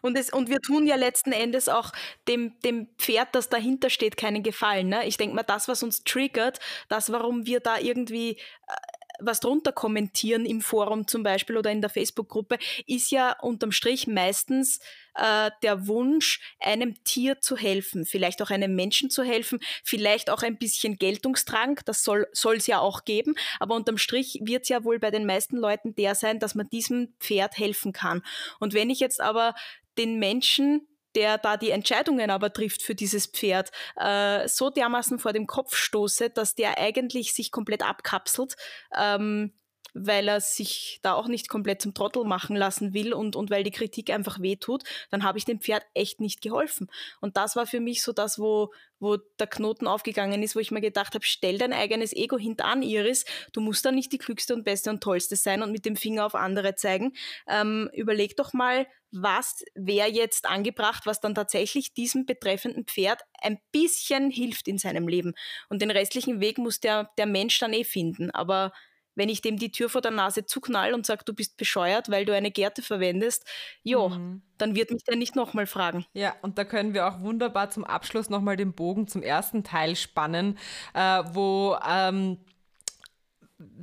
Und, 0.00 0.16
es, 0.16 0.30
und 0.30 0.48
wir 0.48 0.60
tun 0.60 0.86
ja 0.86 0.96
letzten 0.96 1.32
Endes 1.32 1.68
auch 1.68 1.92
dem, 2.28 2.58
dem 2.60 2.88
Pferd, 2.98 3.34
das 3.34 3.48
dahinter 3.48 3.90
steht, 3.90 4.16
keinen 4.16 4.42
Gefallen. 4.42 4.88
Ne? 4.88 5.06
Ich 5.06 5.16
denke 5.16 5.34
mal, 5.36 5.42
das, 5.42 5.68
was 5.68 5.82
uns 5.82 6.02
triggert, 6.04 6.60
das, 6.88 7.12
warum 7.12 7.46
wir 7.46 7.60
da 7.60 7.78
irgendwie 7.78 8.32
äh, 8.32 8.74
was 9.20 9.40
drunter 9.40 9.72
kommentieren 9.72 10.44
im 10.44 10.60
Forum 10.60 11.06
zum 11.06 11.22
Beispiel 11.22 11.56
oder 11.56 11.70
in 11.70 11.80
der 11.80 11.90
Facebook-Gruppe, 11.90 12.58
ist 12.86 13.10
ja 13.10 13.38
unterm 13.40 13.72
Strich 13.72 14.06
meistens 14.06 14.80
äh, 15.14 15.50
der 15.62 15.86
Wunsch, 15.86 16.40
einem 16.60 17.02
Tier 17.04 17.40
zu 17.40 17.56
helfen, 17.56 18.04
vielleicht 18.04 18.42
auch 18.42 18.50
einem 18.50 18.74
Menschen 18.74 19.10
zu 19.10 19.22
helfen, 19.22 19.60
vielleicht 19.84 20.30
auch 20.30 20.42
ein 20.42 20.58
bisschen 20.58 20.98
Geltungsdrang, 20.98 21.80
das 21.84 22.02
soll 22.04 22.56
es 22.56 22.66
ja 22.66 22.80
auch 22.80 23.04
geben, 23.04 23.34
aber 23.60 23.74
unterm 23.74 23.98
Strich 23.98 24.40
wird 24.42 24.62
es 24.64 24.68
ja 24.68 24.84
wohl 24.84 24.98
bei 24.98 25.10
den 25.10 25.26
meisten 25.26 25.56
Leuten 25.56 25.94
der 25.94 26.14
sein, 26.14 26.38
dass 26.38 26.54
man 26.54 26.68
diesem 26.70 27.14
Pferd 27.20 27.56
helfen 27.56 27.92
kann. 27.92 28.22
Und 28.58 28.74
wenn 28.74 28.90
ich 28.90 29.00
jetzt 29.00 29.20
aber 29.20 29.54
den 29.96 30.18
Menschen 30.18 30.86
der 31.14 31.38
da 31.38 31.56
die 31.56 31.70
Entscheidungen 31.70 32.30
aber 32.30 32.52
trifft 32.52 32.82
für 32.82 32.94
dieses 32.94 33.26
Pferd, 33.26 33.70
äh, 33.96 34.48
so 34.48 34.70
dermaßen 34.70 35.18
vor 35.18 35.32
dem 35.32 35.46
Kopf 35.46 35.76
stoße, 35.76 36.30
dass 36.30 36.54
der 36.54 36.78
eigentlich 36.78 37.34
sich 37.34 37.50
komplett 37.50 37.82
abkapselt. 37.82 38.56
Ähm, 38.96 39.52
weil 39.94 40.28
er 40.28 40.40
sich 40.40 40.98
da 41.02 41.14
auch 41.14 41.28
nicht 41.28 41.48
komplett 41.48 41.80
zum 41.80 41.94
Trottel 41.94 42.24
machen 42.24 42.56
lassen 42.56 42.92
will 42.92 43.14
und, 43.14 43.36
und 43.36 43.50
weil 43.50 43.62
die 43.62 43.70
Kritik 43.70 44.10
einfach 44.10 44.40
wehtut, 44.42 44.82
dann 45.10 45.22
habe 45.22 45.38
ich 45.38 45.44
dem 45.44 45.60
Pferd 45.60 45.84
echt 45.94 46.20
nicht 46.20 46.42
geholfen. 46.42 46.90
Und 47.20 47.36
das 47.36 47.54
war 47.54 47.66
für 47.66 47.80
mich 47.80 48.02
so 48.02 48.12
das, 48.12 48.38
wo, 48.40 48.72
wo 48.98 49.16
der 49.38 49.46
Knoten 49.46 49.86
aufgegangen 49.86 50.42
ist, 50.42 50.56
wo 50.56 50.60
ich 50.60 50.72
mir 50.72 50.80
gedacht 50.80 51.14
habe, 51.14 51.24
stell 51.24 51.58
dein 51.58 51.72
eigenes 51.72 52.12
Ego 52.12 52.36
hintan, 52.36 52.82
Iris. 52.82 53.24
Du 53.52 53.60
musst 53.60 53.84
da 53.84 53.92
nicht 53.92 54.12
die 54.12 54.18
klügste 54.18 54.54
und 54.54 54.64
beste 54.64 54.90
und 54.90 55.00
tollste 55.00 55.36
sein 55.36 55.62
und 55.62 55.70
mit 55.70 55.84
dem 55.84 55.96
Finger 55.96 56.26
auf 56.26 56.34
andere 56.34 56.74
zeigen. 56.74 57.12
Ähm, 57.46 57.88
überleg 57.94 58.36
doch 58.36 58.52
mal, 58.52 58.86
was 59.14 59.64
wäre 59.74 60.08
jetzt 60.08 60.46
angebracht, 60.46 61.06
was 61.06 61.20
dann 61.20 61.34
tatsächlich 61.34 61.94
diesem 61.94 62.26
betreffenden 62.26 62.84
Pferd 62.84 63.22
ein 63.40 63.58
bisschen 63.72 64.30
hilft 64.30 64.68
in 64.68 64.78
seinem 64.78 65.08
Leben. 65.08 65.34
Und 65.68 65.82
den 65.82 65.90
restlichen 65.90 66.40
Weg 66.40 66.58
muss 66.58 66.80
der, 66.80 67.10
der 67.18 67.26
Mensch 67.26 67.58
dann 67.58 67.72
eh 67.72 67.84
finden. 67.84 68.30
Aber 68.30 68.72
wenn 69.14 69.28
ich 69.28 69.42
dem 69.42 69.56
die 69.58 69.70
Tür 69.70 69.88
vor 69.88 70.00
der 70.00 70.10
Nase 70.10 70.44
zuknall 70.44 70.94
und 70.94 71.06
sage, 71.06 71.24
du 71.24 71.34
bist 71.34 71.56
bescheuert, 71.56 72.10
weil 72.10 72.24
du 72.24 72.34
eine 72.34 72.50
Gerte 72.50 72.82
verwendest, 72.82 73.46
jo, 73.82 74.08
mhm. 74.08 74.42
dann 74.58 74.74
wird 74.74 74.90
mich 74.90 75.04
der 75.04 75.16
nicht 75.16 75.36
nochmal 75.36 75.66
fragen. 75.66 76.04
Ja, 76.12 76.34
und 76.42 76.58
da 76.58 76.64
können 76.64 76.94
wir 76.94 77.06
auch 77.06 77.20
wunderbar 77.20 77.70
zum 77.70 77.84
Abschluss 77.84 78.28
nochmal 78.28 78.56
den 78.56 78.72
Bogen 78.72 79.06
zum 79.06 79.22
ersten 79.22 79.64
Teil 79.64 79.96
spannen, 79.96 80.58
äh, 80.94 81.22
wo 81.32 81.76
ähm, 81.86 82.38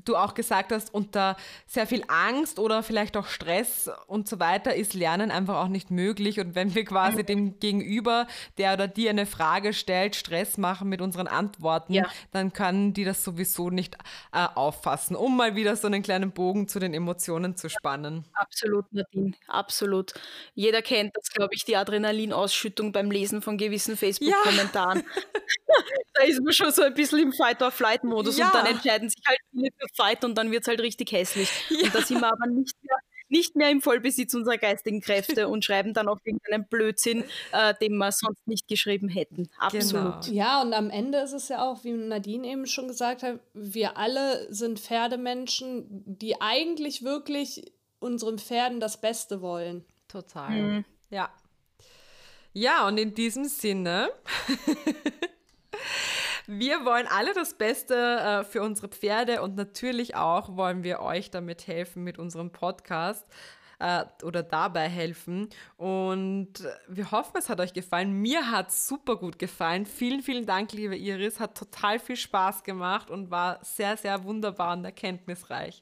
du 0.05 0.15
auch 0.15 0.33
gesagt 0.33 0.71
hast, 0.71 0.93
unter 0.93 1.37
sehr 1.67 1.87
viel 1.87 2.03
Angst 2.07 2.59
oder 2.59 2.83
vielleicht 2.83 3.17
auch 3.17 3.27
Stress 3.27 3.89
und 4.07 4.27
so 4.27 4.39
weiter 4.39 4.75
ist 4.75 4.93
Lernen 4.93 5.31
einfach 5.31 5.57
auch 5.57 5.67
nicht 5.67 5.91
möglich. 5.91 6.39
Und 6.39 6.55
wenn 6.55 6.73
wir 6.75 6.85
quasi 6.85 7.23
dem 7.23 7.59
Gegenüber, 7.59 8.27
der 8.57 8.73
oder 8.73 8.87
die 8.87 9.09
eine 9.09 9.25
Frage 9.25 9.73
stellt, 9.73 10.15
Stress 10.15 10.57
machen 10.57 10.89
mit 10.89 11.01
unseren 11.01 11.27
Antworten, 11.27 11.93
ja. 11.93 12.07
dann 12.31 12.53
können 12.53 12.93
die 12.93 13.03
das 13.03 13.23
sowieso 13.23 13.69
nicht 13.69 13.95
äh, 14.33 14.47
auffassen, 14.55 15.15
um 15.15 15.37
mal 15.37 15.55
wieder 15.55 15.75
so 15.75 15.87
einen 15.87 16.03
kleinen 16.03 16.31
Bogen 16.31 16.67
zu 16.67 16.79
den 16.79 16.93
Emotionen 16.93 17.55
zu 17.55 17.69
spannen. 17.69 18.25
Absolut, 18.33 18.91
Nadine, 18.91 19.33
absolut. 19.47 20.13
Jeder 20.53 20.81
kennt 20.81 21.15
das, 21.15 21.29
glaube 21.29 21.53
ich, 21.53 21.65
die 21.65 21.75
Adrenalinausschüttung 21.75 22.91
beim 22.91 23.11
Lesen 23.11 23.41
von 23.41 23.57
gewissen 23.57 23.97
Facebook-Kommentaren. 23.97 24.99
Ja. 24.99 25.05
da 26.13 26.23
ist 26.23 26.41
man 26.41 26.53
schon 26.53 26.71
so 26.71 26.83
ein 26.83 26.93
bisschen 26.93 27.19
im 27.19 27.33
Fight-or-Flight-Modus 27.33 28.37
ja. 28.37 28.47
und 28.47 28.55
dann 28.55 28.65
entscheiden 28.65 29.09
sich 29.09 29.21
halt 29.25 29.39
viele 29.51 29.70
für 29.77 29.87
Fight 29.95 30.23
und 30.23 30.37
dann 30.37 30.51
wird 30.51 30.63
es 30.63 30.67
halt 30.67 30.81
richtig 30.81 31.11
hässlich. 31.11 31.49
Ja. 31.69 31.85
Und 31.85 31.95
da 31.95 32.01
sind 32.01 32.19
wir 32.19 32.31
aber 32.31 32.47
nicht 32.47 32.75
mehr, 32.83 32.97
nicht 33.29 33.55
mehr 33.55 33.69
im 33.69 33.81
Vollbesitz 33.81 34.33
unserer 34.33 34.57
geistigen 34.57 35.01
Kräfte 35.01 35.47
und 35.49 35.63
schreiben 35.63 35.93
dann 35.93 36.07
auch 36.07 36.19
irgendeinen 36.23 36.67
Blödsinn, 36.67 37.23
äh, 37.53 37.73
den 37.81 37.97
wir 37.97 38.11
sonst 38.11 38.45
nicht 38.47 38.67
geschrieben 38.67 39.09
hätten. 39.09 39.49
Absolut. 39.57 40.25
Genau. 40.25 40.35
Ja, 40.35 40.61
und 40.61 40.73
am 40.73 40.89
Ende 40.89 41.19
ist 41.19 41.33
es 41.33 41.49
ja 41.49 41.63
auch, 41.63 41.83
wie 41.83 41.91
Nadine 41.91 42.47
eben 42.47 42.67
schon 42.67 42.87
gesagt 42.87 43.23
hat, 43.23 43.39
wir 43.53 43.97
alle 43.97 44.53
sind 44.53 44.79
Pferdemenschen, 44.79 45.85
die 46.05 46.39
eigentlich 46.41 47.03
wirklich 47.03 47.71
unseren 47.99 48.37
Pferden 48.37 48.79
das 48.79 48.99
Beste 48.99 49.41
wollen. 49.41 49.85
Total. 50.07 50.51
Mhm. 50.51 50.85
Ja. 51.09 51.29
Ja, 52.53 52.87
und 52.87 52.97
in 52.97 53.15
diesem 53.15 53.45
Sinne 53.45 54.09
Wir 56.53 56.83
wollen 56.83 57.07
alle 57.07 57.33
das 57.33 57.53
Beste 57.53 57.95
äh, 57.95 58.43
für 58.43 58.61
unsere 58.61 58.89
Pferde 58.89 59.41
und 59.41 59.55
natürlich 59.55 60.15
auch 60.17 60.57
wollen 60.57 60.83
wir 60.83 60.99
euch 60.99 61.31
damit 61.31 61.65
helfen 61.65 62.03
mit 62.03 62.19
unserem 62.19 62.51
Podcast 62.51 63.25
äh, 63.79 64.03
oder 64.21 64.43
dabei 64.43 64.89
helfen. 64.89 65.47
Und 65.77 66.55
wir 66.89 67.09
hoffen, 67.11 67.37
es 67.37 67.47
hat 67.47 67.61
euch 67.61 67.71
gefallen. 67.71 68.11
Mir 68.11 68.51
hat 68.51 68.67
es 68.67 68.85
super 68.85 69.15
gut 69.15 69.39
gefallen. 69.39 69.85
Vielen, 69.85 70.21
vielen 70.21 70.45
Dank, 70.45 70.73
liebe 70.73 70.97
Iris. 70.97 71.39
Hat 71.39 71.57
total 71.57 71.99
viel 71.99 72.17
Spaß 72.17 72.63
gemacht 72.63 73.09
und 73.09 73.31
war 73.31 73.63
sehr, 73.63 73.95
sehr 73.95 74.25
wunderbar 74.25 74.73
und 74.75 74.83
erkenntnisreich. 74.83 75.81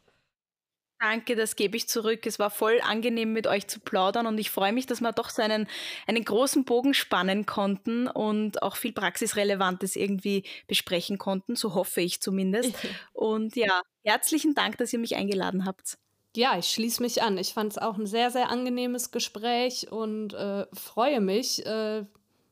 Danke, 1.01 1.37
das 1.37 1.55
gebe 1.55 1.77
ich 1.77 1.87
zurück. 1.87 2.25
Es 2.25 2.39
war 2.39 2.49
voll 2.49 2.81
angenehm, 2.83 3.31
mit 3.31 3.47
euch 3.47 3.67
zu 3.69 3.79
plaudern 3.79 4.27
und 4.27 4.37
ich 4.37 4.49
freue 4.51 4.73
mich, 4.73 4.85
dass 4.85 4.99
wir 4.99 5.13
doch 5.13 5.29
so 5.29 5.41
einen, 5.41 5.65
einen 6.07 6.25
großen 6.25 6.65
Bogen 6.65 6.93
spannen 6.93 7.45
konnten 7.45 8.07
und 8.07 8.61
auch 8.61 8.75
viel 8.75 8.91
Praxisrelevantes 8.91 9.95
irgendwie 9.95 10.43
besprechen 10.67 11.17
konnten. 11.17 11.55
So 11.55 11.73
hoffe 11.73 12.01
ich 12.01 12.21
zumindest. 12.21 12.75
Und 13.13 13.55
ja, 13.55 13.81
herzlichen 14.03 14.53
Dank, 14.55 14.77
dass 14.77 14.91
ihr 14.93 14.99
mich 14.99 15.15
eingeladen 15.15 15.65
habt. 15.65 15.97
Ja, 16.35 16.57
ich 16.57 16.69
schließe 16.69 17.01
mich 17.01 17.21
an. 17.23 17.37
Ich 17.37 17.53
fand 17.53 17.71
es 17.73 17.77
auch 17.77 17.97
ein 17.97 18.05
sehr, 18.05 18.29
sehr 18.31 18.49
angenehmes 18.49 19.11
Gespräch 19.11 19.91
und 19.91 20.33
äh, 20.33 20.67
freue 20.73 21.21
mich, 21.21 21.65
äh, 21.65 22.05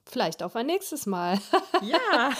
vielleicht 0.09 0.43
auf 0.43 0.55
ein 0.55 0.65
nächstes 0.65 1.05
Mal. 1.05 1.39
Ja. 1.81 2.31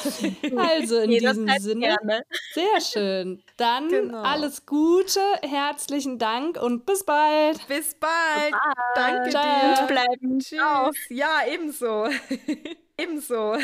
also 0.57 0.97
in 0.97 1.09
diesem 1.19 1.47
Sinne. 1.59 1.87
Gerne. 1.87 2.23
Sehr 2.53 2.81
schön. 2.81 3.43
Dann 3.57 3.89
genau. 3.89 4.21
alles 4.21 4.65
Gute, 4.65 5.19
herzlichen 5.41 6.19
Dank 6.19 6.61
und 6.61 6.85
bis 6.85 7.03
bald. 7.03 7.65
Bis 7.67 7.95
bald. 7.95 8.51
Bye. 8.51 8.59
Danke 8.95 9.29
Ciao. 9.29 9.43
dir. 9.43 9.81
Und 9.81 9.87
bleiben. 9.87 10.39
Tschüss. 10.39 10.59
Auf. 10.59 10.95
Ja, 11.09 11.41
ebenso. 11.47 12.07
ebenso. 12.97 13.57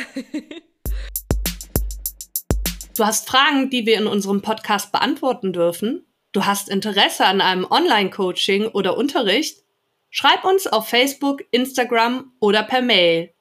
Du 2.96 3.04
hast 3.04 3.28
Fragen, 3.28 3.70
die 3.70 3.86
wir 3.86 3.98
in 3.98 4.06
unserem 4.06 4.42
Podcast 4.42 4.92
beantworten 4.92 5.52
dürfen? 5.52 6.06
Du 6.32 6.46
hast 6.46 6.68
Interesse 6.68 7.26
an 7.26 7.40
einem 7.40 7.64
Online-Coaching 7.64 8.68
oder 8.68 8.96
Unterricht? 8.96 9.64
Schreib 10.10 10.44
uns 10.44 10.68
auf 10.68 10.88
Facebook, 10.88 11.42
Instagram 11.50 12.32
oder 12.38 12.62
per 12.62 12.82
Mail 12.82 13.33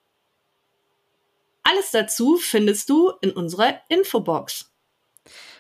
alles 1.64 1.91
dazu 1.91 2.38
findest 2.38 2.89
du 2.89 3.11
in 3.22 3.32
unserer 3.32 3.82
Infobox. 3.89 4.72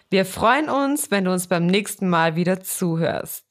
Wir 0.09 0.25
freuen 0.25 0.69
uns, 0.69 1.09
wenn 1.09 1.25
du 1.25 1.31
uns 1.31 1.47
beim 1.47 1.65
nächsten 1.65 2.07
Mal 2.09 2.35
wieder 2.35 2.61
zuhörst. 2.61 3.45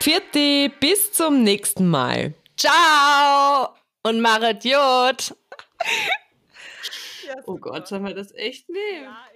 Vierte, 0.00 0.72
bis 0.80 1.12
zum 1.12 1.42
nächsten 1.42 1.88
Mal. 1.88 2.34
Ciao 2.56 3.74
und 4.02 4.20
Marit 4.22 4.64
Jod. 4.64 5.36
oh 7.46 7.56
Gott, 7.58 7.86
sollen 7.86 8.06
wir 8.06 8.14
das 8.14 8.32
echt 8.32 8.68
nehmen? 8.70 9.04
Ja, 9.04 9.29